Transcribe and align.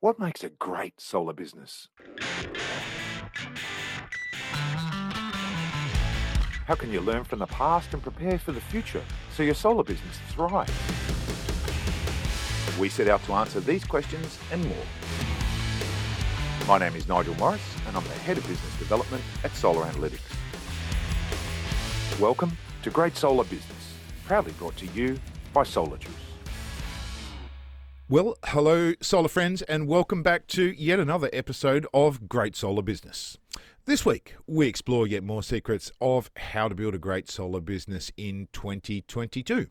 What 0.00 0.18
makes 0.18 0.44
a 0.44 0.50
great 0.50 1.00
solar 1.00 1.32
business? 1.32 1.88
How 6.66 6.74
can 6.74 6.92
you 6.92 7.00
learn 7.00 7.24
from 7.24 7.38
the 7.38 7.46
past 7.46 7.94
and 7.94 8.02
prepare 8.02 8.38
for 8.38 8.52
the 8.52 8.60
future 8.60 9.02
so 9.34 9.42
your 9.42 9.54
solar 9.54 9.84
business 9.84 10.18
thrives? 10.28 10.70
We 12.78 12.90
set 12.90 13.08
out 13.08 13.24
to 13.24 13.32
answer 13.32 13.58
these 13.60 13.86
questions 13.86 14.38
and 14.52 14.62
more. 14.66 14.84
My 16.68 16.76
name 16.76 16.94
is 16.94 17.08
Nigel 17.08 17.34
Morris, 17.36 17.62
and 17.86 17.96
I'm 17.96 18.04
the 18.04 18.10
Head 18.10 18.36
of 18.36 18.46
Business 18.46 18.78
Development 18.78 19.22
at 19.44 19.52
Solar 19.52 19.86
Analytics. 19.86 20.20
Welcome 22.20 22.58
to 22.82 22.90
Great 22.90 23.16
Solar 23.16 23.44
Business, 23.44 23.94
proudly 24.26 24.52
brought 24.58 24.76
to 24.76 24.86
you 24.88 25.18
by 25.54 25.62
Solar 25.62 25.96
Juice. 25.96 26.25
Well, 28.08 28.36
hello, 28.44 28.92
solar 29.00 29.26
friends, 29.26 29.62
and 29.62 29.88
welcome 29.88 30.22
back 30.22 30.46
to 30.48 30.62
yet 30.80 31.00
another 31.00 31.28
episode 31.32 31.88
of 31.92 32.28
Great 32.28 32.54
Solar 32.54 32.82
Business. 32.82 33.36
This 33.84 34.06
week, 34.06 34.36
we 34.46 34.68
explore 34.68 35.08
yet 35.08 35.24
more 35.24 35.42
secrets 35.42 35.90
of 36.00 36.30
how 36.36 36.68
to 36.68 36.76
build 36.76 36.94
a 36.94 36.98
great 36.98 37.28
solar 37.28 37.60
business 37.60 38.12
in 38.16 38.46
2022. 38.52 39.66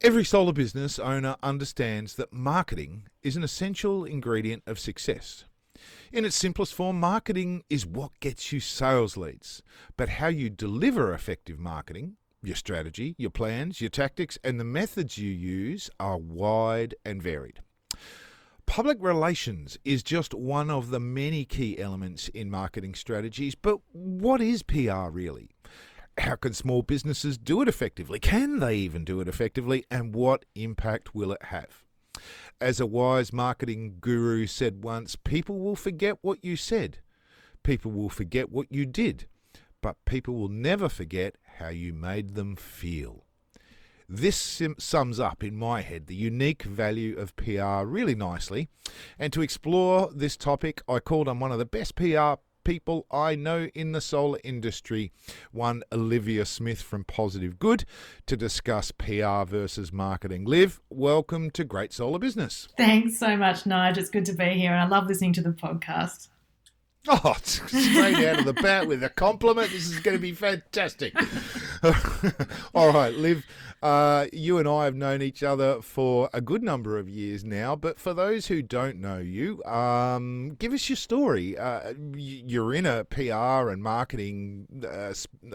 Every 0.00 0.24
solar 0.24 0.52
business 0.52 0.98
owner 0.98 1.36
understands 1.40 2.16
that 2.16 2.32
marketing 2.32 3.04
is 3.22 3.36
an 3.36 3.44
essential 3.44 4.04
ingredient 4.04 4.64
of 4.66 4.80
success. 4.80 5.44
In 6.12 6.24
its 6.24 6.34
simplest 6.34 6.74
form, 6.74 6.98
marketing 6.98 7.62
is 7.70 7.86
what 7.86 8.18
gets 8.18 8.50
you 8.50 8.58
sales 8.58 9.16
leads, 9.16 9.62
but 9.96 10.08
how 10.08 10.26
you 10.26 10.50
deliver 10.50 11.14
effective 11.14 11.60
marketing 11.60 12.16
your 12.42 12.56
strategy, 12.56 13.14
your 13.18 13.30
plans, 13.30 13.80
your 13.80 13.90
tactics, 13.90 14.38
and 14.42 14.58
the 14.58 14.64
methods 14.64 15.18
you 15.18 15.30
use 15.30 15.88
are 16.00 16.18
wide 16.18 16.94
and 17.04 17.22
varied. 17.22 17.60
Public 18.66 18.98
relations 19.00 19.78
is 19.84 20.02
just 20.02 20.34
one 20.34 20.70
of 20.70 20.90
the 20.90 21.00
many 21.00 21.44
key 21.44 21.78
elements 21.78 22.28
in 22.28 22.50
marketing 22.50 22.94
strategies, 22.94 23.54
but 23.54 23.78
what 23.92 24.40
is 24.40 24.62
PR 24.62 25.08
really? 25.10 25.50
How 26.18 26.36
can 26.36 26.52
small 26.52 26.82
businesses 26.82 27.38
do 27.38 27.62
it 27.62 27.68
effectively? 27.68 28.18
Can 28.18 28.60
they 28.60 28.76
even 28.76 29.04
do 29.04 29.20
it 29.20 29.28
effectively? 29.28 29.84
And 29.90 30.14
what 30.14 30.44
impact 30.54 31.14
will 31.14 31.32
it 31.32 31.44
have? 31.44 31.84
As 32.60 32.80
a 32.80 32.86
wise 32.86 33.32
marketing 33.32 33.96
guru 34.00 34.46
said 34.46 34.84
once, 34.84 35.16
people 35.16 35.58
will 35.58 35.76
forget 35.76 36.18
what 36.20 36.44
you 36.44 36.56
said. 36.56 36.98
People 37.62 37.90
will 37.92 38.10
forget 38.10 38.50
what 38.50 38.66
you 38.70 38.86
did 38.86 39.26
but 39.82 40.02
people 40.06 40.34
will 40.34 40.48
never 40.48 40.88
forget 40.88 41.36
how 41.62 41.68
you 41.68 41.94
made 41.94 42.34
them 42.34 42.56
feel. 42.56 43.24
This 44.08 44.36
sim- 44.36 44.74
sums 44.78 45.20
up, 45.20 45.44
in 45.44 45.56
my 45.56 45.80
head, 45.80 46.06
the 46.06 46.14
unique 46.14 46.64
value 46.64 47.16
of 47.16 47.36
PR 47.36 47.84
really 47.84 48.16
nicely. 48.16 48.68
And 49.18 49.32
to 49.32 49.42
explore 49.42 50.10
this 50.12 50.36
topic, 50.36 50.82
I 50.88 50.98
called 50.98 51.28
on 51.28 51.38
one 51.38 51.52
of 51.52 51.58
the 51.58 51.64
best 51.64 51.94
PR 51.94 52.34
people 52.64 53.06
I 53.10 53.36
know 53.36 53.68
in 53.74 53.92
the 53.92 54.00
solar 54.00 54.38
industry, 54.42 55.12
one 55.52 55.82
Olivia 55.92 56.44
Smith 56.44 56.82
from 56.82 57.04
Positive 57.04 57.58
Good, 57.58 57.84
to 58.26 58.36
discuss 58.36 58.90
PR 58.90 59.44
versus 59.44 59.92
marketing. 59.92 60.44
Liv, 60.44 60.80
welcome 60.90 61.50
to 61.52 61.64
Great 61.64 61.92
Solar 61.92 62.18
Business. 62.18 62.68
Thanks 62.76 63.18
so 63.18 63.36
much, 63.36 63.64
Nige. 63.64 63.98
It's 63.98 64.10
good 64.10 64.26
to 64.26 64.32
be 64.32 64.50
here, 64.54 64.72
and 64.72 64.80
I 64.80 64.88
love 64.88 65.06
listening 65.06 65.32
to 65.34 65.42
the 65.42 65.50
podcast. 65.52 66.28
Oh, 67.08 67.34
straight 67.42 68.24
out 68.26 68.40
of 68.40 68.44
the 68.44 68.52
bat 68.52 68.86
with 68.86 69.02
a 69.02 69.08
compliment. 69.08 69.70
This 69.70 69.88
is 69.88 69.98
going 70.00 70.16
to 70.16 70.20
be 70.20 70.32
fantastic. 70.32 71.14
All 72.74 72.92
right, 72.92 73.12
Liv, 73.14 73.44
uh, 73.82 74.26
you 74.32 74.58
and 74.58 74.68
I 74.68 74.84
have 74.84 74.94
known 74.94 75.22
each 75.22 75.42
other 75.42 75.82
for 75.82 76.30
a 76.32 76.40
good 76.40 76.62
number 76.62 76.98
of 76.98 77.08
years 77.08 77.44
now, 77.44 77.74
but 77.74 77.98
for 77.98 78.14
those 78.14 78.46
who 78.46 78.62
don't 78.62 78.98
know 78.98 79.18
you, 79.18 79.62
um, 79.64 80.54
give 80.58 80.72
us 80.72 80.88
your 80.88 80.96
story. 80.96 81.58
Uh, 81.58 81.92
you're 82.14 82.72
in 82.74 82.86
a 82.86 83.04
PR 83.04 83.70
and 83.70 83.82
marketing 83.82 84.68
uh, 84.88 85.12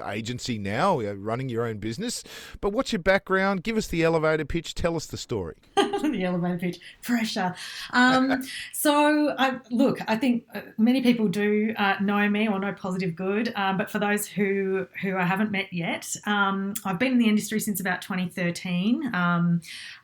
agency 0.09 0.57
now, 0.57 0.99
you're 0.99 1.15
running 1.15 1.47
your 1.47 1.65
own 1.65 1.77
business, 1.77 2.23
but 2.59 2.73
what's 2.73 2.91
your 2.91 3.01
background? 3.01 3.63
Give 3.63 3.77
us 3.77 3.87
the 3.87 4.03
elevator 4.03 4.45
pitch. 4.45 4.75
Tell 4.75 4.97
us 4.97 5.05
the 5.05 5.17
story. 5.17 5.55
the 5.75 6.23
elevator 6.25 6.57
pitch, 6.57 6.79
pressure. 7.01 7.55
Um, 7.91 8.43
so, 8.73 9.35
I, 9.37 9.59
look, 9.71 9.99
I 10.07 10.17
think 10.17 10.43
uh, 10.53 10.61
many 10.77 11.01
people 11.01 11.29
do 11.29 11.73
uh, 11.77 11.95
know 12.01 12.27
me 12.29 12.49
or 12.49 12.59
know 12.59 12.73
Positive 12.73 13.15
Good, 13.15 13.53
but 13.55 13.89
for 13.89 13.99
those 13.99 14.27
who 14.27 14.87
who 15.01 15.15
I 15.15 15.23
haven't 15.23 15.51
met 15.51 15.71
yet, 15.71 16.13
um, 16.25 16.73
I've 16.83 16.99
been 16.99 17.13
in 17.13 17.17
the 17.19 17.29
industry 17.29 17.59
since 17.59 17.79
about 17.79 18.01
2013, 18.17 19.13
um, 19.13 19.61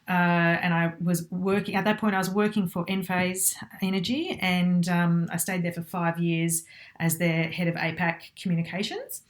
uh, 0.08 0.12
and 0.12 0.74
I 0.74 0.94
was 1.04 1.30
working 1.32 1.76
at 1.76 1.86
that 1.86 2.00
point. 2.00 2.16
I 2.16 2.20
was 2.20 2.30
working 2.30 2.68
for 2.68 2.86
Enphase 2.86 3.56
Energy, 3.82 4.38
and 4.42 4.88
um, 4.90 5.28
I 5.32 5.38
stayed 5.38 5.64
there 5.64 5.74
for 5.74 5.84
five 5.84 6.20
years 6.20 6.64
as 7.00 7.18
their 7.18 7.50
head 7.50 7.68
of 7.68 7.76
APAC 7.76 8.36
communications. 8.42 9.24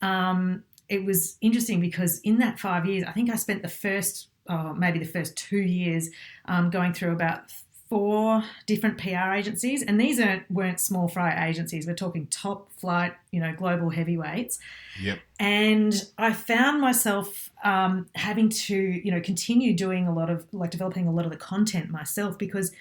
Um, 0.00 0.64
it 0.88 1.04
was 1.04 1.38
interesting 1.40 1.80
because 1.80 2.20
in 2.20 2.38
that 2.38 2.60
five 2.60 2.86
years, 2.86 3.04
I 3.06 3.12
think 3.12 3.30
I 3.30 3.36
spent 3.36 3.62
the 3.62 3.68
first, 3.68 4.28
oh, 4.48 4.74
maybe 4.74 4.98
the 4.98 5.04
first 5.04 5.36
two 5.36 5.62
years, 5.62 6.10
um, 6.46 6.70
going 6.70 6.92
through 6.92 7.12
about 7.12 7.50
four 7.92 8.42
different 8.64 8.96
PR 8.96 9.34
agencies, 9.34 9.82
and 9.82 10.00
these 10.00 10.18
aren't, 10.18 10.50
weren't 10.50 10.80
small 10.80 11.08
fry 11.08 11.46
agencies. 11.46 11.86
We're 11.86 11.92
talking 11.92 12.26
top 12.28 12.72
flight, 12.72 13.12
you 13.32 13.38
know, 13.38 13.52
global 13.54 13.90
heavyweights. 13.90 14.58
Yep. 15.02 15.18
And 15.38 15.94
I 16.16 16.32
found 16.32 16.80
myself 16.80 17.50
um, 17.62 18.06
having 18.14 18.48
to, 18.48 18.74
you 18.74 19.10
know, 19.10 19.20
continue 19.20 19.76
doing 19.76 20.06
a 20.06 20.14
lot 20.14 20.30
of 20.30 20.46
like 20.52 20.70
developing 20.70 21.06
a 21.06 21.12
lot 21.12 21.26
of 21.26 21.32
the 21.32 21.36
content 21.36 21.90
myself 21.90 22.38
because 22.38 22.72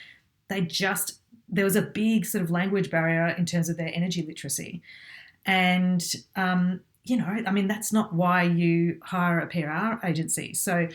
they 0.47 0.61
just 0.61 1.19
there 1.49 1.65
was 1.65 1.75
a 1.75 1.81
big 1.81 2.25
sort 2.25 2.41
of 2.41 2.49
language 2.49 2.89
barrier 2.89 3.35
in 3.37 3.45
terms 3.45 3.67
of 3.67 3.75
their 3.75 3.91
energy 3.93 4.25
literacy, 4.25 4.81
and 5.45 6.13
um, 6.37 6.79
you 7.03 7.17
know, 7.17 7.43
I 7.45 7.51
mean, 7.51 7.67
that's 7.67 7.91
not 7.91 8.13
why 8.13 8.43
you 8.43 8.97
hire 9.03 9.41
a 9.41 9.47
PR 9.47 10.07
agency. 10.07 10.53
So. 10.53 10.87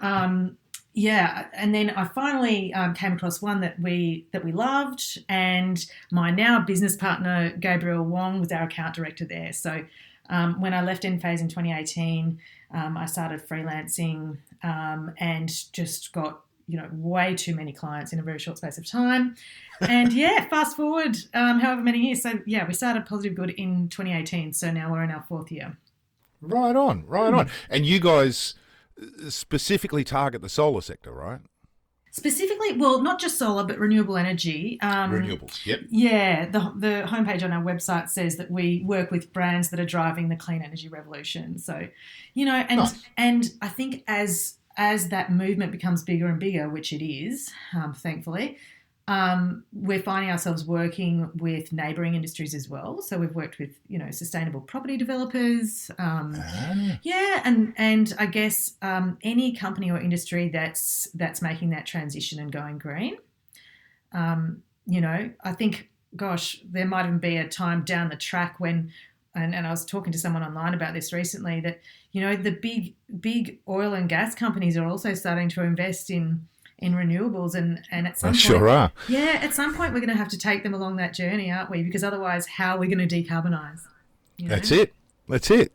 Um, 0.00 0.58
yeah, 0.98 1.46
and 1.52 1.72
then 1.72 1.90
I 1.90 2.06
finally 2.06 2.74
um, 2.74 2.92
came 2.92 3.12
across 3.12 3.40
one 3.40 3.60
that 3.60 3.78
we 3.78 4.26
that 4.32 4.44
we 4.44 4.50
loved, 4.50 5.20
and 5.28 5.86
my 6.10 6.32
now 6.32 6.58
business 6.58 6.96
partner 6.96 7.50
Gabriel 7.60 8.02
Wong 8.02 8.40
was 8.40 8.50
our 8.50 8.64
account 8.64 8.96
director 8.96 9.24
there. 9.24 9.52
So 9.52 9.84
um, 10.28 10.60
when 10.60 10.74
I 10.74 10.82
left 10.82 11.04
Enphase 11.04 11.40
in 11.40 11.46
2018, 11.46 12.40
um, 12.74 12.96
I 12.96 13.06
started 13.06 13.46
freelancing 13.46 14.38
um, 14.64 15.14
and 15.18 15.48
just 15.72 16.12
got 16.12 16.40
you 16.66 16.76
know 16.76 16.88
way 16.90 17.36
too 17.36 17.54
many 17.54 17.72
clients 17.72 18.12
in 18.12 18.18
a 18.18 18.22
very 18.24 18.40
short 18.40 18.58
space 18.58 18.76
of 18.76 18.84
time. 18.84 19.36
And 19.80 20.12
yeah, 20.12 20.48
fast 20.48 20.76
forward 20.76 21.16
um, 21.34 21.60
however 21.60 21.82
many 21.82 22.00
years. 22.00 22.22
So 22.22 22.40
yeah, 22.44 22.66
we 22.66 22.74
started 22.74 23.06
Positive 23.06 23.36
Good 23.36 23.50
in 23.50 23.88
2018. 23.88 24.52
So 24.52 24.72
now 24.72 24.90
we're 24.90 25.04
in 25.04 25.12
our 25.12 25.22
fourth 25.28 25.52
year. 25.52 25.78
Right 26.40 26.74
on, 26.74 27.06
right 27.06 27.32
on. 27.32 27.48
And 27.70 27.86
you 27.86 28.00
guys 28.00 28.54
specifically 29.28 30.04
target 30.04 30.42
the 30.42 30.48
solar 30.48 30.80
sector, 30.80 31.12
right? 31.12 31.40
Specifically, 32.10 32.72
well, 32.72 33.02
not 33.02 33.20
just 33.20 33.38
solar, 33.38 33.64
but 33.64 33.78
renewable 33.78 34.16
energy. 34.16 34.78
Um, 34.80 35.12
Renewables, 35.12 35.64
yep. 35.64 35.80
Yeah, 35.88 36.48
the, 36.48 36.72
the 36.76 37.04
homepage 37.06 37.44
on 37.44 37.52
our 37.52 37.62
website 37.62 38.08
says 38.08 38.36
that 38.36 38.50
we 38.50 38.82
work 38.84 39.10
with 39.10 39.32
brands 39.32 39.68
that 39.70 39.78
are 39.78 39.84
driving 39.86 40.28
the 40.28 40.36
clean 40.36 40.62
energy 40.62 40.88
revolution. 40.88 41.58
So, 41.58 41.86
you 42.34 42.46
know, 42.46 42.54
and 42.68 42.80
nice. 42.80 43.02
and 43.16 43.50
I 43.62 43.68
think 43.68 44.02
as 44.08 44.54
as 44.76 45.08
that 45.10 45.32
movement 45.32 45.70
becomes 45.70 46.02
bigger 46.02 46.26
and 46.26 46.40
bigger, 46.40 46.68
which 46.68 46.92
it 46.92 47.04
is, 47.04 47.52
um, 47.74 47.92
thankfully, 47.92 48.56
um, 49.08 49.64
we're 49.72 50.02
finding 50.02 50.30
ourselves 50.30 50.66
working 50.66 51.30
with 51.36 51.72
neighbouring 51.72 52.14
industries 52.14 52.54
as 52.54 52.68
well. 52.68 53.00
So 53.00 53.16
we've 53.18 53.34
worked 53.34 53.58
with 53.58 53.70
you 53.88 53.98
know 53.98 54.10
sustainable 54.10 54.60
property 54.60 54.98
developers, 54.98 55.90
um, 55.98 56.34
ah. 56.36 56.98
yeah, 57.02 57.40
and 57.42 57.72
and 57.78 58.14
I 58.18 58.26
guess 58.26 58.74
um, 58.82 59.16
any 59.22 59.56
company 59.56 59.90
or 59.90 59.98
industry 59.98 60.50
that's 60.50 61.08
that's 61.14 61.40
making 61.40 61.70
that 61.70 61.86
transition 61.86 62.38
and 62.38 62.52
going 62.52 62.76
green. 62.76 63.16
Um, 64.12 64.62
you 64.86 65.00
know, 65.00 65.30
I 65.42 65.52
think, 65.52 65.88
gosh, 66.14 66.60
there 66.68 66.86
might 66.86 67.06
even 67.06 67.18
be 67.18 67.38
a 67.38 67.48
time 67.48 67.84
down 67.84 68.10
the 68.10 68.16
track 68.16 68.56
when. 68.60 68.92
And, 69.34 69.54
and 69.54 69.66
I 69.66 69.70
was 69.70 69.84
talking 69.84 70.10
to 70.12 70.18
someone 70.18 70.42
online 70.42 70.74
about 70.74 70.94
this 70.94 71.12
recently 71.12 71.60
that 71.60 71.80
you 72.12 72.20
know 72.20 72.34
the 72.34 72.50
big 72.50 72.96
big 73.20 73.60
oil 73.68 73.94
and 73.94 74.08
gas 74.08 74.34
companies 74.34 74.76
are 74.76 74.86
also 74.86 75.14
starting 75.14 75.48
to 75.50 75.62
invest 75.62 76.10
in 76.10 76.48
in 76.78 76.94
renewables 76.94 77.54
and 77.54 77.82
and 77.90 78.06
at 78.06 78.18
some 78.18 78.30
point, 78.30 78.40
sure 78.40 78.68
are. 78.68 78.92
Yeah, 79.08 79.38
at 79.42 79.54
some 79.54 79.74
point 79.74 79.92
we're 79.92 80.00
going 80.00 80.10
to 80.10 80.16
have 80.16 80.28
to 80.28 80.38
take 80.38 80.62
them 80.62 80.74
along 80.74 80.96
that 80.96 81.14
journey, 81.14 81.50
aren't 81.50 81.70
we? 81.70 81.82
Because 81.82 82.04
otherwise, 82.04 82.46
how 82.46 82.76
are 82.76 82.78
we 82.78 82.86
going 82.86 83.06
to 83.06 83.22
decarbonize? 83.22 83.80
You 84.36 84.48
know? 84.48 84.54
That's 84.54 84.70
it. 84.70 84.94
That's 85.28 85.50
it. 85.50 85.72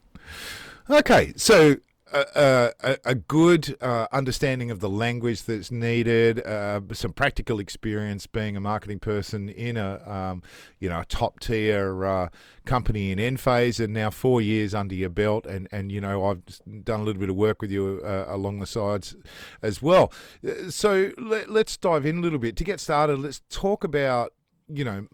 Okay, 0.89 1.33
so 1.35 1.77
a, 2.13 2.97
a, 3.05 3.15
good 3.15 3.75
uh, 3.81 4.07
understanding 4.11 4.69
of 4.69 4.79
the 4.79 4.89
language 4.89 5.43
that's 5.43 5.71
needed, 5.71 6.45
uh, 6.45 6.81
some 6.91 7.11
practical 7.11 7.59
experience 7.59 8.27
being 8.27 8.55
a 8.55 8.59
marketing 8.59 8.99
person 8.99 9.49
in 9.49 9.77
a 9.77 10.01
um, 10.09 10.43
you 10.79 10.89
know 10.89 11.01
a 11.01 11.05
top 11.05 11.39
tier 11.39 12.05
uh, 12.05 12.29
company 12.65 13.11
in 13.11 13.19
Enphase, 13.19 13.83
and 13.83 13.93
now 13.93 14.09
four 14.09 14.41
years 14.41 14.73
under 14.73 14.95
your 14.95 15.09
belt, 15.09 15.45
and, 15.45 15.67
and 15.71 15.91
you 15.91 15.99
know 15.99 16.25
I've 16.25 16.83
done 16.83 17.01
a 17.01 17.03
little 17.03 17.19
bit 17.19 17.29
of 17.29 17.35
work 17.35 17.61
with 17.61 17.71
you 17.71 18.01
uh, 18.03 18.25
along 18.27 18.59
the 18.59 18.67
sides 18.67 19.15
as 19.61 19.81
well. 19.81 20.11
Uh, 20.47 20.69
so 20.69 21.11
let, 21.17 21.49
let's 21.49 21.75
dive 21.77 22.05
in 22.05 22.19
a 22.19 22.21
little 22.21 22.39
bit 22.39 22.55
to 22.57 22.63
get 22.63 22.79
started. 22.79 23.19
Let's 23.19 23.41
talk 23.49 23.83
about 23.83 24.33
you 24.67 24.83
know 24.83 25.07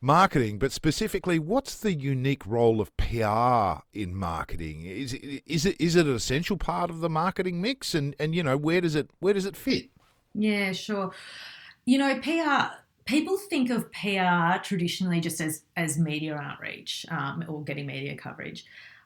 marketing, 0.00 0.58
but 0.58 0.72
specifically, 0.72 1.38
what's 1.38 1.76
the 1.76 1.92
unique 1.92 2.46
role 2.46 2.80
of 2.80 2.96
PR 2.96 3.82
in 3.92 4.14
marketing? 4.14 4.84
Is 4.84 5.14
is 5.14 5.66
it 5.66 5.80
is 5.80 5.96
it 5.96 6.06
an 6.06 6.14
essential 6.14 6.56
part 6.56 6.90
of 6.90 7.00
the 7.00 7.10
marketing 7.10 7.60
mix, 7.60 7.94
and 7.94 8.14
and 8.18 8.34
you 8.34 8.42
know 8.42 8.56
where 8.56 8.80
does 8.80 8.94
it 8.94 9.10
where 9.20 9.34
does 9.34 9.46
it 9.46 9.56
fit? 9.56 9.90
Yeah, 10.34 10.72
sure. 10.72 11.12
You 11.84 11.98
know, 11.98 12.18
PR. 12.20 12.74
People 13.06 13.38
think 13.38 13.70
of 13.70 13.90
PR 13.90 14.62
traditionally 14.62 15.20
just 15.20 15.40
as 15.40 15.62
as 15.76 15.98
media 15.98 16.36
outreach 16.36 17.04
um, 17.10 17.44
or 17.48 17.64
getting 17.64 17.86
media 17.86 18.16
coverage. 18.16 18.64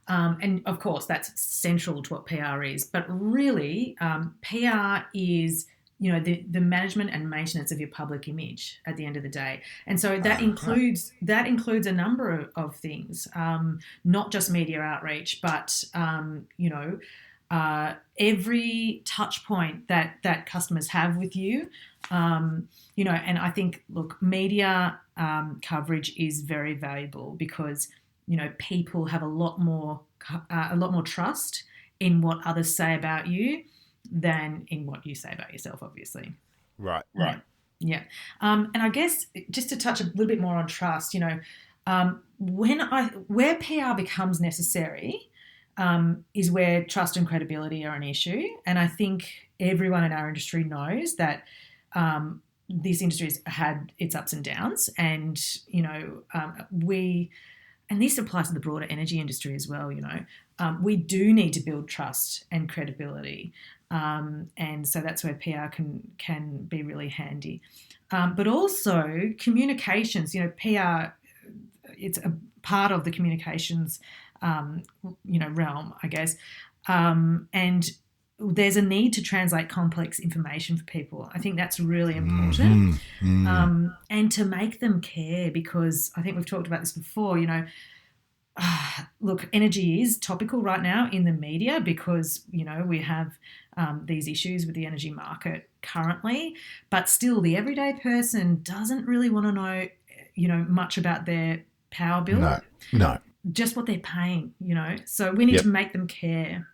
Um, 0.08 0.38
and 0.42 0.62
of 0.66 0.80
course, 0.80 1.06
that's 1.06 1.40
central 1.40 2.02
to 2.02 2.14
what 2.14 2.26
PR 2.26 2.62
is. 2.62 2.84
But 2.84 3.06
really, 3.08 3.96
um, 4.00 4.34
PR 4.42 5.06
is 5.14 5.66
you 6.04 6.12
know 6.12 6.20
the, 6.20 6.44
the 6.50 6.60
management 6.60 7.08
and 7.14 7.30
maintenance 7.30 7.72
of 7.72 7.80
your 7.80 7.88
public 7.88 8.28
image 8.28 8.78
at 8.84 8.94
the 8.98 9.06
end 9.06 9.16
of 9.16 9.22
the 9.22 9.28
day. 9.30 9.62
And 9.86 9.98
so 9.98 10.20
that 10.20 10.40
uh, 10.42 10.44
includes 10.44 11.12
that 11.22 11.46
includes 11.46 11.86
a 11.86 11.92
number 11.92 12.30
of, 12.30 12.50
of 12.56 12.76
things 12.76 13.26
um, 13.34 13.78
not 14.04 14.30
just 14.30 14.50
media 14.50 14.82
outreach 14.82 15.40
but 15.40 15.82
um, 15.94 16.46
you 16.58 16.68
know 16.68 16.98
uh, 17.50 17.94
every 18.18 19.00
touch 19.06 19.46
point 19.46 19.88
that 19.88 20.16
that 20.24 20.44
customers 20.44 20.88
have 20.88 21.16
with 21.16 21.34
you 21.34 21.70
um, 22.10 22.68
you 22.96 23.04
know 23.04 23.12
and 23.12 23.38
i 23.38 23.50
think 23.50 23.82
look 23.88 24.20
media 24.20 25.00
um, 25.16 25.58
coverage 25.62 26.14
is 26.18 26.42
very 26.42 26.74
valuable 26.74 27.34
because 27.38 27.88
you 28.26 28.36
know 28.36 28.50
people 28.58 29.06
have 29.06 29.22
a 29.22 29.32
lot 29.42 29.58
more 29.58 30.00
uh, 30.30 30.68
a 30.70 30.76
lot 30.76 30.92
more 30.92 31.02
trust 31.02 31.64
in 31.98 32.20
what 32.20 32.38
others 32.44 32.76
say 32.76 32.94
about 32.94 33.26
you 33.26 33.64
than 34.10 34.66
in 34.68 34.86
what 34.86 35.06
you 35.06 35.14
say 35.14 35.32
about 35.32 35.52
yourself, 35.52 35.82
obviously. 35.82 36.32
Right, 36.78 37.04
right. 37.14 37.40
Yeah. 37.80 38.02
Um, 38.40 38.70
and 38.74 38.82
I 38.82 38.88
guess 38.88 39.26
just 39.50 39.68
to 39.70 39.76
touch 39.76 40.00
a 40.00 40.04
little 40.04 40.26
bit 40.26 40.40
more 40.40 40.56
on 40.56 40.66
trust, 40.66 41.14
you 41.14 41.20
know, 41.20 41.38
um, 41.86 42.22
when 42.38 42.80
I 42.80 43.06
where 43.28 43.56
PR 43.56 43.94
becomes 43.94 44.40
necessary 44.40 45.28
um, 45.76 46.24
is 46.34 46.50
where 46.50 46.84
trust 46.84 47.16
and 47.16 47.26
credibility 47.26 47.84
are 47.84 47.94
an 47.94 48.02
issue, 48.02 48.46
and 48.64 48.78
I 48.78 48.86
think 48.86 49.30
everyone 49.60 50.04
in 50.04 50.12
our 50.12 50.28
industry 50.28 50.64
knows 50.64 51.16
that 51.16 51.44
um, 51.94 52.42
this 52.68 53.02
industry 53.02 53.26
has 53.26 53.40
had 53.46 53.92
its 53.98 54.14
ups 54.14 54.32
and 54.32 54.42
downs, 54.42 54.88
and 54.96 55.38
you 55.66 55.82
know 55.82 56.22
um, 56.32 56.56
we, 56.70 57.30
and 57.90 58.00
this 58.00 58.16
applies 58.16 58.48
to 58.48 58.54
the 58.54 58.60
broader 58.60 58.86
energy 58.88 59.20
industry 59.20 59.54
as 59.54 59.68
well. 59.68 59.92
You 59.92 60.00
know, 60.00 60.24
um, 60.58 60.82
we 60.82 60.96
do 60.96 61.34
need 61.34 61.52
to 61.54 61.60
build 61.60 61.88
trust 61.88 62.44
and 62.50 62.68
credibility. 62.68 63.52
Um, 63.90 64.48
and 64.56 64.86
so 64.86 65.00
that's 65.00 65.22
where 65.22 65.34
PR 65.34 65.68
can 65.70 66.00
can 66.18 66.64
be 66.64 66.82
really 66.82 67.08
handy. 67.08 67.62
Um, 68.10 68.34
but 68.34 68.46
also 68.46 69.32
communications. 69.38 70.34
You 70.34 70.44
know, 70.44 70.52
PR 70.60 71.12
it's 71.96 72.18
a 72.18 72.32
part 72.62 72.92
of 72.92 73.04
the 73.04 73.10
communications 73.10 74.00
um, 74.42 74.82
you 75.24 75.38
know 75.38 75.48
realm, 75.48 75.94
I 76.02 76.08
guess. 76.08 76.36
Um, 76.86 77.48
and 77.52 77.88
there's 78.38 78.76
a 78.76 78.82
need 78.82 79.12
to 79.14 79.22
translate 79.22 79.68
complex 79.68 80.18
information 80.18 80.76
for 80.76 80.84
people. 80.84 81.30
I 81.32 81.38
think 81.38 81.56
that's 81.56 81.78
really 81.78 82.16
important, 82.16 82.96
mm-hmm. 83.22 83.46
um, 83.46 83.96
and 84.10 84.30
to 84.32 84.44
make 84.44 84.80
them 84.80 85.00
care 85.00 85.50
because 85.50 86.10
I 86.16 86.22
think 86.22 86.36
we've 86.36 86.46
talked 86.46 86.66
about 86.66 86.80
this 86.80 86.92
before. 86.92 87.38
You 87.38 87.46
know, 87.46 87.64
look, 89.20 89.48
energy 89.52 90.00
is 90.00 90.18
topical 90.18 90.60
right 90.60 90.82
now 90.82 91.08
in 91.12 91.24
the 91.24 91.32
media 91.32 91.80
because 91.80 92.44
you 92.50 92.64
know 92.64 92.84
we 92.86 93.00
have 93.00 93.32
um, 93.76 94.02
these 94.04 94.28
issues 94.28 94.66
with 94.66 94.74
the 94.74 94.86
energy 94.86 95.10
market 95.10 95.68
currently, 95.82 96.56
but 96.90 97.08
still, 97.08 97.40
the 97.40 97.56
everyday 97.56 97.94
person 97.94 98.60
doesn't 98.62 99.06
really 99.06 99.30
want 99.30 99.46
to 99.46 99.52
know, 99.52 99.88
you 100.34 100.48
know, 100.48 100.64
much 100.68 100.96
about 100.98 101.26
their 101.26 101.64
power 101.90 102.22
bill. 102.22 102.40
No, 102.40 102.60
no, 102.92 103.18
just 103.52 103.76
what 103.76 103.86
they're 103.86 103.98
paying. 103.98 104.54
You 104.60 104.74
know, 104.74 104.96
so 105.04 105.32
we 105.32 105.44
need 105.44 105.54
yep. 105.54 105.62
to 105.62 105.68
make 105.68 105.92
them 105.92 106.06
care. 106.06 106.68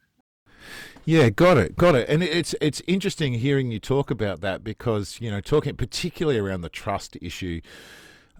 Yeah, 1.07 1.31
got 1.31 1.57
it, 1.57 1.77
got 1.77 1.95
it. 1.95 2.09
And 2.09 2.23
it's 2.23 2.55
it's 2.61 2.83
interesting 2.87 3.35
hearing 3.35 3.71
you 3.71 3.81
talk 3.81 4.11
about 4.11 4.43
that 4.43 4.63
because 4.63 5.19
you 5.21 5.31
know 5.31 5.41
talking 5.41 5.75
particularly 5.77 6.39
around 6.39 6.61
the 6.61 6.69
trust 6.69 7.17
issue 7.23 7.61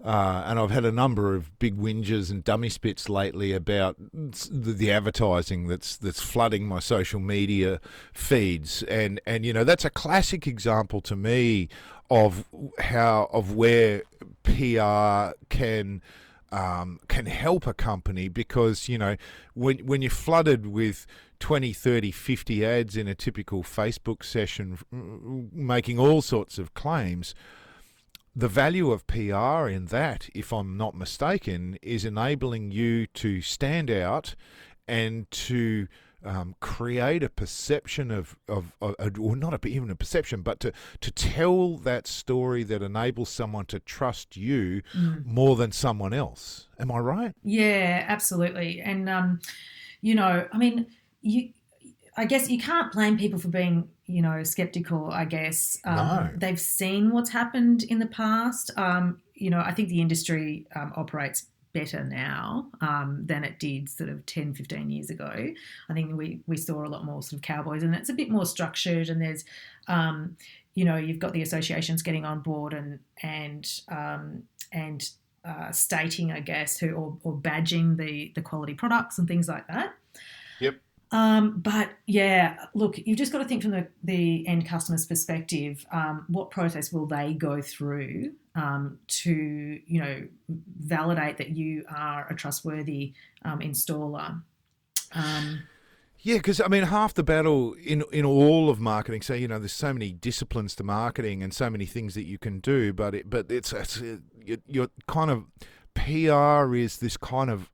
uh, 0.03 0.43
and 0.47 0.57
I've 0.57 0.71
had 0.71 0.85
a 0.85 0.91
number 0.91 1.35
of 1.35 1.57
big 1.59 1.77
whinges 1.77 2.31
and 2.31 2.43
dummy 2.43 2.69
spits 2.69 3.07
lately 3.07 3.53
about 3.53 3.97
the, 4.13 4.73
the, 4.73 4.91
advertising 4.91 5.67
that's 5.67 5.95
that's 5.95 6.19
flooding 6.21 6.67
my 6.67 6.79
social 6.79 7.19
media 7.19 7.79
feeds, 8.13 8.81
and 8.83 9.21
and 9.27 9.45
you 9.45 9.53
know 9.53 9.63
that's 9.63 9.85
a 9.85 9.91
classic 9.91 10.47
example 10.47 11.01
to 11.01 11.15
me 11.15 11.69
of 12.09 12.45
how 12.79 13.29
of 13.31 13.53
where 13.53 14.03
PR 14.43 15.35
can. 15.49 16.01
Um, 16.53 16.99
can 17.07 17.27
help 17.27 17.65
a 17.65 17.73
company 17.73 18.27
because 18.27 18.89
you 18.89 18.97
know 18.97 19.15
when 19.53 19.77
when 19.85 20.01
you're 20.01 20.11
flooded 20.11 20.67
with 20.67 21.07
20 21.39 21.71
30 21.71 22.11
50 22.11 22.65
ads 22.65 22.97
in 22.97 23.07
a 23.07 23.15
typical 23.15 23.63
facebook 23.63 24.21
session 24.21 24.77
making 25.53 25.97
all 25.97 26.21
sorts 26.21 26.59
of 26.59 26.73
claims 26.73 27.33
the 28.35 28.47
value 28.47 28.91
of 28.91 29.07
PR 29.07 29.67
in 29.67 29.87
that, 29.87 30.29
if 30.33 30.53
I'm 30.53 30.77
not 30.77 30.95
mistaken, 30.95 31.77
is 31.81 32.05
enabling 32.05 32.71
you 32.71 33.07
to 33.07 33.41
stand 33.41 33.91
out 33.91 34.35
and 34.87 35.29
to 35.31 35.87
um, 36.23 36.55
create 36.59 37.23
a 37.23 37.29
perception 37.29 38.11
of, 38.11 38.37
of, 38.47 38.73
of, 38.81 39.19
or 39.19 39.35
not 39.35 39.53
a, 39.53 39.67
even 39.67 39.89
a 39.89 39.95
perception, 39.95 40.41
but 40.41 40.59
to, 40.61 40.71
to 41.01 41.11
tell 41.11 41.77
that 41.77 42.07
story 42.07 42.63
that 42.63 42.81
enables 42.81 43.29
someone 43.29 43.65
to 43.65 43.79
trust 43.79 44.37
you 44.37 44.81
mm. 44.95 45.25
more 45.25 45.55
than 45.55 45.71
someone 45.71 46.13
else. 46.13 46.67
Am 46.79 46.91
I 46.91 46.99
right? 46.99 47.33
Yeah, 47.43 48.05
absolutely. 48.07 48.81
And, 48.81 49.09
um, 49.09 49.39
you 50.01 50.15
know, 50.15 50.47
I 50.51 50.57
mean, 50.57 50.87
you, 51.21 51.49
I 52.17 52.25
guess 52.25 52.49
you 52.49 52.59
can't 52.59 52.91
blame 52.91 53.17
people 53.17 53.39
for 53.39 53.47
being 53.47 53.87
you 54.11 54.21
know, 54.21 54.43
skeptical, 54.43 55.09
I 55.11 55.25
guess. 55.25 55.79
Um, 55.85 55.95
no. 55.95 56.29
They've 56.35 56.59
seen 56.59 57.11
what's 57.11 57.29
happened 57.29 57.83
in 57.83 57.99
the 57.99 58.07
past. 58.07 58.71
Um, 58.77 59.21
you 59.33 59.49
know, 59.49 59.61
I 59.65 59.71
think 59.71 59.89
the 59.89 60.01
industry 60.01 60.67
um, 60.75 60.93
operates 60.95 61.45
better 61.73 62.03
now 62.03 62.67
um, 62.81 63.23
than 63.25 63.45
it 63.45 63.57
did 63.57 63.89
sort 63.89 64.09
of 64.09 64.25
10, 64.25 64.53
15 64.53 64.89
years 64.89 65.09
ago. 65.09 65.31
I 65.89 65.93
think 65.93 66.17
we, 66.17 66.41
we 66.45 66.57
saw 66.57 66.85
a 66.85 66.89
lot 66.89 67.05
more 67.05 67.23
sort 67.23 67.37
of 67.37 67.41
cowboys 67.41 67.83
and 67.83 67.95
it's 67.95 68.09
a 68.09 68.13
bit 68.13 68.29
more 68.29 68.45
structured 68.45 69.07
and 69.07 69.21
there's, 69.21 69.45
um, 69.87 70.35
you 70.75 70.83
know, 70.83 70.97
you've 70.97 71.19
got 71.19 71.31
the 71.31 71.41
associations 71.41 72.01
getting 72.01 72.25
on 72.25 72.41
board 72.41 72.73
and, 72.73 72.99
and, 73.23 73.71
um, 73.87 74.43
and 74.73 75.09
uh, 75.45 75.71
stating, 75.71 76.31
I 76.31 76.41
guess, 76.41 76.77
who, 76.77 76.91
or, 76.91 77.17
or 77.23 77.33
badging 77.33 77.95
the, 77.95 78.33
the 78.35 78.41
quality 78.41 78.73
products 78.73 79.17
and 79.17 79.27
things 79.27 79.47
like 79.47 79.67
that. 79.67 79.93
Um, 81.11 81.59
but 81.59 81.89
yeah, 82.05 82.57
look, 82.73 82.97
you've 82.97 83.17
just 83.17 83.31
got 83.31 83.39
to 83.39 83.45
think 83.45 83.63
from 83.63 83.71
the, 83.71 83.87
the 84.03 84.47
end 84.47 84.67
customer's 84.67 85.05
perspective. 85.05 85.85
Um, 85.91 86.25
what 86.29 86.51
process 86.51 86.93
will 86.93 87.05
they 87.05 87.33
go 87.33 87.61
through 87.61 88.31
um, 88.55 88.97
to, 89.07 89.31
you 89.31 90.01
know, 90.01 90.27
validate 90.79 91.37
that 91.37 91.49
you 91.49 91.83
are 91.93 92.27
a 92.29 92.35
trustworthy 92.35 93.13
um, 93.43 93.59
installer? 93.59 94.41
Um, 95.13 95.63
yeah, 96.19 96.37
because 96.37 96.61
I 96.61 96.67
mean, 96.67 96.83
half 96.83 97.15
the 97.15 97.23
battle 97.23 97.73
in 97.83 98.03
in 98.13 98.25
all 98.25 98.69
of 98.69 98.79
marketing. 98.79 99.23
So 99.23 99.33
you 99.33 99.47
know, 99.47 99.57
there's 99.57 99.73
so 99.73 99.91
many 99.91 100.11
disciplines 100.11 100.75
to 100.75 100.83
marketing 100.83 101.41
and 101.41 101.51
so 101.51 101.67
many 101.67 101.87
things 101.87 102.13
that 102.13 102.25
you 102.25 102.37
can 102.37 102.59
do, 102.59 102.93
but 102.93 103.15
it, 103.15 103.29
but 103.29 103.51
it's, 103.51 103.73
it's 103.73 104.01
you're 104.67 104.89
kind 105.07 105.31
of 105.31 105.45
PR 105.95 106.75
is 106.75 106.97
this 106.97 107.17
kind 107.17 107.49
of 107.49 107.70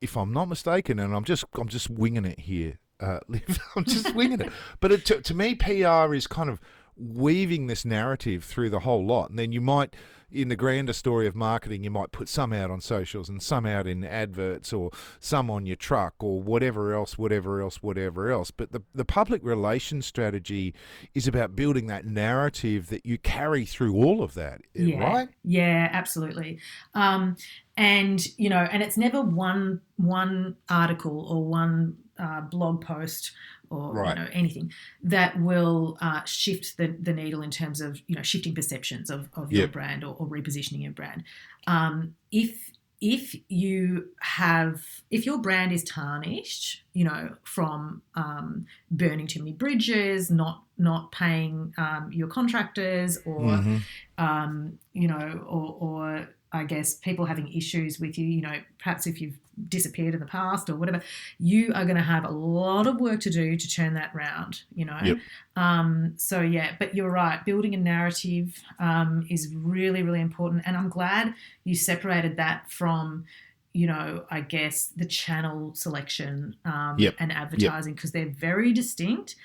if 0.00 0.16
I'm 0.16 0.32
not 0.32 0.48
mistaken, 0.48 0.98
and 0.98 1.14
I'm 1.14 1.24
just 1.24 1.44
I'm 1.54 1.68
just 1.68 1.90
winging 1.90 2.24
it 2.24 2.40
here, 2.40 2.78
uh, 3.00 3.20
I'm 3.76 3.84
just 3.84 4.14
winging 4.14 4.40
it. 4.40 4.52
But 4.80 4.92
it, 4.92 5.06
to, 5.06 5.20
to 5.20 5.34
me, 5.34 5.54
PR 5.54 6.14
is 6.14 6.26
kind 6.26 6.50
of 6.50 6.60
weaving 6.98 7.66
this 7.66 7.84
narrative 7.84 8.44
through 8.44 8.70
the 8.70 8.80
whole 8.80 9.04
lot, 9.04 9.30
and 9.30 9.38
then 9.38 9.52
you 9.52 9.60
might 9.60 9.94
in 10.30 10.48
the 10.48 10.56
grander 10.56 10.92
story 10.92 11.26
of 11.26 11.34
marketing, 11.34 11.84
you 11.84 11.90
might 11.90 12.12
put 12.12 12.28
some 12.28 12.52
out 12.52 12.70
on 12.70 12.80
socials 12.80 13.28
and 13.28 13.42
some 13.42 13.64
out 13.64 13.86
in 13.86 14.04
adverts 14.04 14.72
or 14.72 14.90
some 15.18 15.50
on 15.50 15.64
your 15.64 15.76
truck 15.76 16.14
or 16.18 16.42
whatever 16.42 16.92
else, 16.92 17.16
whatever 17.16 17.62
else, 17.62 17.82
whatever 17.82 18.30
else. 18.30 18.50
But 18.50 18.72
the, 18.72 18.82
the 18.94 19.06
public 19.06 19.42
relations 19.42 20.04
strategy 20.06 20.74
is 21.14 21.26
about 21.26 21.56
building 21.56 21.86
that 21.86 22.04
narrative 22.04 22.88
that 22.88 23.06
you 23.06 23.16
carry 23.16 23.64
through 23.64 23.94
all 23.94 24.22
of 24.22 24.34
that, 24.34 24.60
yeah. 24.74 25.02
right? 25.02 25.28
Yeah, 25.44 25.88
absolutely. 25.92 26.58
Um, 26.94 27.36
and 27.76 28.24
you 28.36 28.50
know, 28.50 28.68
and 28.70 28.82
it's 28.82 28.98
never 28.98 29.22
one 29.22 29.80
one 29.96 30.56
article 30.68 31.26
or 31.26 31.44
one 31.44 31.96
uh, 32.18 32.42
blog 32.42 32.84
post 32.84 33.32
or 33.70 33.94
Right. 33.94 34.08
you 34.08 34.14
know 34.14 34.28
anything 34.32 34.72
that 35.02 35.40
will 35.40 35.98
uh, 36.00 36.22
shift 36.24 36.76
the, 36.76 36.88
the 37.00 37.12
needle 37.12 37.42
in 37.42 37.50
terms 37.50 37.80
of 37.80 38.00
you 38.06 38.16
know 38.16 38.22
shifting 38.22 38.54
perceptions 38.54 39.10
of, 39.10 39.28
of 39.34 39.52
your 39.52 39.62
Yep. 39.64 39.72
brand 39.72 40.04
or, 40.04 40.14
or 40.18 40.26
repositioning 40.26 40.82
your 40.82 40.92
brand. 40.92 41.24
Um, 41.66 42.14
if 42.30 42.70
if 43.00 43.36
you 43.48 44.08
have 44.20 44.82
if 45.10 45.24
your 45.24 45.38
brand 45.38 45.72
is 45.72 45.84
tarnished, 45.84 46.82
you 46.94 47.04
know 47.04 47.36
from 47.44 48.02
um, 48.14 48.66
burning 48.90 49.26
too 49.26 49.40
many 49.40 49.52
bridges, 49.52 50.30
not 50.30 50.64
not 50.76 51.12
paying 51.12 51.74
um, 51.78 52.10
your 52.12 52.28
contractors, 52.28 53.18
or 53.24 53.52
Mhm. 53.52 53.80
um, 54.18 54.78
you 54.92 55.08
know, 55.08 55.44
or, 55.48 55.76
or 55.80 56.28
I 56.52 56.64
guess 56.64 56.94
people 56.94 57.26
having 57.26 57.52
issues 57.52 58.00
with 58.00 58.18
you, 58.18 58.26
you 58.26 58.40
know, 58.40 58.60
perhaps 58.78 59.06
if 59.06 59.20
you've 59.20 59.38
disappeared 59.68 60.14
in 60.14 60.20
the 60.20 60.26
past 60.26 60.70
or 60.70 60.76
whatever, 60.76 61.02
you 61.38 61.72
are 61.74 61.84
going 61.84 61.96
to 61.96 62.02
have 62.02 62.24
a 62.24 62.30
lot 62.30 62.86
of 62.86 63.00
work 63.00 63.20
to 63.20 63.30
do 63.30 63.56
to 63.56 63.68
turn 63.68 63.94
that 63.94 64.14
round, 64.14 64.62
you 64.74 64.84
know. 64.84 64.98
Yep. 65.02 65.18
Um, 65.56 66.12
so, 66.16 66.40
yeah, 66.40 66.76
but 66.78 66.94
you're 66.94 67.10
right. 67.10 67.44
Building 67.44 67.74
a 67.74 67.78
narrative 67.78 68.62
um, 68.78 69.26
is 69.28 69.52
really, 69.54 70.02
really 70.02 70.20
important. 70.20 70.62
And 70.66 70.76
I'm 70.76 70.88
glad 70.88 71.34
you 71.64 71.74
separated 71.74 72.36
that 72.36 72.70
from, 72.70 73.24
you 73.72 73.86
know, 73.86 74.24
I 74.30 74.40
guess 74.40 74.86
the 74.96 75.04
channel 75.06 75.74
selection 75.74 76.56
um, 76.64 76.96
Yep. 76.98 77.16
and 77.18 77.32
advertising 77.32 77.94
because 77.94 78.12
they're 78.12 78.30
very 78.30 78.72
distinct. 78.72 79.36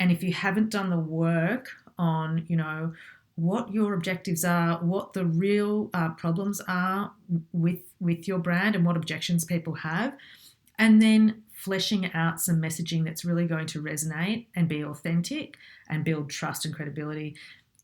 And 0.00 0.10
if 0.10 0.22
you 0.22 0.32
haven't 0.32 0.70
done 0.70 0.90
the 0.90 0.98
work 0.98 1.68
on, 1.98 2.44
you 2.48 2.56
know, 2.56 2.94
what 3.36 3.72
your 3.72 3.94
objectives 3.94 4.44
are, 4.44 4.78
what 4.78 5.12
the 5.12 5.24
real 5.24 5.90
uh, 5.94 6.10
problems 6.10 6.60
are 6.68 7.12
with 7.52 7.80
with 8.00 8.28
your 8.28 8.38
brand, 8.38 8.74
and 8.76 8.84
what 8.84 8.96
objections 8.96 9.44
people 9.44 9.74
have, 9.74 10.14
and 10.78 11.00
then 11.00 11.42
fleshing 11.54 12.10
out 12.12 12.40
some 12.40 12.60
messaging 12.60 13.04
that's 13.04 13.24
really 13.24 13.46
going 13.46 13.66
to 13.66 13.80
resonate 13.82 14.46
and 14.56 14.68
be 14.68 14.84
authentic 14.84 15.56
and 15.88 16.04
build 16.04 16.28
trust 16.28 16.64
and 16.64 16.74
credibility. 16.74 17.36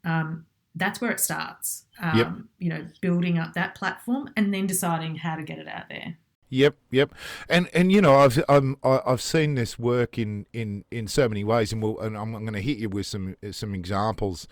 Um, 0.05 0.47
that's 0.75 1.01
where 1.01 1.11
it 1.11 1.21
starts. 1.21 1.85
Um, 2.01 2.19
Yep. 2.19 2.33
You 2.59 2.69
know, 2.71 2.87
building 3.01 3.39
up 3.39 3.55
that 3.55 3.75
platform 3.75 4.31
and 4.37 4.53
then 4.53 4.67
deciding 4.67 5.17
how 5.17 5.37
to 5.37 5.43
get 5.43 5.59
it 5.59 5.69
out 5.69 5.89
there. 5.89 6.17
Yep, 6.51 6.77
yep, 6.91 7.15
and 7.51 7.69
and 7.75 7.93
you 7.93 8.01
know 8.01 8.17
I've 8.17 8.43
um, 8.49 8.79
I- 8.83 9.03
I've 9.05 9.21
seen 9.21 9.55
this 9.55 9.79
work 9.79 10.17
in, 10.19 10.47
in, 10.55 10.83
in 10.91 11.07
so 11.07 11.29
many 11.29 11.45
ways, 11.45 11.75
and 11.75 11.83
we'll, 11.83 11.99
and 12.01 12.17
I'm 12.17 12.33
going 12.33 12.55
to 12.55 12.63
hit 12.63 12.79
you 12.79 12.89
with 12.89 13.05
some 13.05 13.37
some 13.51 13.75
examples, 13.75 14.49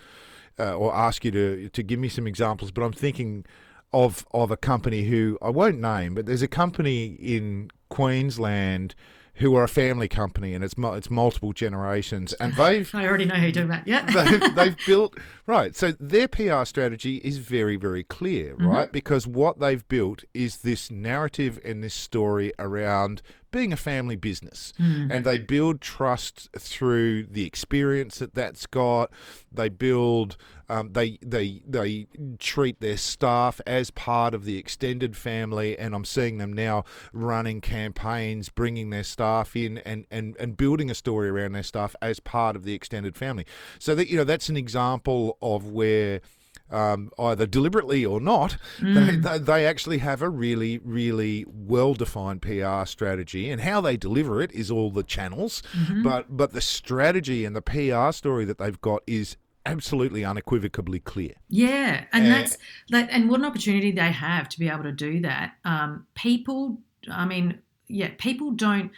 uh, 0.58 0.74
or 0.76 0.94
ask 0.94 1.24
you 1.24 1.30
to 1.32 1.68
to 1.68 1.82
give 1.82 1.98
me 1.98 2.08
some 2.08 2.26
examples. 2.26 2.70
But 2.70 2.82
I'm 2.82 2.92
thinking 2.92 3.44
of 3.92 4.26
of 4.32 4.50
a 4.50 4.56
company 4.56 5.04
who 5.04 5.38
I 5.42 5.50
won't 5.50 5.80
name, 5.80 6.14
but 6.14 6.26
there's 6.26 6.42
a 6.42 6.48
company 6.48 7.06
in 7.20 7.70
Queensland 7.88 8.94
who 9.40 9.54
are 9.54 9.64
a 9.64 9.68
family 9.68 10.08
company, 10.08 10.54
and 10.54 10.64
it's 10.64 10.78
mu- 10.78 10.94
it's 10.94 11.10
multiple 11.10 11.52
generations, 11.52 12.32
and 12.34 12.54
they've 12.56 12.92
I 12.94 13.06
already 13.06 13.26
know 13.26 13.34
who 13.34 13.42
you're 13.42 13.52
talking 13.52 13.68
about. 13.70 13.86
Yeah. 13.86 14.06
they've, 14.40 14.54
they've 14.54 14.76
built 14.86 15.18
right. 15.46 15.76
So 15.76 15.92
their 16.00 16.26
PR 16.26 16.64
strategy 16.64 17.16
is 17.16 17.36
very, 17.38 17.76
very 17.76 18.02
clear, 18.02 18.54
Mm-hmm. 18.54 18.66
right? 18.66 18.90
Because 18.92 19.26
what 19.26 19.58
they've 19.60 19.86
built 19.88 20.24
is 20.32 20.58
this 20.58 20.90
narrative 20.90 21.58
and 21.64 21.84
this 21.84 21.92
story 21.94 22.52
around 22.58 23.20
being 23.56 23.72
a 23.72 23.76
family 23.76 24.16
business, 24.16 24.72
Mm. 24.78 25.10
and 25.12 25.24
they 25.24 25.38
build 25.38 25.80
trust 25.80 26.48
through 26.58 27.24
the 27.24 27.44
experience 27.46 28.18
that 28.18 28.34
that's 28.34 28.66
got. 28.66 29.10
They 29.50 29.68
build, 29.70 30.36
um, 30.68 30.92
they 30.92 31.18
they 31.22 31.62
they 31.66 32.06
treat 32.38 32.80
their 32.80 32.96
staff 32.98 33.60
as 33.66 33.90
part 33.90 34.34
of 34.34 34.44
the 34.44 34.58
extended 34.58 35.16
family, 35.16 35.78
and 35.78 35.94
I'm 35.94 36.04
seeing 36.04 36.38
them 36.38 36.52
now 36.52 36.84
running 37.12 37.60
campaigns, 37.60 38.48
bringing 38.50 38.90
their 38.90 39.04
staff 39.04 39.56
in, 39.56 39.78
and 39.78 40.06
and 40.10 40.36
and 40.38 40.56
building 40.56 40.90
a 40.90 40.94
story 40.94 41.28
around 41.30 41.52
their 41.52 41.62
staff 41.62 41.96
as 42.02 42.20
part 42.20 42.56
of 42.56 42.64
the 42.64 42.74
extended 42.74 43.16
family. 43.16 43.46
So 43.78 43.94
that 43.94 44.08
you 44.10 44.16
know 44.18 44.24
that's 44.24 44.48
an 44.48 44.56
example 44.56 45.38
of 45.40 45.66
where. 45.70 46.20
Um, 46.68 47.10
either 47.16 47.46
deliberately 47.46 48.04
or 48.04 48.20
not, 48.20 48.56
they, 48.80 49.14
they, 49.16 49.38
they 49.38 49.66
actually 49.66 49.98
have 49.98 50.20
a 50.20 50.28
really, 50.28 50.78
really 50.78 51.44
well 51.48 51.94
defined 51.94 52.42
PR 52.42 52.84
strategy, 52.86 53.48
and 53.50 53.60
how 53.60 53.80
they 53.80 53.96
deliver 53.96 54.42
it 54.42 54.50
is 54.52 54.68
all 54.68 54.90
the 54.90 55.04
channels. 55.04 55.62
But 56.02 56.36
but 56.36 56.52
the 56.52 56.60
strategy 56.60 57.44
and 57.44 57.54
the 57.54 57.62
PR 57.62 58.10
story 58.12 58.44
that 58.46 58.58
they've 58.58 58.80
got 58.80 59.02
is 59.06 59.36
absolutely 59.64 60.24
unequivocally 60.24 61.00
clear. 61.00 61.34
Yeah, 61.48 62.04
and 62.12 62.26
Uh, 62.26 62.28
that's 62.30 62.56
that, 62.90 63.10
and 63.10 63.30
what 63.30 63.40
an 63.40 63.46
opportunity 63.46 63.92
they 63.92 64.10
have 64.12 64.48
to 64.48 64.58
be 64.58 64.68
able 64.68 64.84
to 64.84 64.92
do 64.92 65.20
that. 65.20 65.54
Um, 65.64 66.06
people, 66.14 66.80
I 67.10 67.26
mean, 67.26 67.60
yeah, 67.88 68.10
people 68.18 68.50
don't 68.52 68.90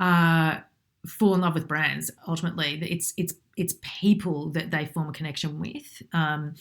uh, 0.00 0.60
fall 1.06 1.34
in 1.34 1.40
love 1.42 1.54
with 1.54 1.68
brands. 1.68 2.10
Ultimately, 2.26 2.78
it's 2.82 3.12
it's 3.16 3.34
it's 3.56 3.74
people 3.82 4.48
that 4.50 4.70
they 4.70 4.86
form 4.86 5.08
a 5.08 5.12
connection 5.12 5.60
with. 5.60 6.02
Um, 6.14 6.54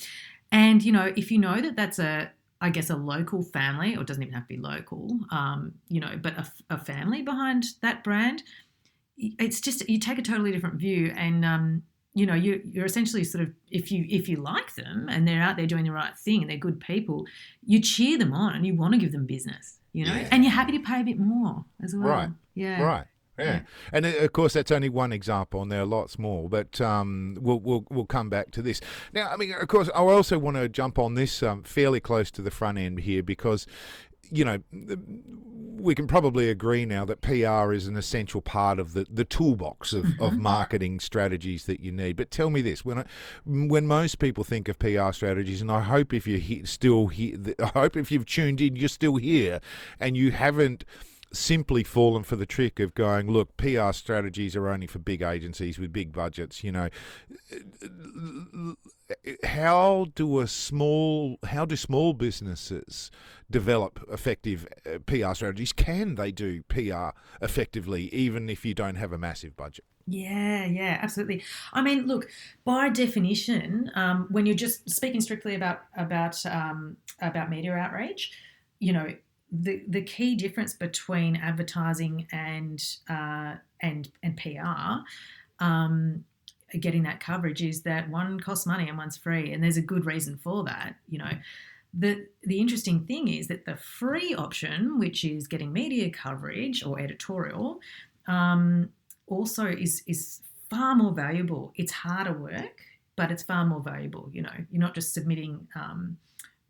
and 0.51 0.84
you 0.84 0.91
know, 0.91 1.12
if 1.15 1.31
you 1.31 1.38
know 1.38 1.62
that 1.62 1.75
that's 1.75 2.00
a 2.00 2.31
I 2.60 2.70
guess 2.70 2.89
a 2.89 2.96
local 2.96 3.41
family, 3.41 3.96
or 3.96 4.01
it 4.01 4.08
doesn't 4.08 4.22
even 4.22 4.34
have 4.36 4.43
to 4.48 4.55
be 4.55 4.58
local, 4.62 5.20
um, 5.31 5.74
you 5.89 6.00
know, 6.00 6.17
but 6.22 6.38
a, 6.38 6.46
a 6.70 6.77
family 6.77 7.22
behind 7.24 7.65
that 7.81 8.03
brand, 8.03 8.43
it's 9.17 9.60
just 9.62 9.88
you 9.89 10.00
take 10.00 10.17
a 10.20 10.22
totally 10.22 10.51
different 10.51 10.75
view, 10.75 11.12
and 11.15 11.43
um, 11.46 11.84
you 12.13 12.25
know, 12.25 12.34
you, 12.36 12.62
you're 12.65 12.86
essentially 12.86 13.24
sort 13.24 13.43
of 13.43 13.50
if 13.70 13.91
you 13.91 14.05
if 14.10 14.27
you 14.29 14.38
like 14.38 14.75
them 14.75 15.08
and 15.10 15.27
they're 15.27 15.41
out 15.41 15.55
there 15.58 15.65
doing 15.65 15.86
the 15.86 15.91
right 15.91 16.17
thing 16.17 16.41
and 16.41 16.50
they're 16.50 16.58
good 16.58 16.79
people, 16.79 17.25
you 17.65 17.79
cheer 17.79 18.17
them 18.17 18.34
on 18.34 18.55
and 18.55 18.65
you 18.65 18.75
want 18.75 18.93
to 18.93 19.00
give 19.00 19.12
them 19.12 19.25
business, 19.25 19.77
you 19.93 20.05
know, 20.05 20.13
Yeah. 20.13 20.27
and 20.31 20.43
you're 20.43 20.53
happy 20.53 20.74
to 20.77 20.84
pay 20.84 21.01
a 21.01 21.03
bit 21.03 21.20
more 21.20 21.63
as 21.84 21.96
well. 21.96 22.10
Right. 22.10 22.29
Yeah. 22.53 22.81
Right. 22.81 23.05
Yeah. 23.43 23.62
And 23.91 24.05
uh, 24.05 24.10
of 24.19 24.33
course 24.33 24.53
that's 24.53 24.71
only 24.71 24.89
one 24.89 25.12
example, 25.12 25.62
and 25.62 25.71
there 25.71 25.81
are 25.81 25.86
lots 25.86 26.17
more. 26.17 26.50
But 26.50 26.79
um, 26.81 27.38
we'll 27.39 27.60
we'll 27.60 27.86
we'll 27.89 28.05
come 28.05 28.29
back 28.29 28.51
to 28.51 28.62
this 28.62 28.81
now. 29.13 29.29
I 29.29 29.38
mean, 29.38 29.53
of 29.53 29.67
course, 29.67 29.89
I 29.93 30.00
also 30.00 30.38
want 30.38 30.57
to 30.57 30.69
jump 30.69 31.00
on 31.00 31.15
this 31.15 31.43
um, 31.43 31.63
fairly 31.63 32.00
close 32.00 32.31
to 32.31 32.41
the 32.41 32.51
front 32.51 32.77
end 32.77 33.00
here 33.00 33.24
because 33.24 33.67
you 34.31 34.45
know 34.45 34.60
we 35.81 35.95
can 35.95 36.07
probably 36.07 36.50
agree 36.50 36.86
now 36.86 37.03
that 37.05 37.21
PR 37.21 37.74
is 37.74 37.88
an 37.88 37.98
essential 37.98 38.41
part 38.41 38.79
of 38.79 38.93
the, 38.93 39.05
the 39.10 39.25
toolbox 39.25 39.93
of, 39.93 40.05
of 40.19 40.38
marketing 40.38 41.00
strategies 41.00 41.65
that 41.65 41.79
you 41.79 41.91
need. 41.91 42.15
But 42.15 42.31
tell 42.31 42.50
me 42.50 42.62
this: 42.62 42.86
when 42.86 43.00
I, 43.00 43.05
when 43.45 43.88
most 43.88 44.19
people 44.19 44.43
think 44.43 44.67
of 44.67 44.79
PR 44.79 45.12
strategies, 45.12 45.62
and 45.62 45.71
I 45.71 45.81
hope 45.81 46.13
if 46.13 46.27
you're 46.27 46.39
he, 46.39 46.63
still 46.65 47.07
here, 47.07 47.38
I 47.60 47.67
hope 47.67 47.98
if 47.98 48.12
you've 48.12 48.25
tuned 48.25 48.62
in, 48.62 48.75
you're 48.75 48.89
still 48.89 49.15
here, 49.15 49.60
and 50.00 50.15
you 50.15 50.31
haven't 50.31 50.86
simply 51.34 51.84
fallen 51.84 52.24
for 52.24 52.36
the 52.36 52.46
trick 52.46 52.80
of 52.80 52.94
going, 52.94 53.32
look, 53.32 53.56
PR 53.58 53.92
strategies 53.92 54.56
are 54.56 54.68
only 54.68 54.88
for 54.88 55.00
big 55.00 55.22
agencies 55.22 55.80
with 55.80 55.94
big 55.94 56.12
budgets. 56.12 56.64
You 56.64 56.72
know, 56.72 56.90
how 59.44 60.08
do 60.16 60.40
a 60.40 60.48
small, 60.48 61.38
how 61.46 61.66
do 61.66 61.76
small 61.76 62.14
businesses 62.14 63.12
develop 63.50 64.06
effective 64.12 64.68
uh, 64.86 65.00
PR 65.06 65.34
strategies? 65.34 65.74
Can 65.74 66.16
they 66.16 66.32
do 66.32 66.64
PR 66.64 67.10
effectively, 67.42 68.14
even 68.14 68.50
if 68.50 68.66
you 68.66 68.74
don't 68.74 68.96
have 68.96 69.12
a 69.12 69.18
massive 69.18 69.56
budget? 69.56 69.86
Yeah, 70.08 70.66
yeah, 70.66 71.00
absolutely. 71.02 71.44
I 71.74 71.82
mean, 71.82 72.08
look, 72.08 72.28
by 72.66 72.90
definition, 72.90 73.92
um, 73.96 74.28
when 74.32 74.46
you're 74.46 74.56
just 74.56 74.90
speaking 74.90 75.22
strictly 75.22 75.56
about 75.56 75.84
about 75.96 76.44
um, 76.46 76.98
about 77.22 77.50
media 77.50 77.74
outreach, 77.74 78.32
you 78.80 78.94
know, 78.94 79.14
the 79.51 79.84
the 79.88 80.01
key 80.01 80.36
difference 80.36 80.74
between 80.74 81.36
advertising 81.36 82.27
and 82.31 82.84
uh, 83.10 83.55
and 83.81 84.10
and 84.24 84.38
PR. 84.38 85.63
Um, 85.63 86.25
getting 86.79 87.03
that 87.03 87.20
coverage 87.20 87.62
is 87.62 87.81
that 87.81 88.10
one 88.10 88.39
costs 88.39 88.65
money 88.65 88.88
and 88.88 88.98
one's 88.98 89.17
free 89.17 89.51
and 89.51 89.62
there's 89.62 89.75
a 89.75 89.81
good 89.81 90.05
reason 90.05 90.39
for 90.41 90.63
that 90.63 90.96
you 91.10 91.20
know 91.20 91.29
the 91.93 92.25
the 92.43 92.62
interesting 92.62 93.05
thing 93.05 93.27
is 93.27 93.50
that 93.50 93.65
the 93.65 93.75
free 93.75 94.34
option 94.34 94.98
which 94.98 95.25
is 95.25 95.48
getting 95.48 95.74
media 95.74 96.10
coverage 96.10 96.81
or 96.86 96.98
editorial 96.98 97.81
um, 98.27 98.89
also 99.27 99.65
is 99.65 100.01
is 100.08 100.41
far 100.72 100.96
more 100.96 101.12
valuable. 101.12 101.74
It's 101.75 101.91
harder 101.91 102.34
work, 102.34 102.81
but 103.15 103.29
it's 103.29 103.43
far 103.43 103.65
more 103.65 103.81
valuable. 103.81 104.29
You 104.31 104.43
know, 104.43 104.53
you're 104.72 104.81
not 104.81 104.96
just 104.96 105.13
submitting, 105.13 105.67
um, 105.75 106.17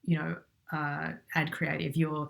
you 0.04 0.18
know, 0.18 0.38
uh, 0.74 1.12
ad 1.36 1.52
creative. 1.52 1.96
You're 1.96 2.28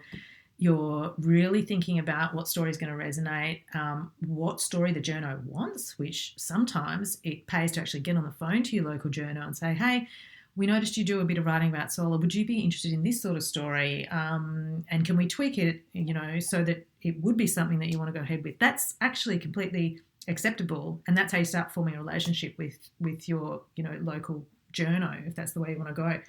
you're 0.61 1.11
really 1.17 1.63
thinking 1.63 1.97
about 1.97 2.35
what 2.35 2.47
story 2.47 2.69
is 2.69 2.77
going 2.77 2.95
to 2.95 3.03
resonate, 3.03 3.61
um, 3.73 4.11
what 4.27 4.61
story 4.61 4.93
the 4.93 5.01
journo 5.01 5.43
wants. 5.43 5.97
Which 5.97 6.35
sometimes 6.37 7.17
it 7.23 7.47
pays 7.47 7.71
to 7.71 7.81
actually 7.81 8.01
get 8.01 8.15
on 8.15 8.23
the 8.23 8.31
phone 8.31 8.61
to 8.63 8.75
your 8.75 8.85
local 8.85 9.09
journo 9.09 9.43
and 9.43 9.57
say, 9.57 9.73
"Hey, 9.73 10.07
we 10.55 10.67
noticed 10.67 10.97
you 10.97 11.03
do 11.03 11.19
a 11.19 11.25
bit 11.25 11.39
of 11.39 11.47
writing 11.47 11.69
about 11.69 11.91
solar. 11.91 12.19
Would 12.19 12.35
you 12.35 12.45
be 12.45 12.59
interested 12.59 12.93
in 12.93 13.01
this 13.01 13.19
sort 13.23 13.37
of 13.37 13.43
story? 13.43 14.07
Um, 14.09 14.85
and 14.91 15.03
can 15.03 15.17
we 15.17 15.27
tweak 15.27 15.57
it, 15.57 15.81
you 15.93 16.13
know, 16.13 16.39
so 16.39 16.63
that 16.63 16.85
it 17.01 17.19
would 17.23 17.37
be 17.37 17.47
something 17.47 17.79
that 17.79 17.89
you 17.89 17.97
want 17.97 18.13
to 18.13 18.19
go 18.19 18.23
ahead 18.23 18.43
with? 18.43 18.59
That's 18.59 18.93
actually 19.01 19.39
completely 19.39 19.99
acceptable, 20.27 21.01
and 21.07 21.17
that's 21.17 21.33
how 21.33 21.39
you 21.39 21.45
start 21.45 21.71
forming 21.71 21.95
a 21.95 22.03
relationship 22.03 22.55
with 22.59 22.77
with 22.99 23.27
your, 23.27 23.63
you 23.75 23.83
know, 23.83 23.97
local 24.03 24.45
journo, 24.73 25.25
if 25.27 25.35
that's 25.35 25.53
the 25.53 25.59
way 25.59 25.71
you 25.71 25.79
want 25.79 25.89
to 25.89 25.95
go. 25.95 26.19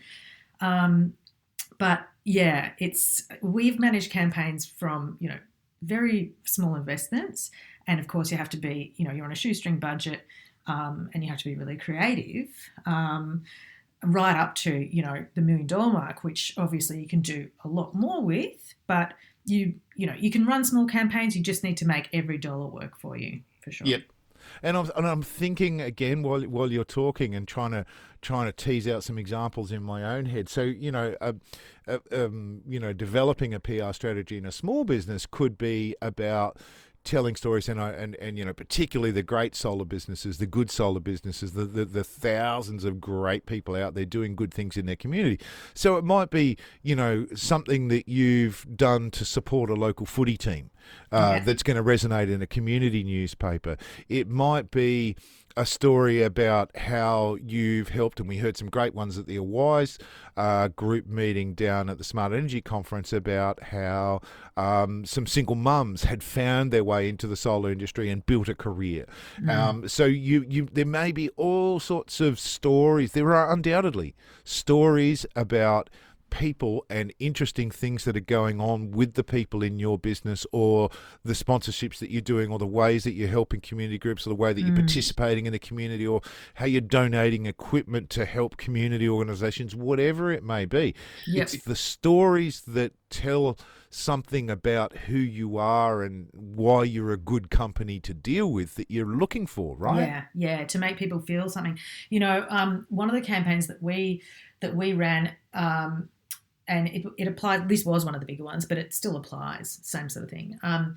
Um, 0.66 1.12
but 1.78 2.08
yeah, 2.24 2.72
it's 2.78 3.26
we've 3.40 3.78
managed 3.78 4.10
campaigns 4.10 4.66
from 4.66 5.16
you 5.20 5.28
know 5.28 5.38
very 5.82 6.32
small 6.44 6.74
investments. 6.74 7.50
And 7.86 7.98
of 7.98 8.06
course 8.06 8.30
you 8.30 8.36
have 8.36 8.50
to 8.50 8.56
be 8.56 8.92
you 8.96 9.06
know 9.06 9.12
you're 9.12 9.24
on 9.24 9.32
a 9.32 9.36
shoestring 9.36 9.78
budget 9.78 10.26
um, 10.66 11.10
and 11.12 11.22
you 11.22 11.30
have 11.30 11.38
to 11.38 11.44
be 11.44 11.56
really 11.56 11.76
creative 11.76 12.48
um, 12.86 13.42
right 14.04 14.36
up 14.36 14.54
to 14.54 14.88
you 14.94 15.02
know 15.02 15.24
the 15.34 15.40
million 15.40 15.66
dollar 15.66 15.92
mark 15.92 16.24
which 16.24 16.54
obviously 16.56 17.00
you 17.00 17.08
can 17.08 17.20
do 17.20 17.48
a 17.64 17.68
lot 17.68 17.94
more 17.94 18.22
with. 18.22 18.74
But 18.86 19.14
you 19.44 19.74
you 19.96 20.06
know 20.06 20.14
you 20.18 20.30
can 20.30 20.46
run 20.46 20.64
small 20.64 20.86
campaigns. 20.86 21.36
You 21.36 21.42
just 21.42 21.64
need 21.64 21.76
to 21.78 21.86
make 21.86 22.08
every 22.12 22.38
dollar 22.38 22.66
work 22.66 22.98
for 23.00 23.16
you 23.16 23.40
for 23.62 23.72
sure. 23.72 23.86
Yep. 23.86 24.02
And 24.62 24.76
I'm, 24.76 24.90
and 24.96 25.06
I'm 25.06 25.22
thinking 25.22 25.80
again 25.80 26.22
while 26.22 26.42
while 26.42 26.72
you're 26.72 26.84
talking 26.84 27.34
and 27.34 27.46
trying 27.46 27.72
to 27.72 27.84
trying 28.20 28.46
to 28.46 28.52
tease 28.52 28.86
out 28.86 29.04
some 29.04 29.18
examples 29.18 29.72
in 29.72 29.82
my 29.82 30.02
own 30.02 30.26
head. 30.26 30.48
So 30.48 30.62
you 30.62 30.92
know, 30.92 31.14
uh, 31.20 31.32
uh, 31.86 31.98
um, 32.12 32.62
you 32.68 32.80
know, 32.80 32.92
developing 32.92 33.54
a 33.54 33.60
PR 33.60 33.92
strategy 33.92 34.38
in 34.38 34.46
a 34.46 34.52
small 34.52 34.84
business 34.84 35.26
could 35.26 35.58
be 35.58 35.94
about 36.00 36.58
telling 37.04 37.34
stories 37.34 37.68
and, 37.68 37.80
I- 37.80 37.90
and 37.92 38.14
and 38.16 38.38
you 38.38 38.44
know 38.44 38.52
particularly 38.52 39.10
the 39.10 39.22
great 39.24 39.54
solar 39.56 39.84
businesses 39.84 40.38
the 40.38 40.46
good 40.46 40.70
solar 40.70 41.00
businesses 41.00 41.52
the, 41.52 41.64
the 41.64 41.84
the 41.84 42.04
thousands 42.04 42.84
of 42.84 43.00
great 43.00 43.44
people 43.46 43.74
out 43.74 43.94
there 43.94 44.04
doing 44.04 44.36
good 44.36 44.54
things 44.54 44.76
in 44.76 44.86
their 44.86 44.96
community 44.96 45.38
so 45.74 45.96
it 45.96 46.04
might 46.04 46.30
be 46.30 46.56
you 46.82 46.94
know 46.94 47.26
something 47.34 47.88
that 47.88 48.08
you've 48.08 48.64
done 48.76 49.10
to 49.10 49.24
support 49.24 49.68
a 49.68 49.74
local 49.74 50.06
footy 50.06 50.36
team 50.36 50.70
uh, 51.10 51.34
Yeah. 51.38 51.44
that's 51.44 51.62
going 51.62 51.76
to 51.76 51.82
resonate 51.82 52.30
in 52.32 52.40
a 52.40 52.46
community 52.46 53.02
newspaper 53.02 53.76
it 54.08 54.28
might 54.28 54.70
be 54.70 55.16
a 55.56 55.66
story 55.66 56.22
about 56.22 56.76
how 56.76 57.36
you've 57.44 57.90
helped, 57.90 58.20
and 58.20 58.28
we 58.28 58.38
heard 58.38 58.56
some 58.56 58.68
great 58.68 58.94
ones 58.94 59.18
at 59.18 59.26
the 59.26 59.36
AWISE 59.36 60.00
uh, 60.36 60.68
group 60.68 61.06
meeting 61.06 61.54
down 61.54 61.90
at 61.90 61.98
the 61.98 62.04
Smart 62.04 62.32
Energy 62.32 62.60
Conference 62.60 63.12
about 63.12 63.62
how 63.64 64.20
um, 64.56 65.04
some 65.04 65.26
single 65.26 65.54
mums 65.56 66.04
had 66.04 66.22
found 66.22 66.72
their 66.72 66.84
way 66.84 67.08
into 67.08 67.26
the 67.26 67.36
solar 67.36 67.70
industry 67.70 68.10
and 68.10 68.24
built 68.26 68.48
a 68.48 68.54
career. 68.54 69.06
Um, 69.48 69.88
so 69.88 70.04
you, 70.04 70.44
you, 70.48 70.68
there 70.72 70.86
may 70.86 71.12
be 71.12 71.28
all 71.30 71.80
sorts 71.80 72.20
of 72.20 72.38
stories. 72.38 73.12
There 73.12 73.34
are 73.34 73.52
undoubtedly 73.52 74.14
stories 74.44 75.26
about 75.36 75.90
people 76.32 76.86
and 76.88 77.12
interesting 77.18 77.70
things 77.70 78.04
that 78.04 78.16
are 78.16 78.20
going 78.20 78.58
on 78.58 78.90
with 78.90 79.12
the 79.14 79.22
people 79.22 79.62
in 79.62 79.78
your 79.78 79.98
business 79.98 80.46
or 80.50 80.88
the 81.22 81.34
sponsorships 81.34 81.98
that 81.98 82.10
you're 82.10 82.22
doing 82.22 82.50
or 82.50 82.58
the 82.58 82.66
ways 82.66 83.04
that 83.04 83.12
you're 83.12 83.28
helping 83.28 83.60
community 83.60 83.98
groups 83.98 84.26
or 84.26 84.30
the 84.30 84.34
way 84.34 84.52
that 84.54 84.62
you're 84.62 84.74
participating 84.74 85.44
in 85.44 85.52
the 85.52 85.58
community 85.58 86.06
or 86.06 86.22
how 86.54 86.64
you're 86.64 86.80
donating 86.80 87.44
equipment 87.44 88.08
to 88.08 88.24
help 88.24 88.56
community 88.56 89.06
organizations 89.06 89.76
whatever 89.76 90.32
it 90.32 90.42
may 90.42 90.64
be 90.64 90.94
Yep. 91.26 91.42
it's 91.42 91.64
the 91.64 91.76
stories 91.76 92.62
that 92.62 92.92
tell 93.10 93.58
something 93.90 94.48
about 94.48 94.96
who 94.96 95.18
you 95.18 95.58
are 95.58 96.02
and 96.02 96.28
why 96.32 96.82
you're 96.84 97.12
a 97.12 97.18
good 97.18 97.50
company 97.50 98.00
to 98.00 98.14
deal 98.14 98.50
with 98.50 98.76
that 98.76 98.90
you're 98.90 99.04
looking 99.04 99.46
for 99.46 99.76
right 99.76 100.06
Yeah, 100.06 100.22
yeah, 100.34 100.64
to 100.64 100.78
make 100.78 100.96
people 100.96 101.20
feel 101.20 101.50
something. 101.50 101.78
You 102.08 102.20
know, 102.20 102.46
um, 102.48 102.86
one 102.88 103.10
of 103.10 103.14
the 103.14 103.20
campaigns 103.20 103.66
that 103.66 103.82
we 103.82 104.22
that 104.60 104.74
we 104.74 104.94
ran, 104.94 105.34
um, 105.52 106.08
and 106.72 106.88
it, 106.88 107.04
it 107.18 107.28
applied. 107.28 107.68
This 107.68 107.84
was 107.84 108.04
one 108.04 108.14
of 108.14 108.20
the 108.20 108.26
bigger 108.26 108.44
ones, 108.44 108.64
but 108.64 108.78
it 108.78 108.94
still 108.94 109.16
applies. 109.16 109.78
Same 109.82 110.08
sort 110.08 110.24
of 110.24 110.30
thing. 110.30 110.58
Um, 110.62 110.96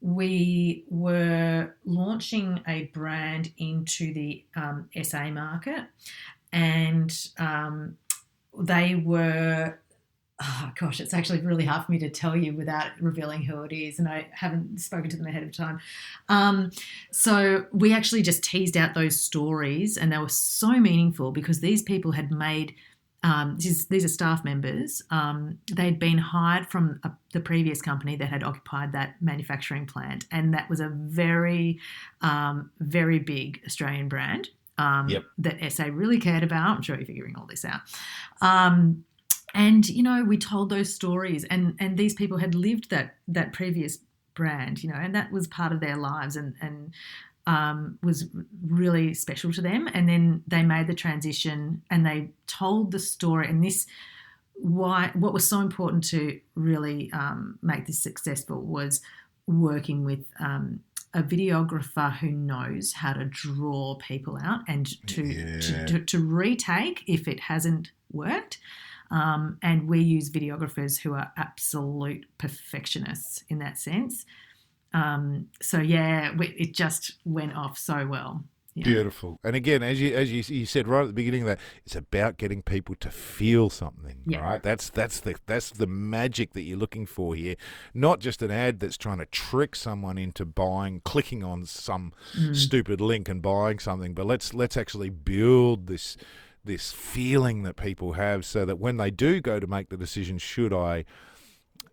we 0.00 0.84
were 0.88 1.74
launching 1.84 2.60
a 2.68 2.84
brand 2.94 3.50
into 3.58 4.14
the 4.14 4.44
um, 4.54 4.88
SA 5.02 5.30
market, 5.30 5.86
and 6.52 7.12
um, 7.38 7.96
they 8.56 8.94
were. 8.94 9.80
Oh 10.40 10.70
gosh, 10.78 11.00
it's 11.00 11.12
actually 11.12 11.40
really 11.40 11.64
hard 11.64 11.84
for 11.84 11.90
me 11.90 11.98
to 11.98 12.08
tell 12.08 12.36
you 12.36 12.54
without 12.54 12.92
revealing 13.00 13.42
who 13.42 13.62
it 13.64 13.72
is, 13.72 13.98
and 13.98 14.08
I 14.08 14.28
haven't 14.30 14.78
spoken 14.78 15.10
to 15.10 15.16
them 15.16 15.26
ahead 15.26 15.42
of 15.42 15.50
time. 15.50 15.80
Um, 16.28 16.70
so 17.10 17.66
we 17.72 17.92
actually 17.92 18.22
just 18.22 18.44
teased 18.44 18.76
out 18.76 18.94
those 18.94 19.20
stories, 19.20 19.96
and 19.96 20.12
they 20.12 20.18
were 20.18 20.28
so 20.28 20.78
meaningful 20.78 21.32
because 21.32 21.58
these 21.58 21.82
people 21.82 22.12
had 22.12 22.30
made. 22.30 22.76
Um, 23.24 23.56
is, 23.58 23.86
these 23.86 24.04
are 24.04 24.08
staff 24.08 24.44
members. 24.44 25.02
Um, 25.10 25.58
they'd 25.72 25.98
been 25.98 26.18
hired 26.18 26.70
from 26.70 27.00
a, 27.02 27.10
the 27.32 27.40
previous 27.40 27.82
company 27.82 28.14
that 28.16 28.28
had 28.28 28.44
occupied 28.44 28.92
that 28.92 29.16
manufacturing 29.20 29.86
plant, 29.86 30.24
and 30.30 30.54
that 30.54 30.70
was 30.70 30.78
a 30.80 30.88
very, 30.88 31.80
um, 32.20 32.70
very 32.78 33.18
big 33.18 33.60
Australian 33.66 34.08
brand 34.08 34.50
um, 34.78 35.08
Yep. 35.08 35.24
that 35.38 35.72
SA 35.72 35.86
really 35.92 36.18
cared 36.18 36.42
about. 36.44 36.76
I'm 36.76 36.82
sure 36.82 36.96
you're 36.96 37.06
figuring 37.06 37.34
all 37.36 37.46
this 37.46 37.64
out. 37.64 37.80
Um, 38.40 39.04
and 39.54 39.88
you 39.88 40.02
know, 40.02 40.24
we 40.24 40.38
told 40.38 40.70
those 40.70 40.94
stories, 40.94 41.44
and 41.44 41.74
and 41.80 41.96
these 41.96 42.14
people 42.14 42.38
had 42.38 42.54
lived 42.54 42.90
that 42.90 43.16
that 43.26 43.52
previous 43.52 43.98
brand, 44.34 44.82
you 44.84 44.90
know, 44.90 44.98
and 44.98 45.14
that 45.14 45.32
was 45.32 45.48
part 45.48 45.72
of 45.72 45.80
their 45.80 45.96
lives, 45.96 46.36
and 46.36 46.54
and 46.60 46.94
um, 47.48 47.98
was 48.02 48.26
really 48.82 49.14
special 49.14 49.52
to 49.52 49.62
them. 49.62 49.88
And 49.94 50.08
then 50.08 50.42
they 50.46 50.62
made 50.62 50.86
the 50.86 50.94
transition, 50.94 51.82
and 51.90 52.04
they 52.04 52.30
told 52.46 52.92
the 52.92 52.98
story, 52.98 53.48
and 53.48 53.64
this 53.64 53.86
why 54.60 55.10
what 55.14 55.32
was 55.32 55.46
so 55.46 55.60
important 55.60 56.02
to 56.10 56.20
really 56.54 57.10
um, 57.12 57.58
make 57.62 57.86
this 57.86 58.00
successful 58.02 58.60
was 58.60 59.00
working 59.46 60.04
with 60.04 60.24
um, 60.40 60.80
a 61.14 61.22
videographer 61.22 62.10
who 62.20 62.30
knows 62.30 62.92
how 62.92 63.12
to 63.14 63.24
draw 63.24 63.94
people 63.96 64.36
out 64.42 64.60
and 64.68 64.84
to, 65.06 65.22
Yeah. 65.22 65.60
to, 65.60 65.86
to, 65.86 66.04
to 66.04 66.18
retake 66.18 67.02
if 67.06 67.26
it 67.28 67.40
hasn't 67.40 67.92
worked. 68.12 68.58
Um, 69.10 69.58
and 69.62 69.88
we 69.88 70.00
use 70.00 70.28
videographers 70.30 70.98
who 70.98 71.14
are 71.14 71.32
absolute 71.36 72.26
perfectionists 72.36 73.44
in 73.48 73.58
that 73.60 73.78
sense. 73.78 74.26
Um, 74.94 75.48
so 75.60 75.78
yeah, 75.80 76.34
we, 76.36 76.48
it 76.58 76.74
just 76.74 77.14
went 77.24 77.54
off 77.54 77.76
so 77.78 78.06
well. 78.06 78.44
Yeah. 78.74 78.84
Beautiful. 78.84 79.40
And 79.42 79.56
again, 79.56 79.82
as 79.82 80.00
you 80.00 80.14
as 80.14 80.30
you, 80.30 80.42
you 80.56 80.64
said 80.64 80.86
right 80.86 81.00
at 81.00 81.08
the 81.08 81.12
beginning 81.12 81.46
that, 81.46 81.58
it's 81.84 81.96
about 81.96 82.36
getting 82.36 82.62
people 82.62 82.94
to 83.00 83.10
feel 83.10 83.70
something, 83.70 84.18
Yeah. 84.24 84.38
right? 84.38 84.62
That's 84.62 84.88
that's 84.88 85.18
the 85.18 85.34
that's 85.46 85.70
the 85.70 85.88
magic 85.88 86.52
that 86.52 86.62
you're 86.62 86.78
looking 86.78 87.04
for 87.04 87.34
here. 87.34 87.56
Not 87.92 88.20
just 88.20 88.40
an 88.40 88.52
ad 88.52 88.78
that's 88.78 88.96
trying 88.96 89.18
to 89.18 89.26
trick 89.26 89.74
someone 89.74 90.16
into 90.16 90.44
buying, 90.44 91.00
clicking 91.04 91.42
on 91.42 91.66
some 91.66 92.12
Mm. 92.38 92.54
stupid 92.54 93.00
link 93.00 93.28
and 93.28 93.42
buying 93.42 93.80
something, 93.80 94.14
but 94.14 94.26
let's 94.26 94.54
let's 94.54 94.76
actually 94.76 95.10
build 95.10 95.88
this 95.88 96.16
this 96.64 96.92
feeling 96.92 97.64
that 97.64 97.76
people 97.76 98.12
have 98.12 98.44
so 98.44 98.64
that 98.64 98.78
when 98.78 98.96
they 98.96 99.10
do 99.10 99.40
go 99.40 99.58
to 99.58 99.66
make 99.66 99.88
the 99.88 99.96
decision, 99.96 100.38
should 100.38 100.72
I 100.72 101.04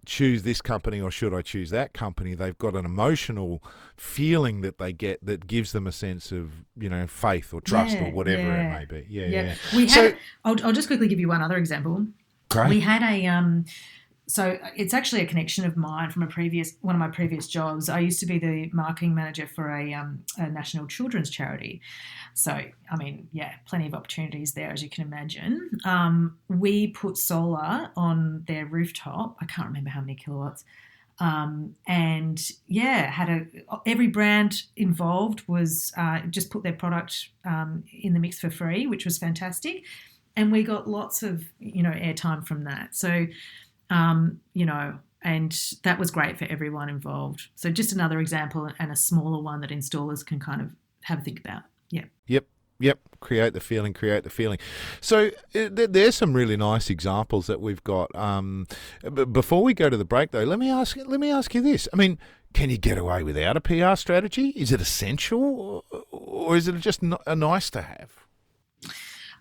choose 0.06 0.44
this 0.44 0.62
company 0.62 1.02
or 1.02 1.10
should 1.12 1.34
I 1.34 1.42
choose 1.42 1.70
that 1.72 1.94
company? 1.94 2.34
They've 2.34 2.58
got 2.58 2.76
an 2.76 2.86
emotional 2.86 3.64
feeling 3.98 4.62
that 4.62 4.78
they 4.78 4.94
get 4.94 5.26
that 5.26 5.48
gives 5.48 5.72
them 5.72 5.88
a 5.88 5.92
sense 5.92 6.32
of 6.32 6.52
you 6.78 6.90
know 6.90 7.08
faith 7.08 7.54
or 7.54 7.62
trust 7.62 7.96
Yeah, 7.96 8.06
or 8.08 8.12
whatever 8.12 8.42
yeah. 8.44 8.68
it 8.76 8.80
may 8.80 8.86
be. 9.02 9.08
Yeah, 9.10 9.26
Yeah, 9.28 9.42
yeah. 9.44 9.56
we 9.76 9.88
So- 9.88 10.02
had. 10.04 10.18
I'll, 10.44 10.66
I'll 10.66 10.74
just 10.74 10.88
quickly 10.88 11.08
give 11.08 11.20
you 11.20 11.28
one 11.28 11.42
other 11.42 11.58
example. 11.58 12.06
Great. 12.50 12.70
We 12.70 12.80
had 12.82 13.02
a 13.02 13.26
um, 13.26 13.66
so 14.28 14.58
it's 14.76 14.94
actually 14.94 15.22
a 15.22 15.26
connection 15.26 15.66
of 15.66 15.78
mine 15.78 16.10
from 16.10 16.24
a 16.24 16.28
previous 16.28 16.74
one 16.82 16.96
of 16.96 17.00
my 17.00 17.10
previous 17.10 17.48
jobs. 17.48 17.90
I 17.90 18.00
used 18.00 18.20
to 18.22 18.26
be 18.26 18.40
the 18.40 18.70
marketing 18.74 19.14
manager 19.14 19.48
for 19.48 19.70
a, 19.70 19.94
um, 19.94 20.24
a 20.38 20.50
national 20.50 20.88
children's 20.88 21.30
charity. 21.30 21.82
So 22.34 22.52
I 22.52 22.96
mean, 22.98 23.28
yeah, 23.34 23.54
plenty 23.66 23.88
of 23.88 23.94
opportunities 23.94 24.54
there 24.54 24.72
as 24.72 24.82
you 24.82 24.90
can 24.90 25.06
imagine. 25.06 25.70
Um, 25.86 26.38
we 26.48 26.88
put 26.88 27.18
solar 27.18 27.92
on 27.96 28.44
their 28.48 28.66
rooftop. 28.66 29.38
I 29.42 29.46
can't 29.46 29.68
remember 29.68 29.92
how 29.92 30.02
many 30.02 30.16
kilowatts. 30.16 30.64
Um, 31.20 31.76
and 31.88 32.42
yeah, 32.68 33.10
had 33.10 33.30
a 33.30 33.46
every 33.86 34.08
brand 34.08 34.64
involved 34.76 35.48
was 35.48 35.94
uh, 35.98 36.22
just 36.30 36.50
put 36.50 36.64
their 36.64 36.74
product 36.74 37.30
um, 37.46 37.84
in 37.94 38.14
the 38.14 38.20
mix 38.20 38.40
for 38.40 38.50
free, 38.50 38.88
which 38.88 39.06
was 39.06 39.18
fantastic 39.18 39.84
and 40.36 40.52
we 40.52 40.64
got 40.64 40.90
lots 40.90 41.24
of 41.24 41.46
you 41.60 41.84
know 41.84 41.92
airtime 41.92 42.46
from 42.46 42.64
that 42.66 42.96
so 42.96 43.26
um, 43.90 44.40
you 44.54 44.66
know 44.66 44.98
and 45.24 45.60
that 45.84 45.98
was 45.98 46.12
great 46.12 46.38
for 46.38 46.46
everyone 46.46 46.90
involved 46.90 47.48
so 47.56 47.70
just 47.70 47.92
another 47.92 48.20
example 48.20 48.70
and 48.80 48.92
a 48.92 48.96
smaller 48.96 49.42
one 49.42 49.62
that 49.62 49.72
installers 49.72 50.26
can 50.26 50.40
kind 50.40 50.62
of 50.62 50.70
have 51.04 51.20
a 51.20 51.22
think 51.22 51.40
about 51.40 51.64
yeah 51.90 52.06
Yep. 52.28 52.46
Yep. 52.80 53.00
Create 53.22 53.54
the 53.54 53.62
feeling. 53.62 53.94
Create 53.94 54.24
the 54.24 54.30
feeling. 54.30 54.58
So 55.00 55.28
uh, 55.28 55.70
there, 55.72 55.88
there's 55.88 56.16
some 56.16 56.34
really 56.34 56.58
nice 56.58 56.90
examples 56.90 57.48
that 57.48 57.62
we've 57.62 57.84
got. 57.84 58.14
Um, 58.16 58.68
before 59.32 59.64
we 59.64 59.74
go 59.74 59.90
to 59.90 59.98
the 59.98 60.06
break, 60.06 60.32
though, 60.32 60.44
let 60.44 60.60
me 60.60 60.70
ask. 60.70 60.98
Let 60.98 61.20
me 61.20 61.32
ask 61.32 61.54
you 61.56 61.62
this. 61.62 61.88
I 61.94 61.96
mean, 61.96 62.20
can 62.54 62.70
you 62.70 62.78
get 62.78 62.98
away 62.98 63.24
without 63.24 63.56
a 63.56 63.62
PR 63.62 63.96
strategy? 63.96 64.50
Is 64.50 64.72
it 64.72 64.82
essential, 64.82 65.84
or, 65.90 66.04
or 66.12 66.58
is 66.58 66.68
it 66.68 66.76
just 66.80 67.02
a 67.26 67.36
nice 67.36 67.70
to 67.72 67.82
have? 67.82 68.12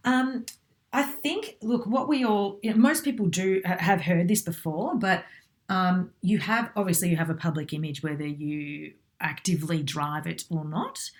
Um, 0.04 0.46
I 0.94 1.02
think, 1.02 1.56
look, 1.60 1.86
what 1.86 2.08
we 2.08 2.24
all, 2.24 2.60
you 2.62 2.70
know, 2.70 2.76
most 2.76 3.02
people 3.02 3.26
do 3.26 3.60
have 3.64 4.02
heard 4.02 4.28
this 4.28 4.42
before, 4.42 4.94
but 4.94 5.24
um, 5.68 6.12
you 6.22 6.38
have, 6.38 6.70
obviously, 6.76 7.10
you 7.10 7.16
have 7.16 7.30
a 7.30 7.34
public 7.34 7.72
image 7.72 8.02
whether 8.02 8.26
you 8.26 8.92
actively 9.20 9.82
drive 9.82 10.28
it 10.28 10.44
or 10.50 10.64
not. 10.64 11.10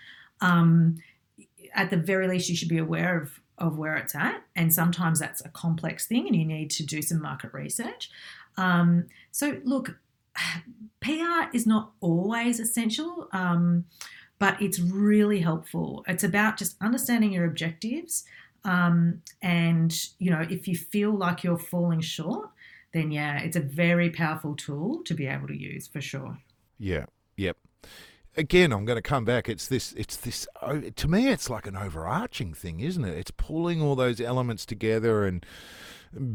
Um, 0.40 0.98
at 1.74 1.90
the 1.90 1.96
very 1.96 2.28
least, 2.28 2.48
you 2.48 2.54
should 2.54 2.68
be 2.68 2.78
aware 2.78 3.20
of, 3.20 3.40
of 3.58 3.76
where 3.76 3.96
it's 3.96 4.14
at. 4.14 4.44
And 4.54 4.72
sometimes 4.72 5.18
that's 5.18 5.44
a 5.44 5.48
complex 5.48 6.06
thing 6.06 6.28
and 6.28 6.36
you 6.36 6.44
need 6.44 6.70
to 6.70 6.86
do 6.86 7.02
some 7.02 7.20
market 7.20 7.52
research. 7.52 8.10
Um, 8.56 9.06
so, 9.32 9.60
look, 9.64 9.96
PR 11.00 11.50
is 11.52 11.66
not 11.66 11.90
always 12.00 12.60
essential, 12.60 13.28
um, 13.32 13.86
but 14.38 14.62
it's 14.62 14.78
really 14.78 15.40
helpful. 15.40 16.04
It's 16.06 16.22
about 16.22 16.58
just 16.58 16.76
understanding 16.80 17.32
your 17.32 17.44
objectives. 17.44 18.24
Um, 18.64 19.22
and, 19.42 19.94
you 20.18 20.30
know, 20.30 20.46
if 20.48 20.66
you 20.66 20.76
feel 20.76 21.16
like 21.16 21.44
you're 21.44 21.58
falling 21.58 22.00
short, 22.00 22.48
then 22.92 23.10
yeah, 23.10 23.40
it's 23.40 23.56
a 23.56 23.60
very 23.60 24.08
powerful 24.08 24.54
tool 24.54 25.02
to 25.04 25.14
be 25.14 25.26
able 25.26 25.48
to 25.48 25.56
use 25.56 25.86
for 25.86 26.00
sure. 26.00 26.38
Yeah, 26.78 27.06
yep. 27.36 27.58
Again, 28.36 28.72
I'm 28.72 28.84
going 28.84 28.96
to 28.96 29.02
come 29.02 29.24
back. 29.24 29.48
It's 29.48 29.68
this. 29.68 29.92
It's 29.92 30.16
this. 30.16 30.48
To 30.96 31.08
me, 31.08 31.28
it's 31.28 31.48
like 31.48 31.66
an 31.66 31.76
overarching 31.76 32.54
thing, 32.54 32.80
isn't 32.80 33.04
it? 33.04 33.16
It's 33.16 33.30
pulling 33.30 33.80
all 33.80 33.94
those 33.94 34.20
elements 34.20 34.66
together 34.66 35.24
and 35.24 35.44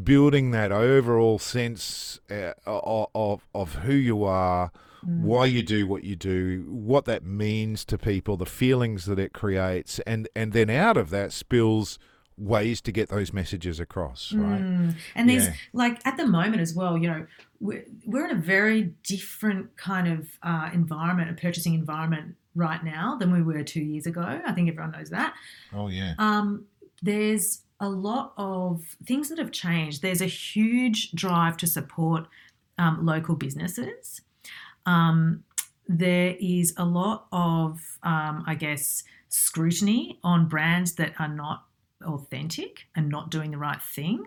building 0.03 0.51
that 0.51 0.71
overall 0.71 1.39
sense 1.39 2.19
uh, 2.29 2.53
of 2.65 3.47
of 3.53 3.75
who 3.75 3.93
you 3.93 4.23
are, 4.23 4.71
mm. 5.05 5.21
why 5.21 5.45
you 5.45 5.61
do 5.61 5.87
what 5.87 6.03
you 6.03 6.15
do, 6.15 6.65
what 6.69 7.05
that 7.05 7.23
means 7.23 7.83
to 7.85 7.97
people, 7.97 8.37
the 8.37 8.45
feelings 8.45 9.05
that 9.05 9.19
it 9.19 9.33
creates, 9.33 9.99
and 9.99 10.27
and 10.35 10.53
then 10.53 10.69
out 10.69 10.97
of 10.97 11.09
that 11.09 11.33
spills 11.33 11.99
ways 12.39 12.81
to 12.81 12.91
get 12.91 13.09
those 13.09 13.33
messages 13.33 13.79
across, 13.79 14.31
right? 14.33 14.61
Mm. 14.61 14.95
And 15.15 15.29
there's 15.29 15.47
yeah. 15.47 15.53
like 15.73 15.99
at 16.05 16.17
the 16.17 16.25
moment 16.25 16.61
as 16.61 16.73
well, 16.73 16.97
you 16.97 17.07
know, 17.07 17.27
we're, 17.59 17.85
we're 18.05 18.25
in 18.25 18.37
a 18.37 18.39
very 18.39 18.93
different 19.03 19.75
kind 19.75 20.07
of 20.07 20.29
uh, 20.41 20.69
environment, 20.73 21.29
a 21.29 21.33
purchasing 21.33 21.73
environment 21.73 22.35
right 22.55 22.83
now 22.83 23.17
than 23.19 23.31
we 23.31 23.41
were 23.41 23.63
two 23.63 23.81
years 23.81 24.05
ago. 24.05 24.21
I 24.21 24.51
think 24.53 24.69
everyone 24.69 24.91
knows 24.91 25.09
that. 25.09 25.35
Oh 25.73 25.89
yeah. 25.89 26.13
Um, 26.17 26.65
there's 27.01 27.61
a 27.79 27.89
lot 27.89 28.33
of 28.37 28.83
things 29.05 29.29
that 29.29 29.37
have 29.37 29.51
changed. 29.51 30.01
There's 30.01 30.21
a 30.21 30.25
huge 30.25 31.11
drive 31.11 31.57
to 31.57 31.67
support 31.67 32.27
um, 32.77 33.05
local 33.05 33.35
businesses. 33.35 34.21
Um, 34.85 35.43
there 35.87 36.35
is 36.39 36.73
a 36.77 36.85
lot 36.85 37.27
of, 37.31 37.79
um, 38.03 38.43
I 38.47 38.55
guess, 38.55 39.03
scrutiny 39.29 40.19
on 40.23 40.47
brands 40.47 40.93
that 40.95 41.13
are 41.19 41.27
not 41.27 41.65
authentic 42.05 42.87
and 42.95 43.09
not 43.09 43.31
doing 43.31 43.51
the 43.51 43.57
right 43.57 43.81
thing. 43.81 44.25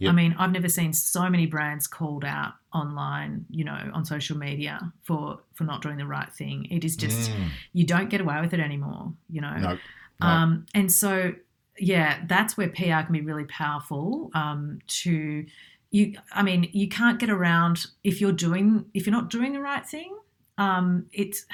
Yep. 0.00 0.10
I 0.10 0.14
mean, 0.14 0.34
I've 0.38 0.50
never 0.50 0.68
seen 0.68 0.92
so 0.92 1.28
many 1.28 1.46
brands 1.46 1.86
called 1.86 2.24
out 2.24 2.54
online, 2.74 3.46
you 3.50 3.64
know, 3.64 3.90
on 3.94 4.04
social 4.04 4.36
media 4.36 4.92
for 5.02 5.38
for 5.54 5.64
not 5.64 5.82
doing 5.82 5.98
the 5.98 6.06
right 6.06 6.30
thing. 6.32 6.66
It 6.70 6.84
is 6.84 6.96
just 6.96 7.30
mm. 7.30 7.48
you 7.72 7.84
don't 7.84 8.10
get 8.10 8.20
away 8.20 8.40
with 8.40 8.52
it 8.52 8.60
anymore, 8.60 9.12
you 9.30 9.40
know. 9.40 9.56
Nope. 9.56 9.78
Nope. 10.20 10.30
Um, 10.30 10.66
and 10.74 10.90
so, 10.90 11.34
yeah, 11.78 12.22
that's 12.26 12.56
where 12.56 12.68
PR 12.68 13.02
can 13.04 13.12
be 13.12 13.22
really 13.22 13.44
powerful. 13.44 14.30
Um, 14.34 14.80
to 14.86 15.46
you, 15.90 16.14
I 16.32 16.42
mean, 16.42 16.68
you 16.72 16.88
can't 16.88 17.18
get 17.18 17.30
around 17.30 17.86
if 18.02 18.20
you're 18.20 18.32
doing 18.32 18.86
if 18.94 19.06
you're 19.06 19.14
not 19.14 19.30
doing 19.30 19.52
the 19.52 19.60
right 19.60 19.86
thing. 19.86 20.16
Um, 20.58 21.06
it's 21.12 21.44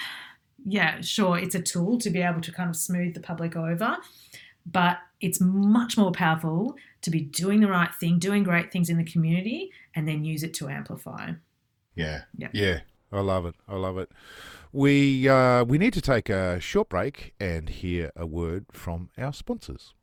yeah, 0.64 1.00
sure, 1.00 1.38
it's 1.38 1.54
a 1.54 1.62
tool 1.62 1.98
to 1.98 2.10
be 2.10 2.20
able 2.20 2.40
to 2.42 2.52
kind 2.52 2.68
of 2.68 2.76
smooth 2.76 3.14
the 3.14 3.20
public 3.20 3.56
over, 3.56 3.96
but 4.70 4.98
it's 5.20 5.40
much 5.40 5.96
more 5.96 6.12
powerful 6.12 6.76
to 7.02 7.11
be 7.11 7.20
doing 7.20 7.61
the 7.61 7.68
right 7.68 7.94
thing, 7.94 8.18
doing 8.18 8.42
great 8.42 8.70
things 8.70 8.88
in 8.90 8.98
the 8.98 9.04
community, 9.04 9.70
and 9.94 10.07
then 10.07 10.24
use 10.24 10.42
it 10.42 10.54
to 10.54 10.68
amplify. 10.68 11.33
Yeah. 11.94 12.22
Yeah. 12.37 12.48
Yeah. 12.52 12.81
I 13.11 13.20
love 13.20 13.46
it. 13.46 13.54
I 13.66 13.76
love 13.76 13.98
it. 13.98 14.11
We 14.72 15.28
uh, 15.28 15.64
we 15.64 15.78
need 15.78 15.94
to 15.94 16.02
take 16.02 16.28
a 16.28 16.61
short 16.61 16.90
break 16.90 17.35
and 17.40 17.68
hear 17.68 18.12
a 18.14 18.26
word 18.26 18.66
from 18.70 19.09
our 19.16 19.33
sponsors. 19.33 19.94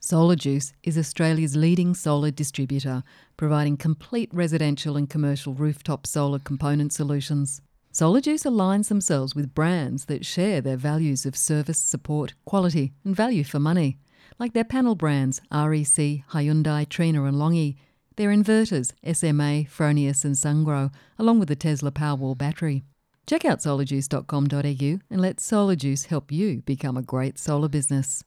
Solar 0.00 0.36
Juice 0.36 0.72
is 0.82 0.96
Australia's 0.96 1.56
leading 1.56 1.94
solar 1.94 2.30
distributor, 2.30 3.02
providing 3.36 3.76
complete 3.76 4.30
residential 4.32 4.96
and 4.96 5.10
commercial 5.10 5.52
rooftop 5.52 6.06
solar 6.06 6.38
component 6.38 6.92
solutions. 6.92 7.60
SolarJuice 7.96 8.44
aligns 8.44 8.88
themselves 8.88 9.34
with 9.34 9.54
brands 9.54 10.04
that 10.04 10.26
share 10.26 10.60
their 10.60 10.76
values 10.76 11.24
of 11.24 11.34
service, 11.34 11.78
support, 11.78 12.34
quality, 12.44 12.92
and 13.06 13.16
value 13.16 13.42
for 13.42 13.58
money, 13.58 13.96
like 14.38 14.52
their 14.52 14.64
panel 14.64 14.94
brands 14.94 15.40
REC, 15.50 16.22
Hyundai, 16.28 16.86
Trina, 16.86 17.24
and 17.24 17.38
Longi, 17.38 17.76
their 18.16 18.28
inverters 18.28 18.92
SMA, 19.02 19.64
Fronius, 19.64 20.26
and 20.26 20.34
Sungrow, 20.34 20.92
along 21.18 21.38
with 21.38 21.48
the 21.48 21.56
Tesla 21.56 21.90
Powerwall 21.90 22.36
battery. 22.36 22.84
Check 23.26 23.46
out 23.46 23.60
solarjuice.com.au 23.60 24.98
and 25.10 25.20
let 25.22 25.38
SolarJuice 25.38 26.08
help 26.08 26.30
you 26.30 26.60
become 26.66 26.98
a 26.98 27.02
great 27.02 27.38
solar 27.38 27.68
business. 27.68 28.22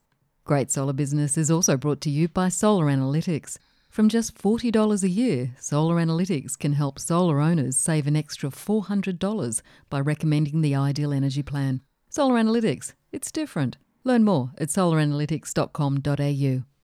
Great 0.45 0.71
Solar 0.71 0.93
Business 0.93 1.37
is 1.37 1.51
also 1.51 1.77
brought 1.77 2.01
to 2.01 2.09
you 2.09 2.27
by 2.27 2.49
Solar 2.49 2.87
Analytics 2.87 3.59
from 3.89 4.09
just 4.09 4.35
$40 4.35 5.03
a 5.03 5.09
year, 5.09 5.55
Solar 5.59 5.97
Analytics 5.97 6.57
can 6.57 6.73
help 6.73 6.99
solar 6.99 7.41
owners 7.41 7.75
save 7.75 8.07
an 8.07 8.15
extra 8.15 8.49
$400 8.49 9.61
by 9.89 9.99
recommending 9.99 10.61
the 10.61 10.75
ideal 10.75 11.11
energy 11.11 11.43
plan. 11.43 11.81
Solar 12.09 12.35
Analytics, 12.35 12.93
it's 13.11 13.31
different. 13.31 13.77
Learn 14.03 14.23
more 14.23 14.51
at 14.57 14.69
solaranalytics.com.au. 14.69 16.78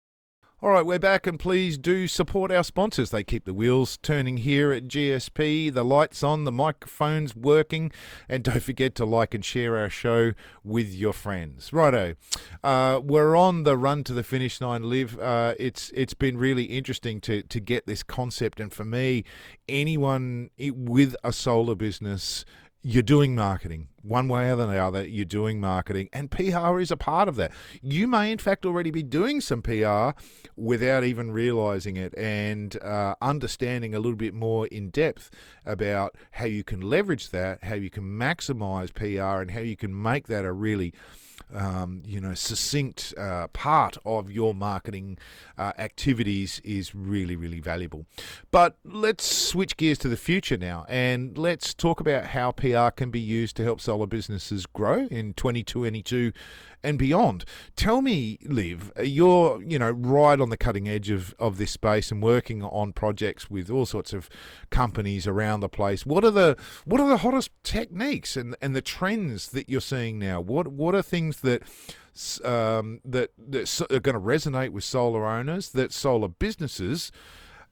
All 0.66 0.72
right, 0.72 0.84
we're 0.84 0.98
back, 0.98 1.28
and 1.28 1.40
please 1.40 1.78
do 1.78 2.08
support 2.08 2.52
our 2.52 2.64
sponsors. 2.64 3.12
They 3.12 3.24
keep 3.24 3.46
the 3.46 3.54
wheels 3.54 3.98
turning 3.98 4.38
here 4.38 4.72
at 4.72 4.88
GSB, 4.88 5.72
the 5.72 5.86
lights 5.86 6.24
on, 6.24 6.44
the 6.44 6.52
microphones 6.52 7.36
working, 7.36 7.92
and 8.28 8.44
don't 8.44 8.64
forget 8.64 8.96
to 8.96 9.06
like 9.06 9.36
and 9.36 9.46
share 9.46 9.78
our 9.78 9.92
show 9.92 10.32
with 10.64 10.92
your 10.92 11.14
friends. 11.14 11.72
Righto, 11.72 12.16
uh, 12.64 13.00
we're 13.04 13.36
on 13.36 13.62
the 13.62 13.78
run 13.78 14.04
to 14.06 14.14
the 14.14 14.24
finish 14.24 14.60
line. 14.60 14.90
Liv, 14.90 15.20
uh, 15.20 15.54
it's 15.60 15.92
it's 15.94 16.16
been 16.16 16.36
really 16.36 16.64
interesting 16.64 17.22
to 17.22 17.44
to 17.44 17.60
get 17.60 17.86
this 17.86 18.02
concept, 18.02 18.60
and 18.60 18.74
for 18.74 18.86
me, 18.86 19.24
anyone 19.70 20.50
with 20.58 21.16
a 21.24 21.32
solar 21.32 21.76
business 21.76 22.44
you're 22.88 23.02
doing 23.02 23.34
marketing. 23.34 23.88
One 24.04 24.28
way 24.28 24.52
or 24.52 24.56
the 24.58 24.78
other 24.78 25.04
you're 25.04 25.26
doing 25.26 25.60
marketing 25.60 26.08
and 26.14 26.30
pr 26.30 26.80
is 26.80 26.92
a 26.92 26.96
part 26.96 27.28
of 27.28 27.36
that. 27.38 27.52
You 27.82 28.08
may 28.08 28.32
in 28.32 28.38
fact 28.38 28.64
already 28.64 28.92
be 28.92 29.02
doing 29.02 29.42
some 29.42 29.64
pr 29.64 30.12
without 30.56 31.04
even 31.04 31.32
realizing 31.32 31.98
it 31.98 32.16
and 32.16 32.80
uh, 32.84 33.16
understanding 33.24 33.96
a 33.96 34.00
little 34.00 34.16
bit 34.16 34.36
more 34.36 34.68
in 34.68 34.92
depth 34.92 35.32
about 35.66 36.16
how 36.30 36.46
you 36.46 36.64
can 36.64 36.80
leverage 36.80 37.32
that 37.32 37.64
how 37.64 37.74
you 37.74 37.90
can 37.90 38.04
maximize 38.04 38.94
pr 38.94 39.42
and 39.42 39.50
how 39.50 39.62
you 39.62 39.76
can 39.76 40.00
make 40.00 40.28
that 40.28 40.46
a 40.46 40.54
really 40.54 40.94
um, 41.54 42.02
you 42.06 42.20
know, 42.20 42.34
succinct 42.34 43.14
uh, 43.18 43.48
part 43.50 43.98
of 44.06 44.32
your 44.32 44.54
marketing 44.54 45.18
uh, 45.58 45.72
activities 45.78 46.62
is 46.64 46.96
really, 46.96 47.36
really 47.36 47.60
valuable. 47.60 48.06
But 48.52 48.78
let's 48.84 49.26
switch 49.26 49.78
gears 49.78 49.98
to 50.00 50.08
the 50.08 50.18
future 50.18 50.58
now 50.58 50.86
and 50.90 51.38
let's 51.38 51.74
talk 51.74 52.00
about 52.00 52.28
how 52.28 52.52
PR 52.52 52.90
can 52.90 53.12
be 53.12 53.20
used 53.20 53.56
to 53.58 53.64
help 53.64 53.80
solar 53.82 54.08
businesses 54.08 54.66
grow 54.66 55.08
in 55.12 55.34
2022 55.34 56.32
and 56.84 56.98
beyond. 56.98 57.46
Tell 57.76 58.02
me, 58.02 58.38
Liv, 58.44 58.92
you're 59.04 59.62
you 59.64 59.80
know 59.80 59.92
right 59.92 60.40
on 60.40 60.50
the 60.50 60.58
cutting 60.58 60.88
edge 60.88 61.10
of, 61.10 61.34
of 61.40 61.58
this 61.58 61.72
space 61.72 62.12
and 62.12 62.22
working 62.22 62.64
on 62.64 62.94
projects 62.94 63.50
with 63.50 63.70
all 63.70 63.86
sorts 63.86 64.14
of 64.14 64.30
companies 64.70 65.28
around 65.28 65.60
the 65.60 65.70
place. 65.70 66.06
What 66.06 66.24
are 66.24 66.32
the 66.32 66.58
what 66.86 67.02
are 67.02 67.08
the 67.08 67.18
hottest 67.18 67.52
techniques 67.64 68.36
and, 68.36 68.56
and 68.62 68.76
the 68.76 68.82
trends 68.82 69.50
that 69.50 69.70
you're 69.70 69.82
seeing 69.82 70.20
now? 70.20 70.42
What 70.42 70.68
what 70.68 70.96
are 70.96 71.02
things 71.02 71.42
that 71.42 71.64
um, 72.44 73.02
that 73.04 73.32
that 73.38 73.82
are 73.92 74.00
going 74.00 74.16
to 74.16 74.22
resonate 74.22 74.70
with 74.70 74.84
solar 74.84 75.26
owners 75.26 75.70
that 75.70 75.92
solar 75.92 76.28
businesses 76.28 77.12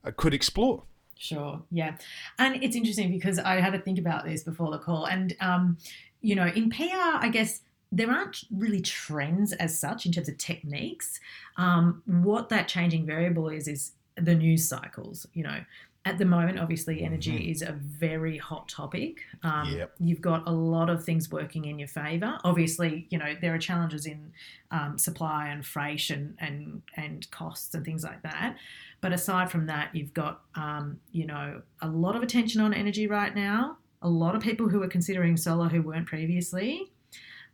uh, 0.04 0.12
could 0.16 0.34
explore? 0.34 0.84
Sure. 1.24 1.62
Yeah. 1.72 1.96
And 2.38 2.62
it's 2.62 2.76
interesting 2.76 3.10
because 3.10 3.40
I 3.40 3.62
had 3.62 3.72
to 3.72 3.80
think 3.80 3.98
about 3.98 4.26
this 4.26 4.44
before 4.44 4.72
the 4.72 4.78
call. 4.78 5.06
And, 5.06 5.34
um, 5.40 5.78
you 6.20 6.36
know, 6.36 6.48
in 6.48 6.70
PR, 6.70 6.84
I 6.92 7.30
guess 7.32 7.62
there 7.94 8.10
aren't 8.12 8.44
really 8.52 8.82
trends 8.82 9.54
as 9.54 9.80
such 9.80 10.06
in 10.08 10.12
terms 10.12 10.28
of 10.28 10.38
techniques. 10.40 11.20
Um, 11.58 12.02
what 12.06 12.50
that 12.50 12.68
changing 12.68 13.06
variable 13.06 13.50
is 13.50 13.68
is 13.68 13.92
the 14.16 14.34
news 14.34 14.68
cycles. 14.68 15.28
You 15.34 15.44
know, 15.44 15.60
at 16.06 16.18
the 16.18 16.26
moment, 16.26 16.60
obviously, 16.60 17.04
energy 17.04 17.34
mm-hmm. 17.34 17.52
is 17.52 17.62
a 17.62 17.74
very 17.74 18.40
hot 18.40 18.68
topic. 18.68 19.20
Um, 19.44 19.70
yep. 19.78 19.94
You've 20.00 20.22
got 20.22 20.48
a 20.48 20.52
lot 20.52 20.90
of 20.90 21.04
things 21.04 21.32
working 21.32 21.66
in 21.66 21.78
your 21.78 21.88
favour. 21.88 22.40
Obviously, 22.44 23.06
you 23.12 23.20
know 23.20 23.36
there 23.40 23.54
are 23.54 23.60
challenges 23.60 24.08
in 24.08 24.34
um, 24.72 24.98
supply 24.98 25.50
and 25.50 25.64
freight 25.64 26.10
and, 26.10 26.36
and 26.40 26.82
and 26.98 27.30
costs 27.30 27.76
and 27.76 27.86
things 27.86 28.04
like 28.04 28.24
that. 28.24 28.58
But 29.02 29.14
aside 29.14 29.52
from 29.52 29.68
that, 29.68 29.94
you've 29.94 30.16
got 30.16 30.42
um, 30.56 31.00
you 31.12 31.28
know 31.28 31.62
a 31.84 31.88
lot 31.88 32.16
of 32.16 32.24
attention 32.24 32.60
on 32.60 32.74
energy 32.74 33.06
right 33.06 33.36
now. 33.36 33.78
A 34.02 34.10
lot 34.10 34.36
of 34.36 34.42
people 34.42 34.68
who 34.68 34.82
are 34.82 34.88
considering 34.88 35.38
solar 35.38 35.70
who 35.70 35.84
weren't 35.84 36.08
previously. 36.08 36.92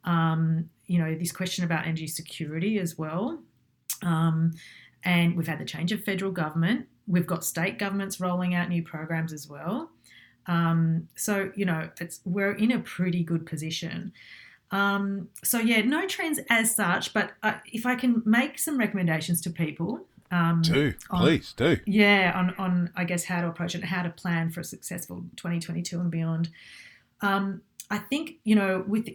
Um, 0.03 0.69
you 0.85 0.97
know, 0.97 1.13
this 1.15 1.31
question 1.31 1.63
about 1.63 1.85
energy 1.85 2.07
security 2.07 2.79
as 2.79 2.97
well. 2.97 3.41
Um, 4.01 4.53
and 5.03 5.35
we've 5.37 5.47
had 5.47 5.59
the 5.59 5.65
change 5.65 5.91
of 5.91 6.03
federal 6.03 6.31
government. 6.31 6.87
We've 7.07 7.27
got 7.27 7.43
state 7.43 7.77
governments 7.79 8.19
rolling 8.19 8.53
out 8.55 8.69
new 8.69 8.83
programs 8.83 9.33
as 9.33 9.47
well. 9.47 9.91
Um, 10.47 11.07
so 11.15 11.51
you 11.55 11.65
know, 11.65 11.89
it's 11.99 12.21
we're 12.25 12.53
in 12.53 12.71
a 12.71 12.79
pretty 12.79 13.23
good 13.23 13.45
position. 13.45 14.13
Um, 14.71 15.29
so 15.43 15.59
yeah, 15.59 15.81
no 15.81 16.07
trends 16.07 16.39
as 16.49 16.75
such, 16.75 17.13
but 17.13 17.31
uh, 17.43 17.53
if 17.65 17.85
I 17.85 17.95
can 17.95 18.21
make 18.25 18.59
some 18.59 18.77
recommendations 18.77 19.41
to 19.41 19.49
people, 19.49 20.05
Um, 20.31 20.61
Do 20.61 20.93
on- 21.09 21.21
please 21.21 21.53
do. 21.53 21.77
yeah, 21.87 22.31
on, 22.35 22.53
on 22.57 22.91
I 22.95 23.03
guess 23.03 23.23
how 23.25 23.41
to 23.41 23.47
approach 23.47 23.73
it 23.75 23.83
how 23.83 24.03
to 24.03 24.09
plan 24.11 24.51
for 24.51 24.59
a 24.59 24.63
successful 24.63 25.23
2022 25.37 25.99
and 25.99 26.11
beyond. 26.11 26.49
Um, 27.21 27.61
I 27.89 27.97
think 27.97 28.33
you 28.43 28.55
know 28.55 28.83
with 28.87 29.09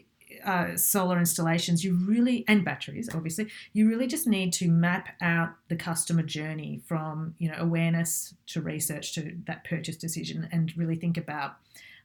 uh, 0.45 0.77
solar 0.77 1.19
installations, 1.19 1.85
you 1.85 1.95
really 1.95 2.45
and 2.49 2.65
batteries, 2.65 3.09
obviously, 3.15 3.49
you 3.73 3.89
really 3.89 4.07
just 4.07 4.27
need 4.27 4.53
to 4.55 4.69
map 4.69 5.09
out 5.21 5.51
the 5.69 5.77
customer 5.77 6.23
journey 6.23 6.81
from 6.87 7.35
you 7.39 7.49
know 7.51 7.57
awareness 7.59 8.35
to 8.49 8.61
research 8.61 9.15
to 9.15 9.37
that 9.47 9.65
purchase 9.65 9.97
decision, 9.97 10.49
and 10.53 10.77
really 10.77 10.97
think 10.97 11.17
about 11.17 11.57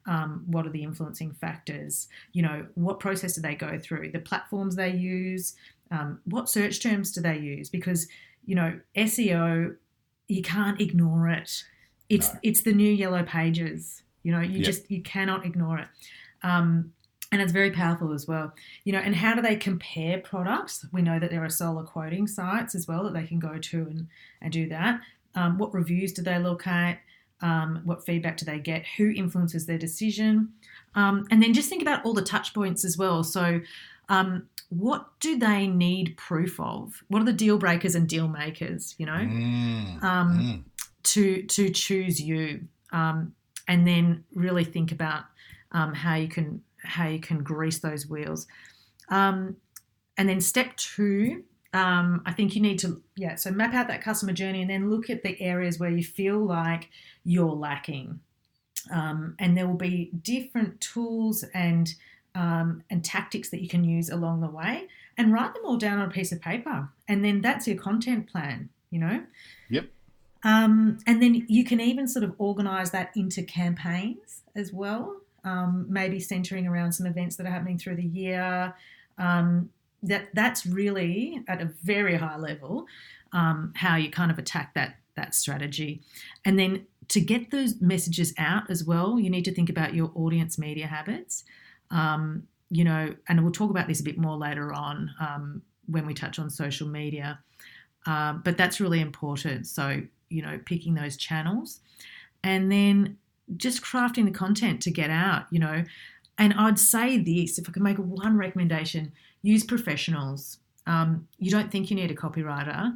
um, 0.06 0.44
what 0.48 0.66
are 0.66 0.72
the 0.72 0.84
influencing 0.84 1.32
factors. 1.34 2.08
You 2.34 2.42
know, 2.44 2.66
what 2.76 3.00
process 3.00 3.34
do 3.36 3.42
they 3.42 3.56
go 3.56 3.78
through? 3.80 4.12
The 4.12 4.20
platforms 4.20 4.76
they 4.76 4.92
use. 4.92 5.56
Um, 5.92 6.20
what 6.26 6.50
search 6.50 6.82
terms 6.82 7.12
do 7.12 7.22
they 7.22 7.38
use? 7.38 7.70
Because 7.70 8.08
you 8.46 8.56
know, 8.56 8.80
SEO, 8.96 9.76
you 10.28 10.42
can't 10.42 10.80
ignore 10.82 11.30
it. 11.30 11.64
It's 12.10 12.34
No. 12.34 12.40
it's 12.44 12.62
the 12.64 12.74
new 12.74 12.92
yellow 12.92 13.24
pages. 13.24 14.02
You 14.24 14.32
know, 14.32 14.42
you 14.42 14.58
Yep. 14.60 14.66
just 14.66 14.92
you 14.92 15.02
cannot 15.02 15.46
ignore 15.46 15.80
it. 15.80 15.88
Um, 16.42 16.94
and 17.32 17.42
it's 17.42 17.52
very 17.52 17.72
powerful 17.72 18.14
as 18.14 18.28
well. 18.28 18.54
You 18.84 18.94
know, 18.94 19.00
and 19.00 19.16
how 19.16 19.36
do 19.36 19.42
they 19.42 19.56
compare 19.56 20.20
products? 20.20 20.86
We 20.92 21.02
know 21.02 21.20
that 21.20 21.30
there 21.30 21.44
are 21.44 21.50
solar 21.50 21.84
quoting 21.84 22.28
sites 22.28 22.76
as 22.76 22.88
well 22.88 23.04
that 23.04 23.14
they 23.14 23.26
can 23.26 23.40
go 23.40 23.58
to 23.58 23.78
and, 23.78 24.08
and 24.42 24.52
do 24.52 24.68
that. 24.70 25.02
Um, 25.36 25.58
what 25.58 25.74
reviews 25.74 26.12
do 26.14 26.22
they 26.22 26.40
look 26.40 26.66
at? 26.66 27.00
Um, 27.42 27.82
what 27.86 28.06
feedback 28.06 28.38
do 28.38 28.46
they 28.46 28.60
get? 28.60 28.84
Who 28.98 29.12
influences 29.12 29.66
their 29.66 29.78
decision? 29.78 30.54
Um, 30.96 31.26
and 31.30 31.42
then 31.42 31.54
just 31.54 31.70
think 31.70 31.82
about 31.82 32.04
all 32.04 32.14
the 32.14 32.22
touch 32.22 32.54
points 32.54 32.84
as 32.84 32.98
well. 32.98 33.24
So, 33.24 33.62
um, 34.10 34.48
what 34.70 35.08
do 35.20 35.38
they 35.38 35.68
need 35.68 36.18
proof 36.18 36.60
of? 36.60 37.04
What 37.08 37.22
are 37.22 37.26
the 37.26 37.34
deal 37.34 37.58
breakers 37.58 37.96
and 37.96 38.08
deal 38.08 38.28
makers? 38.28 38.96
You 38.98 39.06
know, 39.06 39.14
Mm, 39.14 40.04
um, 40.04 40.40
mm. 40.40 40.64
to 41.04 41.44
to 41.44 41.70
choose 41.70 42.20
you, 42.20 42.68
um, 42.92 43.34
and 43.68 43.88
then 43.88 44.24
really 44.34 44.64
think 44.64 44.92
about 44.92 45.24
um, 45.72 45.94
how 45.94 46.16
you 46.16 46.28
can 46.28 46.62
how 46.84 47.08
you 47.08 47.20
can 47.20 47.44
grease 47.44 47.80
those 47.80 48.08
wheels. 48.08 48.48
Um, 49.10 49.58
and 50.18 50.28
then 50.28 50.42
step 50.42 50.76
two, 50.76 51.44
um, 51.74 52.22
I 52.26 52.34
think 52.34 52.56
you 52.56 52.62
need 52.62 52.80
to 52.80 53.02
yeah, 53.16 53.36
so 53.36 53.52
map 53.52 53.74
out 53.74 53.88
that 53.88 54.04
customer 54.04 54.34
journey 54.34 54.62
and 54.62 54.70
then 54.70 54.90
look 54.90 55.10
at 55.10 55.24
the 55.24 55.40
areas 55.42 55.80
where 55.80 55.90
you 55.90 56.04
feel 56.04 56.40
like 56.40 56.90
you're 57.24 57.54
lacking. 57.54 58.20
Um, 58.92 59.36
and 59.40 59.56
there 59.58 59.68
will 59.68 59.76
be 59.76 60.10
different 60.22 60.82
tools 60.82 61.44
and 61.54 61.94
um, 62.36 62.84
and 62.90 63.04
tactics 63.04 63.50
that 63.50 63.62
you 63.62 63.68
can 63.68 63.84
use 63.84 64.10
along 64.10 64.42
the 64.42 64.50
way, 64.50 64.88
and 65.18 65.34
write 65.34 65.54
them 65.54 65.64
all 65.66 65.78
down 65.78 66.00
on 66.00 66.08
a 66.08 66.12
piece 66.12 66.32
of 66.32 66.42
paper, 66.42 66.90
and 67.08 67.24
then 67.24 67.42
that's 67.42 67.68
your 67.68 67.78
content 67.78 68.32
plan. 68.32 68.70
You 68.90 69.00
know. 69.00 69.24
Yep. 69.70 69.86
Um, 70.44 71.00
and 71.06 71.22
then 71.22 71.46
you 71.48 71.66
can 71.66 71.82
even 71.82 72.08
sort 72.08 72.24
of 72.24 72.34
organise 72.38 72.92
that 72.92 73.12
into 73.16 73.44
campaigns 73.44 74.42
as 74.56 74.72
well. 74.72 75.18
Um, 75.50 75.86
maybe 75.90 76.20
centering 76.20 76.68
around 76.68 76.92
some 76.92 77.08
events 77.08 77.36
that 77.38 77.46
are 77.48 77.52
happening 77.52 77.78
through 77.78 77.96
the 77.96 78.06
year. 78.06 78.74
Um, 79.18 79.70
that 80.04 80.30
that's 80.34 80.66
really 80.66 81.44
at 81.48 81.62
a 81.62 81.66
very 81.84 82.16
high 82.16 82.38
level 82.38 82.86
um, 83.34 83.74
how 83.76 83.96
you 83.98 84.10
kind 84.10 84.32
of 84.32 84.40
attack 84.40 84.74
that 84.76 84.96
that 85.16 85.36
strategy, 85.36 86.02
and 86.46 86.58
then 86.58 86.86
to 87.10 87.20
get 87.20 87.52
those 87.52 87.82
messages 87.82 88.34
out 88.38 88.70
as 88.70 88.84
well, 88.84 89.20
you 89.20 89.30
need 89.30 89.46
to 89.46 89.54
think 89.54 89.70
about 89.70 89.94
your 89.94 90.12
audience 90.16 90.58
media 90.58 90.88
habits. 90.88 91.44
Um, 91.92 92.44
you 92.70 92.84
know, 92.84 93.16
and 93.28 93.42
we'll 93.42 93.52
talk 93.52 93.72
about 93.72 93.88
this 93.88 94.00
a 94.00 94.04
bit 94.04 94.18
more 94.18 94.38
later 94.38 94.72
on 94.72 95.10
um, 95.20 95.62
when 95.88 96.06
we 96.06 96.14
touch 96.14 96.38
on 96.38 96.50
social 96.50 96.88
media. 96.88 97.40
Um, 98.06 98.42
but 98.46 98.58
that's 98.58 98.80
really 98.80 99.02
important. 99.02 99.66
So, 99.68 100.02
you 100.30 100.42
know, 100.44 100.60
picking 100.66 100.94
those 100.94 101.18
channels 101.18 101.80
and 102.44 102.72
then 102.72 103.18
just 103.58 103.82
crafting 103.82 104.26
the 104.26 104.32
content 104.32 104.82
to 104.84 104.92
get 104.92 105.10
out, 105.10 105.46
you 105.52 105.60
know. 105.60 105.84
And 106.38 106.54
I'd 106.54 106.80
say 106.80 107.18
this 107.18 107.58
if 107.58 107.68
I 107.68 107.72
could 107.72 107.84
make 107.84 107.98
one 107.98 108.38
recommendation 108.38 109.12
use 109.42 109.64
professionals. 109.64 110.60
Um, 110.88 111.28
you 111.38 111.52
don't 111.52 111.72
think 111.72 111.90
you 111.90 111.96
need 111.96 112.12
a 112.12 112.16
copywriter. 112.16 112.96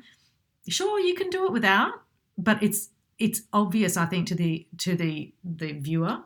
Sure, 0.67 0.99
you 0.99 1.15
can 1.15 1.29
do 1.29 1.45
it 1.45 1.51
without, 1.51 1.93
but 2.37 2.61
it's 2.63 2.89
it's 3.19 3.41
obvious, 3.53 3.97
I 3.97 4.05
think, 4.05 4.27
to 4.27 4.35
the 4.35 4.65
to 4.79 4.95
the 4.95 5.33
the 5.43 5.73
viewer. 5.73 6.19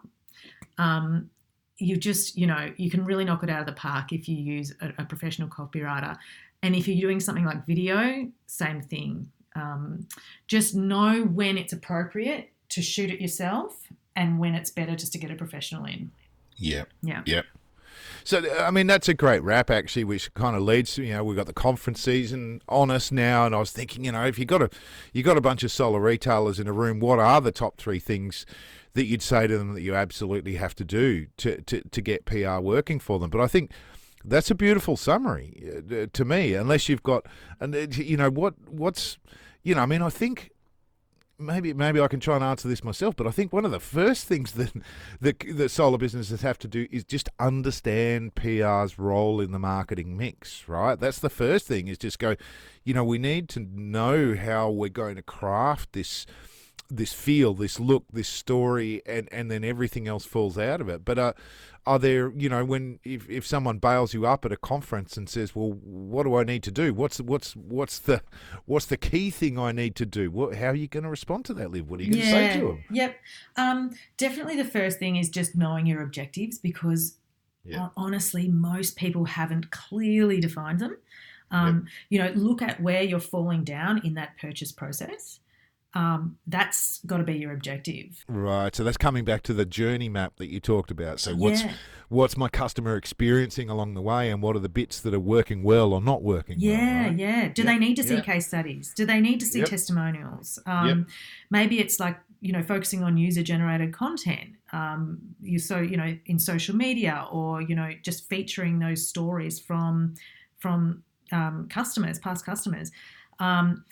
Um, 0.77 1.29
you 1.77 1.95
just, 1.97 2.37
you 2.37 2.47
know, 2.47 2.71
you 2.77 2.89
can 2.89 3.05
really 3.05 3.23
knock 3.23 3.43
it 3.43 3.49
out 3.49 3.59
of 3.59 3.65
the 3.67 3.73
park 3.73 4.11
if 4.11 4.27
you 4.27 4.35
use 4.35 4.73
a, 4.81 4.93
a 4.99 5.05
professional 5.05 5.47
copywriter. 5.47 6.17
And 6.63 6.75
if 6.75 6.87
you're 6.87 6.99
doing 6.99 7.19
something 7.19 7.45
like 7.45 7.65
video, 7.67 8.31
same 8.47 8.81
thing. 8.81 9.29
Um, 9.55 10.07
just 10.47 10.75
know 10.75 11.23
when 11.23 11.57
it's 11.57 11.73
appropriate 11.73 12.51
to 12.69 12.81
shoot 12.81 13.11
it 13.11 13.21
yourself 13.21 13.86
and 14.17 14.39
when 14.39 14.55
it's 14.55 14.71
better 14.71 14.95
just 14.95 15.13
to 15.13 15.19
get 15.19 15.31
a 15.31 15.35
professional 15.35 15.85
in. 15.85 16.11
Yeah. 16.57 16.85
Yeah. 17.03 17.21
Yep. 17.25 17.45
So 18.23 18.43
I 18.59 18.71
mean 18.71 18.87
that's 18.87 19.07
a 19.07 19.13
great 19.13 19.41
wrap 19.43 19.69
actually, 19.69 20.03
which 20.03 20.33
kind 20.33 20.57
of 20.57 20.63
leads 20.63 20.95
to 20.95 21.03
you 21.03 21.13
know 21.13 21.23
we've 21.23 21.37
got 21.37 21.45
the 21.45 21.53
conference 21.53 22.01
season 22.01 22.61
on 22.67 22.91
us 22.91 23.11
now, 23.11 23.45
and 23.45 23.55
I 23.55 23.59
was 23.59 23.71
thinking 23.71 24.03
you 24.03 24.11
know 24.11 24.25
if 24.25 24.37
you've 24.37 24.49
got 24.49 24.61
a 24.61 24.69
you've 25.13 25.25
got 25.25 25.37
a 25.37 25.41
bunch 25.41 25.63
of 25.63 25.71
solar 25.71 26.01
retailers 26.01 26.59
in 26.59 26.67
a 26.67 26.73
room, 26.73 26.99
what 26.99 27.19
are 27.19 27.39
the 27.39 27.51
top 27.51 27.77
three 27.77 27.99
things 27.99 28.45
that 28.95 29.05
you'd 29.05 29.21
say 29.21 29.45
to 29.45 29.57
them 29.57 29.75
that 29.75 29.81
you 29.81 29.95
absolutely 29.95 30.55
have 30.55 30.75
to 30.75 30.83
do 30.83 31.27
to 31.37 31.61
to, 31.61 31.81
to 31.89 32.01
get 32.01 32.25
PR 32.25 32.57
working 32.57 32.99
for 32.99 33.19
them? 33.19 33.29
But 33.29 33.39
I 33.39 33.47
think 33.47 33.71
that's 34.25 34.51
a 34.51 34.55
beautiful 34.55 34.97
summary 34.97 35.71
uh, 35.89 36.07
to 36.11 36.25
me. 36.25 36.55
Unless 36.55 36.89
you've 36.89 37.03
got 37.03 37.25
and 37.61 37.73
uh, 37.73 37.87
you 37.91 38.17
know 38.17 38.31
what 38.31 38.55
what's 38.67 39.19
you 39.63 39.75
know 39.75 39.83
I 39.83 39.85
mean 39.85 40.01
I 40.01 40.09
think 40.09 40.51
maybe 41.39 41.73
maybe 41.73 41.99
I 41.99 42.07
can 42.07 42.19
try 42.19 42.35
and 42.35 42.43
answer 42.43 42.67
this 42.67 42.83
myself, 42.83 43.15
but 43.15 43.27
I 43.27 43.31
think 43.31 43.53
one 43.53 43.65
of 43.65 43.71
the 43.71 43.79
first 43.79 44.27
things 44.27 44.53
that 44.53 44.71
the, 45.21 45.35
that 45.53 45.69
solar 45.69 45.97
businesses 45.97 46.41
have 46.41 46.57
to 46.59 46.67
do 46.67 46.87
is 46.91 47.03
just 47.03 47.29
understand 47.39 48.35
PR's 48.35 48.97
role 48.97 49.41
in 49.41 49.51
the 49.51 49.59
marketing 49.59 50.17
mix, 50.17 50.67
right? 50.67 50.99
That's 50.99 51.19
the 51.19 51.29
first 51.29 51.67
thing 51.67 51.87
is 51.87 51.97
just 51.97 52.19
go, 52.19 52.35
you 52.83 52.93
know, 52.93 53.03
we 53.03 53.17
need 53.17 53.49
to 53.49 53.59
know 53.59 54.35
how 54.35 54.69
we're 54.69 54.89
going 54.89 55.15
to 55.15 55.21
craft 55.21 55.93
this 55.93 56.25
this 56.89 57.13
feel, 57.13 57.53
this 57.53 57.79
look, 57.79 58.05
this 58.11 58.27
story, 58.29 59.01
and 59.05 59.27
and 59.31 59.49
then 59.51 59.63
everything 59.63 60.07
else 60.07 60.25
falls 60.25 60.57
out 60.57 60.81
of 60.81 60.89
it. 60.89 61.03
But 61.03 61.19
uh, 61.19 61.33
are 61.85 61.99
there, 61.99 62.31
you 62.35 62.49
know, 62.49 62.65
when 62.65 62.99
if, 63.03 63.29
if 63.29 63.45
someone 63.45 63.77
bails 63.77 64.13
you 64.13 64.25
up 64.25 64.43
at 64.45 64.51
a 64.51 64.57
conference 64.57 65.17
and 65.17 65.29
says, 65.29 65.55
"Well, 65.55 65.71
what 65.71 66.23
do 66.23 66.35
I 66.35 66.43
need 66.43 66.63
to 66.63 66.71
do? 66.71 66.93
What's 66.93 67.19
what's 67.19 67.55
what's 67.55 67.99
the 67.99 68.21
what's 68.65 68.85
the 68.85 68.97
key 68.97 69.29
thing 69.29 69.57
I 69.57 69.71
need 69.71 69.95
to 69.95 70.05
do? 70.05 70.29
What, 70.31 70.55
how 70.55 70.67
are 70.67 70.75
you 70.75 70.87
going 70.87 71.03
to 71.03 71.09
respond 71.09 71.45
to 71.45 71.53
that, 71.55 71.71
Liv? 71.71 71.89
What 71.89 71.99
are 71.99 72.03
you 72.03 72.11
going 72.11 72.21
to 72.23 72.29
say 72.31 72.59
to 72.59 72.67
them?" 72.67 72.83
Yep. 72.91 73.15
Um, 73.55 73.95
definitely 74.17 74.55
the 74.55 74.65
first 74.65 74.99
thing 74.99 75.15
is 75.15 75.29
just 75.29 75.55
knowing 75.55 75.85
your 75.85 76.01
objectives 76.01 76.57
because 76.57 77.17
Yeah. 77.65 77.89
honestly, 77.97 78.47
most 78.47 78.95
people 78.95 79.25
haven't 79.25 79.71
clearly 79.71 80.39
defined 80.39 80.79
them. 80.79 80.97
Um, 81.51 81.87
You 82.09 82.19
know, 82.19 82.31
look 82.35 82.61
at 82.61 82.81
where 82.81 83.01
you're 83.03 83.19
falling 83.21 83.63
down 83.63 83.99
in 84.05 84.13
that 84.15 84.37
purchase 84.37 84.71
process. 84.73 85.39
Um, 85.97 86.37
that's 86.45 86.99
got 87.05 87.17
to 87.17 87.23
be 87.23 87.33
your 87.37 87.53
objective. 87.53 88.23
Right. 88.27 88.75
So 88.75 88.83
that's 88.83 88.97
coming 88.97 89.25
back 89.25 89.41
to 89.43 89.53
the 89.53 89.65
journey 89.65 90.09
map 90.09 90.33
that 90.37 90.47
you 90.47 90.59
talked 90.59 90.91
about. 90.91 91.19
So 91.19 91.33
what's 91.35 91.63
Yeah. 91.63 91.73
what's 92.09 92.37
my 92.37 92.49
customer 92.49 92.95
experiencing 92.95 93.69
along 93.69 93.95
the 93.95 94.01
way, 94.01 94.29
and 94.31 94.41
what 94.41 94.55
are 94.55 94.59
the 94.59 94.69
bits 94.69 95.01
that 95.01 95.13
are 95.13 95.19
working 95.19 95.63
well 95.63 95.93
or 95.93 96.01
not 96.01 96.21
working? 96.23 96.57
well, 96.61 96.69
Yeah, 96.71 97.03
right? 97.07 97.17
yeah. 97.17 97.47
Do 97.49 97.63
Yep, 97.63 97.71
they 97.71 97.79
need 97.79 97.95
to 97.95 98.03
see 98.03 98.15
yep. 98.15 98.25
case 98.25 98.47
studies? 98.47 98.93
Do 98.95 99.05
they 99.05 99.19
need 99.19 99.39
to 99.39 99.45
see 99.45 99.59
Yep. 99.59 99.69
testimonials? 99.69 100.59
Um, 100.67 101.07
Maybe 101.49 101.79
it's 101.79 101.99
like 101.99 102.17
you 102.41 102.53
know 102.53 102.61
focusing 102.61 103.01
on 103.03 103.17
user 103.17 103.41
generated 103.41 103.91
content. 103.93 104.51
Um, 104.71 105.17
you 105.41 105.57
so 105.57 105.79
you 105.79 105.97
know 105.97 106.15
in 106.27 106.37
social 106.37 106.75
media 106.75 107.25
or 107.31 107.61
you 107.61 107.75
know 107.75 107.89
just 108.03 108.29
featuring 108.29 108.77
those 108.79 109.07
stories 109.07 109.59
from 109.59 110.13
from 110.59 111.03
um, 111.31 111.67
customers, 111.69 112.19
past 112.19 112.45
customers. 112.45 112.91
Um, 113.39 113.83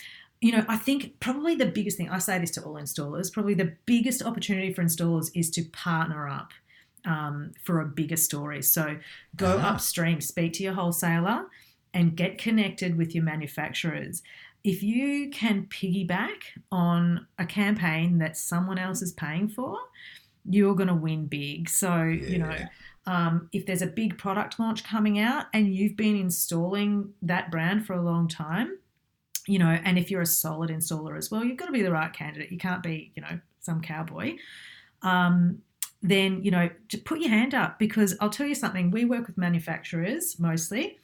you 0.45 0.51
know, 0.51 0.63
I 0.69 0.77
think 0.77 1.19
probably 1.19 1.55
the 1.55 1.65
biggest 1.65 1.97
thing 1.97 2.07
I 2.07 2.19
say 2.19 2.37
this 2.37 2.51
to 2.51 2.61
all 2.61 2.75
installers. 2.75 3.33
Probably 3.33 3.55
the 3.55 3.73
biggest 3.87 4.21
opportunity 4.21 4.71
for 4.71 4.83
installers 4.83 5.31
is 5.33 5.49
to 5.55 5.63
partner 5.71 6.27
up 6.29 6.51
um, 7.03 7.53
for 7.63 7.81
a 7.81 7.85
bigger 7.85 8.15
story. 8.15 8.61
So 8.61 8.97
go 9.35 9.57
Ah. 9.59 9.71
upstream, 9.73 10.21
speak 10.21 10.53
to 10.53 10.63
your 10.63 10.73
wholesaler, 10.73 11.47
and 11.95 12.15
get 12.15 12.37
connected 12.37 12.95
with 12.95 13.15
your 13.15 13.23
manufacturers. 13.23 14.21
If 14.63 14.83
you 14.83 15.31
can 15.31 15.65
piggyback 15.65 16.39
on 16.71 17.25
a 17.39 17.45
campaign 17.47 18.19
that 18.19 18.37
someone 18.37 18.77
else 18.77 19.01
is 19.01 19.13
paying 19.13 19.47
for, 19.49 19.75
you're 20.47 20.75
going 20.75 20.89
to 20.89 20.93
win 21.07 21.25
big. 21.25 21.69
So, 21.69 22.03
you 22.03 22.37
know, 22.37 22.55
um, 23.07 23.49
if 23.51 23.65
there's 23.65 23.81
a 23.81 23.87
big 23.87 24.19
product 24.19 24.59
launch 24.59 24.83
coming 24.83 25.17
out 25.17 25.45
and 25.55 25.73
you've 25.73 25.97
been 25.97 26.15
installing 26.15 27.13
that 27.23 27.49
brand 27.49 27.87
for 27.87 27.93
a 27.93 28.01
long 28.03 28.27
time, 28.27 28.77
you 29.47 29.59
know, 29.59 29.69
and 29.69 29.97
if 29.97 30.09
you're 30.09 30.21
a 30.21 30.25
solid 30.25 30.69
installer 30.69 31.17
as 31.17 31.29
well, 31.31 31.43
you've 31.43 31.57
got 31.57 31.67
to 31.67 31.71
be 31.71 31.81
the 31.81 31.91
right 31.91 32.11
candidate. 32.11 32.51
You 32.51 32.57
can't 32.57 32.81
be, 32.83 33.11
you 33.15 33.21
know, 33.21 33.39
some 33.61 33.81
cowboy. 33.81 34.37
Um, 35.01 35.59
then, 36.01 36.43
you 36.43 36.51
know, 36.51 36.69
just 36.87 37.05
put 37.05 37.19
your 37.19 37.29
hand 37.29 37.53
up 37.53 37.79
because 37.79 38.15
I'll 38.21 38.29
tell 38.29 38.47
you 38.47 38.55
something. 38.55 38.91
We 38.91 39.05
work 39.05 39.27
with 39.27 39.37
manufacturers 39.37 40.39
mostly, 40.39 40.99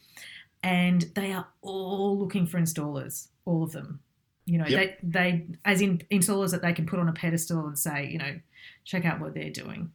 and 0.63 1.01
they 1.15 1.31
are 1.31 1.47
all 1.61 2.17
looking 2.19 2.45
for 2.45 2.59
installers, 2.59 3.27
all 3.45 3.63
of 3.63 3.71
them. 3.71 3.99
You 4.45 4.57
know, 4.57 4.65
Yep. 4.67 4.99
they 5.01 5.09
they 5.21 5.45
as 5.65 5.81
in 5.81 5.99
installers 6.11 6.51
that 6.51 6.61
they 6.61 6.73
can 6.73 6.85
put 6.85 6.99
on 6.99 7.07
a 7.07 7.13
pedestal 7.13 7.67
and 7.67 7.77
say, 7.77 8.09
you 8.11 8.17
know, 8.17 8.39
check 8.85 9.05
out 9.05 9.19
what 9.19 9.33
they're 9.33 9.49
doing. 9.51 9.91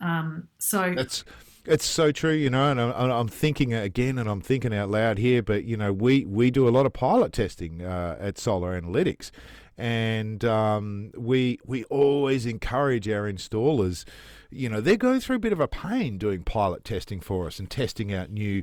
Um, 0.00 0.48
so 0.58 0.92
That's 0.94 1.24
it's 1.66 1.86
so 1.86 2.12
true, 2.12 2.32
you 2.32 2.50
know, 2.50 2.70
and 2.70 2.80
I'm, 2.80 3.10
I'm 3.10 3.28
thinking 3.28 3.72
again, 3.72 4.18
and 4.18 4.28
I'm 4.28 4.40
thinking 4.40 4.74
out 4.74 4.90
loud 4.90 5.18
here. 5.18 5.42
But 5.42 5.64
you 5.64 5.76
know, 5.76 5.92
we 5.92 6.24
we 6.24 6.50
do 6.50 6.68
a 6.68 6.70
lot 6.70 6.86
of 6.86 6.92
pilot 6.92 7.32
testing 7.32 7.82
uh, 7.82 8.16
at 8.20 8.38
Solar 8.38 8.80
Analytics, 8.80 9.30
and 9.76 10.44
um, 10.44 11.10
we 11.16 11.58
we 11.64 11.84
always 11.84 12.46
encourage 12.46 13.08
our 13.08 13.30
installers. 13.30 14.04
You 14.50 14.68
know, 14.68 14.80
they're 14.80 14.96
going 14.96 15.18
through 15.18 15.36
a 15.36 15.40
bit 15.40 15.52
of 15.52 15.58
a 15.58 15.66
pain 15.66 16.16
doing 16.16 16.44
pilot 16.44 16.84
testing 16.84 17.18
for 17.18 17.48
us 17.48 17.58
and 17.58 17.68
testing 17.68 18.14
out 18.14 18.30
new 18.30 18.62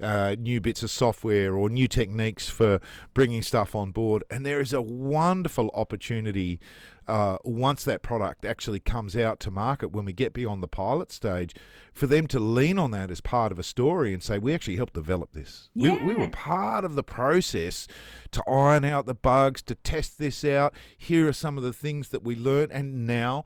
uh, 0.00 0.36
new 0.38 0.60
bits 0.60 0.82
of 0.82 0.90
software 0.90 1.54
or 1.54 1.68
new 1.68 1.88
techniques 1.88 2.48
for 2.48 2.80
bringing 3.14 3.42
stuff 3.42 3.74
on 3.74 3.90
board. 3.90 4.24
And 4.30 4.46
there 4.46 4.60
is 4.60 4.72
a 4.72 4.82
wonderful 4.82 5.70
opportunity 5.74 6.60
uh, 7.08 7.38
once 7.44 7.84
that 7.84 8.02
product 8.02 8.44
actually 8.44 8.80
comes 8.80 9.16
out 9.16 9.40
to 9.40 9.50
market, 9.50 9.88
when 9.88 10.04
we 10.04 10.12
get 10.12 10.32
beyond 10.32 10.62
the 10.62 10.68
pilot 10.68 11.10
stage, 11.10 11.54
for 11.92 12.06
them 12.06 12.26
to 12.28 12.38
lean 12.38 12.78
on 12.78 12.90
that 12.92 13.10
as 13.10 13.20
part 13.20 13.52
of 13.52 13.58
a 13.58 13.62
story 13.62 14.14
and 14.14 14.22
say, 14.22 14.38
we 14.38 14.54
actually 14.54 14.76
helped 14.76 14.94
develop 14.94 15.32
this. 15.32 15.68
We, 15.74 15.90
we 15.90 16.14
were 16.14 16.28
part 16.28 16.84
of 16.84 16.94
the 16.94 17.02
process 17.02 17.86
to 18.30 18.42
iron 18.48 18.84
out 18.84 19.06
the 19.06 19.14
bugs, 19.14 19.62
to 19.62 19.74
test 19.74 20.18
this 20.18 20.44
out. 20.44 20.74
Here 20.96 21.28
are 21.28 21.32
some 21.32 21.58
of 21.58 21.64
the 21.64 21.72
things 21.72 22.08
that 22.10 22.22
we 22.22 22.36
learned, 22.36 22.72
and 22.72 23.06
now, 23.06 23.44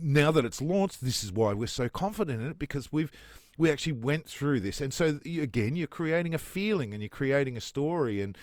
now 0.00 0.30
that 0.30 0.44
it's 0.44 0.62
launched, 0.62 1.04
this 1.04 1.22
is 1.22 1.32
why 1.32 1.52
we're 1.52 1.66
so 1.66 1.88
confident 1.88 2.40
in 2.40 2.50
it 2.50 2.58
because 2.58 2.92
we've 2.92 3.10
we 3.58 3.70
actually 3.70 3.92
went 3.92 4.26
through 4.26 4.60
this, 4.60 4.80
and 4.80 4.92
so 4.92 5.20
again, 5.24 5.76
you're 5.76 5.86
creating 5.86 6.34
a 6.34 6.38
feeling 6.38 6.92
and 6.92 7.02
you're 7.02 7.08
creating 7.08 7.56
a 7.56 7.62
story 7.62 8.20
and. 8.20 8.36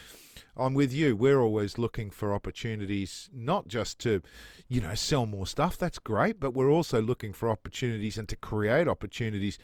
I'm 0.58 0.74
with 0.74 0.92
you. 0.92 1.16
We're 1.16 1.40
always 1.42 1.78
looking 1.78 2.10
for 2.10 2.34
opportunities, 2.34 3.30
not 3.34 3.70
just 3.70 4.00
to, 4.00 4.22
you 4.68 4.82
know, 4.82 4.96
sell 4.96 5.26
more 5.26 5.48
stuff. 5.48 5.78
That's 5.78 5.98
great, 5.98 6.42
but 6.42 6.54
we're 6.54 6.70
also 6.70 7.02
looking 7.02 7.32
for 7.32 7.50
opportunities 7.50 8.18
and 8.18 8.28
to 8.28 8.36
create 8.36 8.88
opportunities 8.88 9.58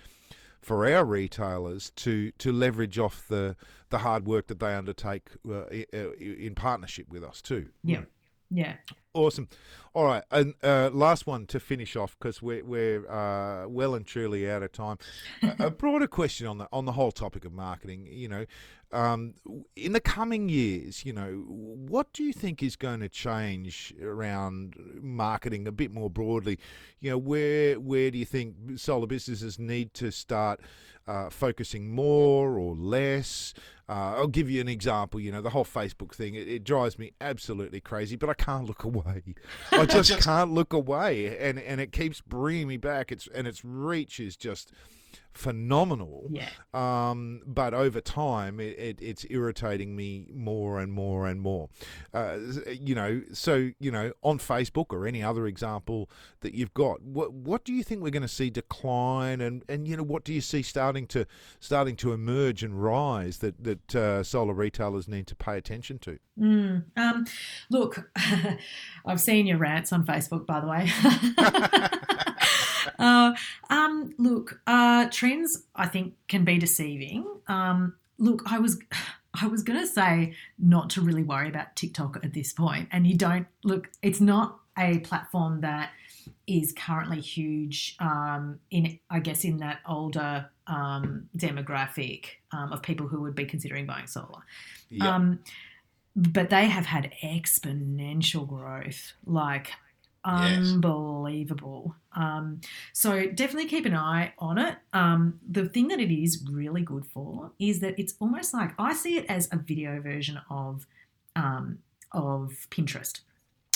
for 0.62 0.90
our 0.90 1.06
retailers 1.06 1.92
to 1.92 2.32
to 2.32 2.52
leverage 2.52 2.98
off 3.00 3.28
the 3.28 3.56
the 3.90 4.00
hard 4.00 4.26
work 4.26 4.48
that 4.48 4.60
they 4.60 4.74
undertake 4.74 5.30
uh, 5.48 5.64
uh, 5.94 6.12
in 6.20 6.54
partnership 6.56 7.08
with 7.10 7.24
us 7.24 7.42
too. 7.42 7.70
yeah, 7.84 8.02
yeah. 8.50 8.74
Awesome. 9.17 9.47
All 9.95 10.06
right, 10.06 10.23
and 10.30 10.53
uh, 10.62 10.91
last 10.93 11.25
one 11.25 11.47
to 11.47 11.60
finish 11.60 11.95
off 11.95 12.15
because 12.19 12.39
we're 12.39 12.63
we're 12.63 13.10
uh, 13.10 13.67
well 13.67 13.95
and 13.95 14.06
truly 14.06 14.47
out 14.47 14.62
of 14.62 14.71
time. 14.71 14.99
a, 15.41 15.65
a 15.65 15.69
broader 15.71 16.06
question 16.06 16.45
on 16.45 16.60
the 16.60 16.67
on 16.71 16.86
the 16.86 16.91
whole 16.91 17.12
topic 17.12 17.43
of 17.43 17.51
marketing. 17.51 18.08
You 18.12 18.27
know, 18.27 18.45
um, 18.91 19.34
in 19.76 19.91
the 19.91 20.00
coming 20.00 20.47
years, 20.47 21.06
you 21.06 21.12
know, 21.12 21.43
what 21.47 22.13
do 22.13 22.23
you 22.23 22.32
think 22.32 22.63
is 22.63 22.76
going 22.76 23.02
to 23.02 23.10
change 23.10 23.93
around 24.02 24.76
marketing 25.02 25.67
a 25.67 25.71
bit 25.71 25.91
more 25.91 26.10
broadly? 26.10 26.58
You 27.00 27.12
know, 27.12 27.17
where 27.17 27.80
where 27.80 28.12
do 28.12 28.17
you 28.17 28.26
think 28.26 28.56
solar 28.78 29.08
businesses 29.08 29.60
need 29.60 29.93
to 29.95 30.12
start 30.12 30.62
uh, 31.06 31.30
focusing 31.30 31.93
more 31.93 32.58
or 32.58 32.76
less? 32.76 33.54
Uh, 33.89 34.15
I'll 34.17 34.28
give 34.28 34.50
you 34.50 34.62
an 34.62 34.67
example. 34.67 35.19
You 35.19 35.32
know, 35.32 35.41
the 35.41 35.50
whole 35.50 35.65
Facebook 35.65 36.13
thing, 36.13 36.36
it, 36.36 36.47
it 36.47 36.63
drives 36.63 36.97
me 36.97 37.12
absolutely 37.21 37.80
crazy, 37.80 38.15
but 38.15 38.30
I 38.30 38.34
can't 38.34 38.65
look 38.65 38.84
away. 38.84 39.23
I 39.71 39.86
just 39.86 40.19
can't 40.19 40.52
look 40.52 40.73
away. 40.73 41.38
And, 41.38 41.60
and 41.60 41.80
it 41.80 41.91
keeps 41.91 42.19
bringing 42.21 42.67
me 42.67 42.78
back. 42.78 43.12
It's 43.12 43.28
And 43.34 43.47
its 43.47 43.63
reach 43.63 44.19
is 44.19 44.36
just 44.36 44.71
phenomenal. 45.38 46.30
Yeah. 46.32 46.50
Um, 46.73 47.41
but 47.45 47.73
over 47.73 48.02
time, 48.02 48.60
it, 48.60 48.78
it, 48.78 49.00
it's 49.02 49.26
irritating 49.30 49.95
me 49.95 50.28
more 50.34 50.80
and 50.80 50.91
more 50.91 51.28
and 51.28 51.39
more. 51.39 51.69
Uh, 52.13 52.38
you 52.69 52.95
know, 52.95 53.21
so, 53.32 53.71
you 53.80 53.91
know, 53.91 54.12
on 54.23 54.39
Facebook 54.39 54.88
or 54.89 55.06
any 55.06 55.23
other 55.23 55.47
example 55.47 56.10
that 56.41 56.54
you've 56.54 56.73
got, 56.73 57.02
what, 57.02 57.34
what 57.34 57.63
do 57.63 57.73
you 57.73 57.84
think 57.84 58.02
we're 58.02 58.10
going 58.10 58.21
to 58.21 58.28
see 58.28 58.50
decline? 58.50 59.41
And, 59.41 59.63
and, 59.69 59.88
you 59.88 59.95
know, 59.95 60.04
what 60.04 60.23
do 60.23 60.34
you 60.34 60.41
see 60.41 60.62
starting 60.62 61.08
to 61.08 61.26
starting 61.60 61.95
to 61.97 62.13
emerge 62.13 62.63
and 62.63 62.82
rise 62.82 63.38
that, 63.38 63.63
that 63.63 63.95
uh, 63.95 64.23
solar 64.23 64.54
retailers 64.54 65.08
need 65.08 65.28
to 65.28 65.36
pay 65.36 65.58
attention 65.58 66.00
to? 66.00 66.19
Mm, 66.39 66.86
um, 66.95 67.26
look, 67.69 68.12
I've 69.06 69.21
seen 69.21 69.47
your 69.47 69.58
rants 69.58 69.93
on 69.93 70.06
Facebook, 70.06 70.45
by 70.45 70.60
the 70.60 70.67
way. 70.67 71.97
uh, 73.00 73.34
um, 73.70 74.14
look, 74.18 74.60
uh, 74.68 75.08
trends 75.12 75.64
I 75.76 75.88
think 75.88 76.14
can 76.28 76.44
be 76.44 76.58
deceiving. 76.58 77.26
Um, 77.48 77.96
look, 78.18 78.44
I 78.46 78.60
was. 78.60 78.80
I 79.40 79.46
was 79.46 79.62
going 79.62 79.80
to 79.80 79.86
say 79.86 80.34
not 80.58 80.90
to 80.92 81.02
really 81.02 81.22
worry 81.22 81.48
about 81.48 81.76
TikTok 81.76 82.18
at 82.24 82.34
this 82.34 82.54
point, 82.54 82.90
and 82.92 83.06
you 83.06 83.16
don't 83.16 83.46
look. 83.64 83.88
It's 84.02 84.20
not 84.20 84.62
a 84.76 84.98
platform 85.00 85.62
that 85.62 85.92
is 86.48 86.74
currently 86.74 87.20
huge 87.20 87.96
um, 88.00 88.60
in, 88.72 89.00
I 89.10 89.20
guess, 89.20 89.44
in 89.44 89.58
that 89.58 89.82
older 89.88 90.50
um, 90.66 91.30
demographic 91.38 92.26
um, 92.52 92.72
of 92.72 92.82
people 92.82 93.08
who 93.08 93.22
would 93.22 93.36
be 93.36 93.46
considering 93.46 93.86
buying 93.86 94.08
solar. 94.08 94.42
Yeah. 94.90 95.16
Um, 95.16 95.40
but 96.16 96.50
they 96.50 96.68
have 96.68 96.86
had 96.86 97.12
exponential 97.24 98.48
growth, 98.48 99.14
like 99.26 99.72
Yes. 100.30 100.78
unbelievable. 100.84 101.96
Um, 102.16 102.62
so 102.94 103.28
definitely 103.28 103.68
keep 103.70 103.86
an 103.86 103.96
eye 103.96 104.34
on 104.40 104.58
it. 104.58 104.78
Um, 104.94 105.40
the 105.48 105.70
thing 105.70 105.88
that 105.90 106.00
it 106.00 106.12
is 106.13 106.44
really 106.52 106.82
good 106.82 107.06
for 107.06 107.52
is 107.60 107.80
that 107.82 107.98
it's 108.00 108.16
almost 108.20 108.54
like 108.54 108.72
I 108.80 108.94
see 108.94 109.18
it 109.18 109.26
as 109.30 109.48
a 109.52 109.58
video 109.58 110.02
version 110.02 110.40
of 110.50 110.86
um, 111.36 111.80
of 112.12 112.54
Pinterest. 112.72 113.22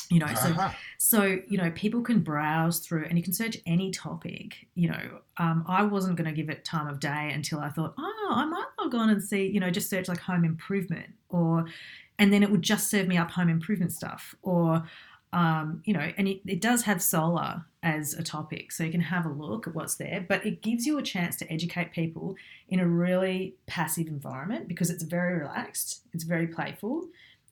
You 0.10 0.20
know, 0.20 0.34
so 0.34 0.50
Uh-huh. 0.50 0.72
so, 0.98 1.40
you 1.48 1.58
know, 1.58 1.72
people 1.72 2.02
can 2.02 2.20
browse 2.20 2.80
through 2.80 3.06
and 3.06 3.18
you 3.18 3.24
can 3.24 3.32
search 3.32 3.58
any 3.66 3.92
topic. 3.92 4.68
You 4.76 4.90
know, 4.90 5.20
um, 5.38 5.64
I 5.70 5.84
wasn't 5.84 6.18
going 6.18 6.30
to 6.30 6.36
give 6.36 6.50
it 6.50 6.66
time 6.66 6.88
of 6.88 7.00
day 7.00 7.32
until 7.34 7.60
I 7.60 7.70
thought, 7.70 7.94
oh, 7.98 8.28
I 8.36 8.44
might 8.44 8.66
log 8.78 8.94
on 8.94 9.10
and 9.10 9.24
see, 9.24 9.48
you 9.48 9.62
know, 9.62 9.70
just 9.70 9.90
search 9.90 10.10
like 10.10 10.20
home 10.20 10.44
improvement 10.44 11.08
or, 11.30 11.66
and 12.20 12.34
then 12.34 12.44
it 12.44 12.52
would 12.52 12.62
just 12.62 12.90
serve 12.90 13.08
me 13.08 13.16
up 13.18 13.32
home 13.32 13.48
improvement 13.48 13.94
stuff 13.94 14.36
or, 14.42 14.84
um, 15.34 15.82
you 15.86 15.94
know, 15.94 16.12
and 16.17 16.28
it, 16.28 16.41
it 16.46 16.62
does 16.62 16.84
have 16.84 17.02
solar 17.02 17.65
as 17.84 18.13
a 18.13 18.24
topic. 18.24 18.72
So 18.72 18.84
you 18.84 18.91
can 18.91 19.02
have 19.02 19.26
a 19.26 19.30
look 19.30 19.67
at 19.67 19.74
what's 19.74 19.96
there, 19.96 20.26
but 20.28 20.46
it 20.46 20.62
gives 20.62 20.86
you 20.86 20.98
a 20.98 21.02
chance 21.02 21.36
to 21.38 21.52
educate 21.52 21.94
people 21.94 22.36
in 22.70 22.80
a 22.80 22.88
really 22.88 23.56
passive 23.65 24.08
environment 24.08 24.67
because 24.67 24.89
it's 24.89 25.04
very 25.04 25.38
relaxed, 25.39 26.02
it's 26.13 26.24
very 26.24 26.48
playful 26.48 27.08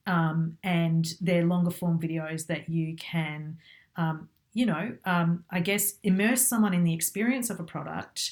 um, 0.10 0.58
and 0.64 1.14
they're 1.22 1.46
longer 1.46 1.70
form 1.70 2.00
videos 2.00 2.48
that 2.48 2.68
you 2.68 2.96
can, 2.96 3.58
um, 3.96 4.28
you 4.54 4.66
know, 4.66 4.96
um, 5.06 5.44
I 5.52 5.60
guess 5.60 5.94
immerse 6.04 6.42
someone 6.48 6.74
in 6.74 6.84
the 6.84 6.94
experience 6.94 7.50
of 7.50 7.60
a 7.60 7.64
product 7.64 8.32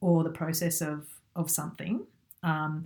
or 0.00 0.24
the 0.24 0.30
process 0.30 0.80
of 0.80 1.06
of 1.34 1.50
something 1.50 2.04
um, 2.42 2.84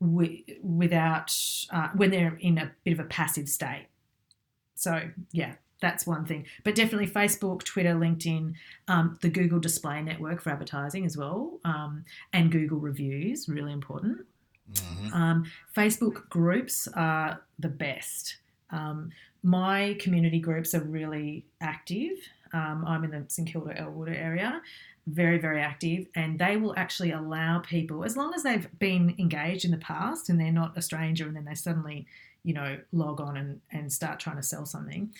without 0.00 1.34
uh, 1.70 1.88
when 1.96 2.10
they're 2.10 2.36
in 2.40 2.58
a 2.58 2.70
bit 2.84 2.92
of 2.92 3.00
a 3.00 3.04
passive 3.04 3.48
state. 3.48 3.86
So 4.78 5.10
yeah. 5.32 5.54
That's 5.80 6.08
one 6.08 6.24
thing, 6.24 6.44
but 6.64 6.74
definitely 6.74 7.06
Facebook, 7.06 7.62
Twitter, 7.62 7.94
LinkedIn, 7.94 8.54
um, 8.88 9.16
the 9.20 9.28
Google 9.28 9.60
Display 9.60 10.02
Network 10.02 10.42
for 10.42 10.50
advertising 10.50 11.06
as 11.06 11.16
well, 11.16 11.60
um, 11.64 12.04
and 12.32 12.50
Google 12.50 12.78
reviews, 12.80 13.48
really 13.48 13.72
important. 13.72 14.26
Um, 15.14 15.44
Facebook 15.76 16.28
groups 16.30 16.88
are 16.94 17.40
the 17.60 17.68
best. 17.68 18.38
Um, 18.70 19.10
my 19.44 19.96
community 20.00 20.40
groups 20.40 20.74
are 20.74 20.80
really 20.80 21.44
active. 21.60 22.18
Um, 22.52 22.84
I'm 22.84 23.04
in 23.04 23.12
the 23.12 23.24
St 23.28 23.48
Kilda 23.48 23.78
Elwood 23.78 24.08
area, 24.08 24.60
very, 25.06 25.38
very 25.38 25.60
active, 25.60 26.06
and 26.16 26.40
they 26.40 26.56
will 26.56 26.74
actually 26.76 27.12
allow 27.12 27.60
people, 27.60 28.04
as 28.04 28.16
long 28.16 28.34
as 28.34 28.42
they've 28.42 28.68
been 28.80 29.14
engaged 29.20 29.64
in 29.64 29.70
the 29.70 29.76
past 29.78 30.28
and 30.28 30.40
they're 30.40 30.50
not 30.50 30.76
a 30.76 30.82
stranger 30.82 31.28
and 31.28 31.36
then 31.36 31.44
they 31.44 31.54
suddenly, 31.54 32.04
you 32.44 32.54
know, 32.54 32.78
log 32.92 33.20
on 33.20 33.36
and, 33.36 33.60
and 33.70 33.92
start 33.92 34.20
trying 34.20 34.36
to 34.36 34.42
sell 34.42 34.66
something, 34.66 35.12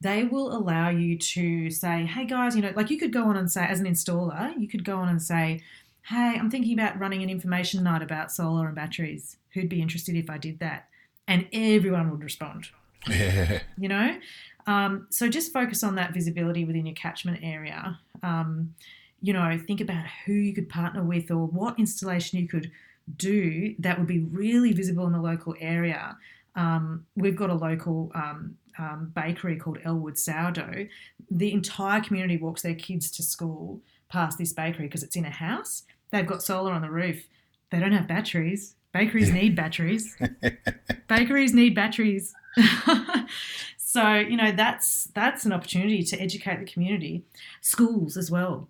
they 0.00 0.24
will 0.24 0.54
allow 0.54 0.90
you 0.90 1.16
to 1.16 1.70
say, 1.70 2.04
hey 2.04 2.24
guys, 2.26 2.54
you 2.54 2.62
know, 2.62 2.72
like 2.76 2.90
you 2.90 2.98
could 2.98 3.12
go 3.12 3.24
on 3.24 3.36
and 3.36 3.50
say, 3.50 3.64
as 3.64 3.80
an 3.80 3.86
installer, 3.86 4.52
you 4.58 4.68
could 4.68 4.84
go 4.84 4.98
on 4.98 5.08
and 5.08 5.22
say, 5.22 5.62
hey, 6.02 6.36
I'm 6.38 6.50
thinking 6.50 6.78
about 6.78 6.98
running 6.98 7.22
an 7.22 7.30
information 7.30 7.82
night 7.82 8.02
about 8.02 8.30
solar 8.30 8.66
and 8.66 8.74
batteries. 8.74 9.36
Who'd 9.54 9.68
be 9.68 9.80
interested 9.80 10.16
if 10.16 10.28
I 10.28 10.36
did 10.36 10.58
that? 10.58 10.88
And 11.26 11.48
everyone 11.52 12.10
would 12.10 12.22
respond, 12.22 12.68
Yeah. 13.08 13.60
you 13.78 13.88
know? 13.88 14.18
Um, 14.66 15.06
so 15.10 15.28
just 15.28 15.52
focus 15.52 15.82
on 15.82 15.94
that 15.94 16.12
visibility 16.12 16.64
within 16.64 16.86
your 16.86 16.94
catchment 16.94 17.40
area. 17.42 17.98
Um, 18.22 18.74
you 19.22 19.32
know, 19.32 19.58
think 19.66 19.80
about 19.80 20.04
who 20.26 20.32
you 20.32 20.52
could 20.52 20.68
partner 20.68 21.02
with 21.02 21.30
or 21.30 21.46
what 21.46 21.78
installation 21.78 22.38
you 22.38 22.48
could 22.48 22.70
do 23.16 23.74
that 23.78 23.98
would 23.98 24.06
be 24.06 24.20
really 24.20 24.72
visible 24.72 25.06
in 25.06 25.12
the 25.12 25.20
local 25.20 25.54
area. 25.60 26.16
Um, 26.56 27.06
we've 27.16 27.36
got 27.36 27.50
a 27.50 27.54
local 27.54 28.12
um, 28.14 28.56
um, 28.78 29.12
bakery 29.14 29.56
called 29.56 29.78
Elwood 29.84 30.18
Sourdough. 30.18 30.88
The 31.30 31.52
entire 31.52 32.00
community 32.00 32.36
walks 32.36 32.62
their 32.62 32.74
kids 32.74 33.10
to 33.12 33.22
school 33.22 33.80
past 34.08 34.38
this 34.38 34.52
bakery 34.52 34.86
because 34.86 35.02
it's 35.02 35.16
in 35.16 35.24
a 35.24 35.30
house. 35.30 35.84
They've 36.10 36.26
got 36.26 36.42
solar 36.42 36.72
on 36.72 36.82
the 36.82 36.90
roof. 36.90 37.24
They 37.70 37.80
don't 37.80 37.92
have 37.92 38.06
batteries. 38.06 38.76
Bakeries 38.92 39.32
need 39.32 39.56
batteries. 39.56 40.16
Bakeries 41.08 41.52
need 41.52 41.74
batteries. 41.74 42.32
so 43.76 44.14
you 44.14 44.36
know 44.36 44.52
that's 44.52 45.04
that's 45.14 45.44
an 45.44 45.52
opportunity 45.52 46.04
to 46.04 46.20
educate 46.20 46.60
the 46.60 46.64
community. 46.64 47.24
Schools 47.60 48.16
as 48.16 48.30
well. 48.30 48.68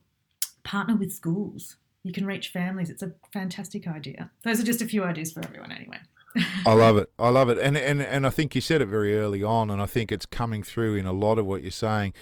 Partner 0.62 0.96
with 0.96 1.12
schools. 1.12 1.76
You 2.02 2.12
can 2.12 2.24
reach 2.24 2.48
families. 2.48 2.88
It's 2.88 3.02
a 3.02 3.12
fantastic 3.32 3.86
idea. 3.86 4.30
Those 4.42 4.60
are 4.60 4.64
just 4.64 4.80
a 4.82 4.86
few 4.86 5.04
ideas 5.04 5.32
for 5.32 5.42
everyone, 5.44 5.72
anyway. 5.72 5.98
I 6.66 6.72
love 6.72 6.96
it. 6.96 7.10
I 7.18 7.28
love 7.28 7.48
it. 7.48 7.58
And, 7.58 7.76
and 7.76 8.02
and 8.02 8.26
I 8.26 8.30
think 8.30 8.54
you 8.54 8.60
said 8.60 8.80
it 8.82 8.86
very 8.86 9.16
early 9.18 9.42
on, 9.42 9.70
and 9.70 9.80
I 9.80 9.86
think 9.86 10.10
it's 10.10 10.26
coming 10.26 10.62
through 10.62 10.96
in 10.96 11.06
a 11.06 11.12
lot 11.12 11.38
of 11.38 11.46
what 11.46 11.62
you're 11.62 11.70
saying. 11.70 12.12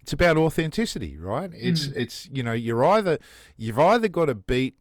It's 0.00 0.12
about 0.12 0.36
authenticity, 0.36 1.16
right? 1.18 1.50
It's 1.54 1.88
Mm. 1.88 1.96
it's 1.96 2.28
you 2.32 2.42
know 2.42 2.52
you're 2.52 2.84
either 2.84 3.18
you've 3.56 3.78
either 3.78 4.08
got 4.08 4.26
to 4.26 4.34
beat 4.34 4.74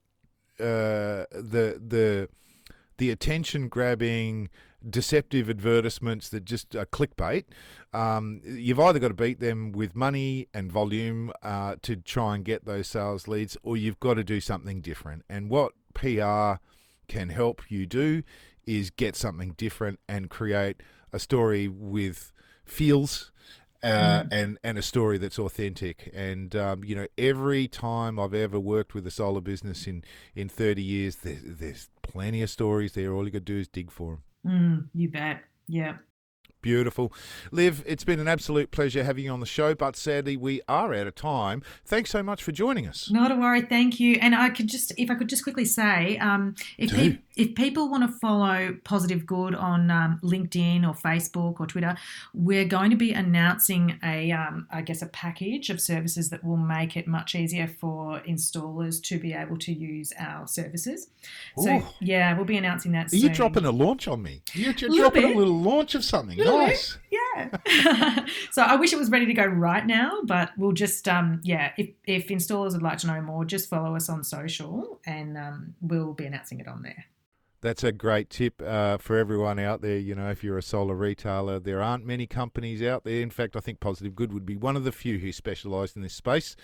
uh, 0.60 1.26
the 1.32 1.82
the 1.86 2.30
the 2.98 3.12
attention 3.12 3.68
grabbing 3.68 4.50
deceptive 4.88 5.50
advertisements 5.50 6.30
that 6.30 6.46
just 6.46 6.76
are 6.76 6.86
clickbait. 6.86 7.46
Um, 7.94 8.42
you've 8.46 8.80
either 8.80 9.00
got 9.00 9.10
to 9.10 9.14
beat 9.16 9.40
them 9.40 9.72
with 9.72 9.96
money 9.96 10.48
and 10.54 10.72
volume 10.72 11.32
uh, 11.42 11.76
to 11.82 11.96
try 11.96 12.36
and 12.36 12.46
get 12.46 12.66
those 12.66 12.88
sales 12.88 13.28
leads, 13.28 13.58
or 13.64 13.76
you've 13.76 14.00
got 14.00 14.14
to 14.16 14.24
do 14.24 14.40
something 14.40 14.82
different. 14.82 15.24
And 15.28 15.50
what 15.50 15.74
PR 15.94 16.54
can 17.08 17.30
help 17.30 17.64
you 17.70 17.86
do 17.86 18.24
is 18.68 18.90
get 18.92 19.16
something 19.16 19.54
different 19.58 20.00
and 20.08 20.30
create 20.30 20.84
a 21.12 21.20
story 21.20 21.68
with 21.68 22.32
feels 22.66 23.32
uh, 23.84 24.24
and 24.32 24.58
and 24.64 24.78
a 24.78 24.82
story 24.82 25.18
that's 25.18 25.40
authentic. 25.40 26.12
And 26.14 26.56
um, 26.56 26.84
you 26.84 26.96
know, 26.96 27.08
every 27.18 27.68
time 27.68 28.20
I've 28.20 28.34
ever 28.34 28.60
worked 28.60 28.94
with 28.94 29.06
a 29.08 29.12
solar 29.12 29.42
business 29.42 29.88
in 29.88 30.04
in 30.36 30.50
thirty 30.50 30.84
years, 30.84 31.18
there's, 31.18 31.42
there's 31.44 31.90
plenty 32.02 32.42
of 32.42 32.50
stories 32.50 32.94
there. 32.94 33.14
All 33.14 33.26
you 33.26 33.32
got 33.32 33.40
to 33.40 33.46
do 33.46 33.58
is 33.58 33.68
dig 33.68 33.92
for 33.92 34.20
them. 34.44 34.52
Mm, 34.52 34.90
you 34.94 35.10
bet. 35.10 35.44
Yeah. 35.68 35.98
Beautiful. 36.62 37.14
Liv, 37.52 37.84
it's 37.86 38.04
been 38.04 38.20
an 38.20 38.28
absolute 38.28 38.72
pleasure 38.72 39.04
having 39.04 39.26
you 39.26 39.32
on 39.32 39.40
the 39.40 39.46
show, 39.46 39.76
but 39.76 39.96
sadly 39.96 40.36
we 40.36 40.62
are 40.68 40.94
out 40.94 41.08
of 41.08 41.16
time. 41.16 41.62
Thanks 41.86 42.10
so 42.10 42.24
much 42.24 42.44
for 42.44 42.52
joining 42.52 42.88
us. 42.88 43.10
Not 43.12 43.32
a 43.32 43.36
worry, 43.36 43.62
thank 43.62 44.00
you. 44.00 44.18
And 44.22 44.36
I 44.36 44.50
could 44.50 44.68
just, 44.68 44.92
if 44.98 45.12
I 45.12 45.16
could 45.16 45.30
just 45.30 45.44
quickly 45.44 45.66
say, 45.66 46.18
um, 46.18 46.56
if 46.78 46.92
pe- 46.92 47.20
if 47.36 47.54
people 47.54 47.90
want 47.90 48.12
to 48.12 48.20
follow 48.20 48.76
Positive 48.84 49.26
Good 49.26 49.54
on 49.54 49.92
um, 49.92 50.20
LinkedIn 50.24 50.84
or 50.84 50.94
Facebook 50.94 51.60
or 51.60 51.68
Twitter, 51.68 51.96
we're 52.34 52.66
going 52.66 52.90
to 52.90 52.98
be 52.98 53.14
announcing 53.14 54.00
a, 54.04 54.32
um, 54.32 54.68
I 54.72 54.82
guess, 54.82 55.04
a 55.04 55.08
package 55.08 55.70
of 55.70 55.80
services 55.80 56.30
that 56.32 56.44
will 56.44 56.58
make 56.58 56.98
it 56.98 57.08
much 57.08 57.36
easier 57.36 57.68
for 57.68 58.20
installers 58.22 59.02
to 59.04 59.20
be 59.20 59.34
able 59.34 59.58
to 59.60 59.72
use 59.72 60.12
our 60.20 60.48
services. 60.48 61.10
So 61.60 61.84
yeah, 62.00 62.36
we'll 62.36 62.46
be 62.46 62.58
announcing 62.58 62.92
that. 62.94 63.14
Are 63.14 63.16
you 63.16 63.30
dropping 63.30 63.66
a 63.66 63.72
launch 63.72 64.08
on 64.08 64.24
me? 64.24 64.42
You're, 64.54 64.74
you're 64.74 65.02
dropping 65.02 65.22
bit. 65.22 65.36
a 65.36 65.38
little 65.38 65.62
launch 65.62 65.94
of 65.94 66.04
something. 66.04 66.38
Little 66.38 66.57
Yeah. 67.12 68.26
so 68.52 68.62
I 68.62 68.76
wish 68.76 68.94
it 68.94 69.00
was 69.00 69.10
ready 69.10 69.26
to 69.26 69.34
go 69.34 69.46
right 69.46 69.86
now, 69.86 70.22
but 70.24 70.52
we'll 70.58 70.72
just 70.72 71.08
um 71.08 71.42
yeah, 71.44 71.72
if 71.78 71.90
if 72.06 72.28
installers 72.28 72.74
would 72.74 72.82
like 72.82 72.98
to 73.00 73.08
know 73.08 73.22
more, 73.22 73.46
just 73.46 73.70
follow 73.70 73.96
us 73.96 74.10
on 74.10 74.24
social 74.24 75.00
and 75.06 75.38
um, 75.38 75.76
we'll 75.82 76.14
be 76.14 76.26
announcing 76.26 76.60
it 76.60 76.68
on 76.68 76.82
there. 76.82 77.06
That's 77.62 77.84
a 77.84 77.92
great 77.92 78.30
tip 78.30 78.62
uh, 78.62 78.98
for 78.98 79.18
everyone 79.18 79.58
out 79.58 79.82
there. 79.82 79.98
You 79.98 80.14
know, 80.14 80.30
if 80.30 80.44
you're 80.44 80.60
a 80.60 80.64
solar 80.64 80.94
retailer, 80.94 81.60
there 81.60 81.82
aren't 81.82 82.06
many 82.06 82.28
companies 82.28 82.84
out 82.84 83.04
there. 83.04 83.22
In 83.22 83.32
fact, 83.32 83.56
I 83.56 83.62
think 83.62 83.80
Positive 83.80 84.16
Good 84.16 84.32
would 84.32 84.46
be 84.46 84.56
one 84.56 84.76
of 84.76 84.84
the 84.84 84.92
few 84.92 85.18
who 85.18 85.32
specialise 85.32 85.96
in 85.96 86.04
this 86.04 86.14
space. 86.14 86.56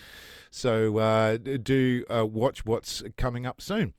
So 0.51 0.97
uh, 0.99 1.37
do 1.37 2.05
uh, 2.09 2.27
watch 2.27 2.65
what's 2.65 3.01
coming 3.17 3.47
up 3.47 3.59
soon. 3.59 3.93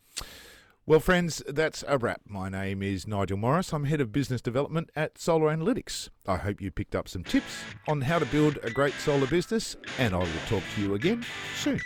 Well, 0.86 1.00
friends, 1.00 1.42
that's 1.48 1.82
a 1.88 1.96
wrap. 1.96 2.20
My 2.26 2.50
name 2.50 2.82
is 2.82 3.06
Nigel 3.06 3.38
Morris. 3.38 3.72
I'm 3.72 3.84
Head 3.84 4.02
of 4.02 4.12
Business 4.12 4.42
Development 4.42 4.90
at 4.94 5.16
Solar 5.16 5.46
Analytics. 5.46 6.10
I 6.26 6.36
hope 6.36 6.60
you 6.60 6.70
picked 6.70 6.94
up 6.94 7.08
some 7.08 7.24
tips 7.24 7.62
on 7.88 8.02
how 8.02 8.18
to 8.18 8.26
build 8.26 8.58
a 8.62 8.70
great 8.70 8.92
solar 8.96 9.26
business, 9.26 9.76
and 9.98 10.14
I 10.14 10.18
will 10.18 10.26
talk 10.46 10.62
to 10.74 10.82
you 10.82 10.92
again 10.92 11.24
soon. 11.56 11.80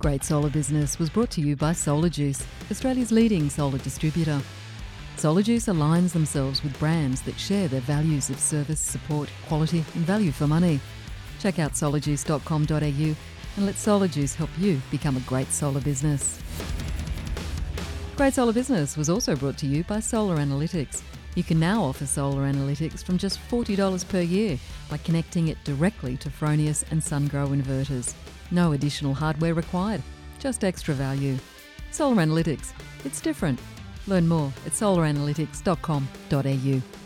Great 0.00 0.24
Solar 0.24 0.50
Business 0.50 0.98
was 0.98 1.08
brought 1.08 1.30
to 1.30 1.40
you 1.40 1.54
by 1.54 1.72
Solar 1.72 2.08
Juice, 2.08 2.44
Australia's 2.68 3.12
leading 3.12 3.48
solar 3.48 3.78
distributor. 3.78 4.40
Solar 5.14 5.42
Juice 5.42 5.66
aligns 5.66 6.14
themselves 6.14 6.64
with 6.64 6.76
brands 6.80 7.22
that 7.22 7.38
share 7.38 7.68
their 7.68 7.80
values 7.82 8.28
of 8.28 8.40
service, 8.40 8.80
support, 8.80 9.28
quality, 9.46 9.84
and 9.94 10.04
value 10.04 10.32
for 10.32 10.48
money. 10.48 10.80
Check 11.38 11.60
out 11.60 11.74
solarjuice.com.au 11.74 13.14
and 13.56 13.66
let 13.66 13.76
Solar 13.76 14.08
Juice 14.08 14.34
help 14.34 14.50
you 14.58 14.80
become 14.90 15.16
a 15.16 15.20
great 15.20 15.52
solar 15.52 15.80
business. 15.80 16.40
Great 18.16 18.34
Solar 18.34 18.52
Business 18.52 18.98
was 18.98 19.08
also 19.08 19.34
brought 19.34 19.56
to 19.56 19.66
you 19.66 19.82
by 19.84 19.98
Solar 19.98 20.36
Analytics. 20.36 21.00
You 21.36 21.42
can 21.42 21.58
now 21.58 21.82
offer 21.82 22.04
solar 22.04 22.42
analytics 22.42 23.02
from 23.02 23.16
just 23.16 23.38
$40 23.48 24.06
per 24.08 24.20
year 24.20 24.58
by 24.90 24.98
connecting 24.98 25.48
it 25.48 25.56
directly 25.64 26.18
to 26.18 26.28
Fronius 26.28 26.84
and 26.90 27.00
SunGrow 27.00 27.58
inverters. 27.58 28.12
No 28.50 28.72
additional 28.72 29.14
hardware 29.14 29.54
required, 29.54 30.02
just 30.38 30.64
extra 30.64 30.92
value. 30.92 31.38
Solar 31.92 32.22
Analytics, 32.22 32.74
it's 33.04 33.22
different. 33.22 33.58
Learn 34.06 34.28
more 34.28 34.52
at 34.66 34.72
solaranalytics.com.au. 34.72 36.99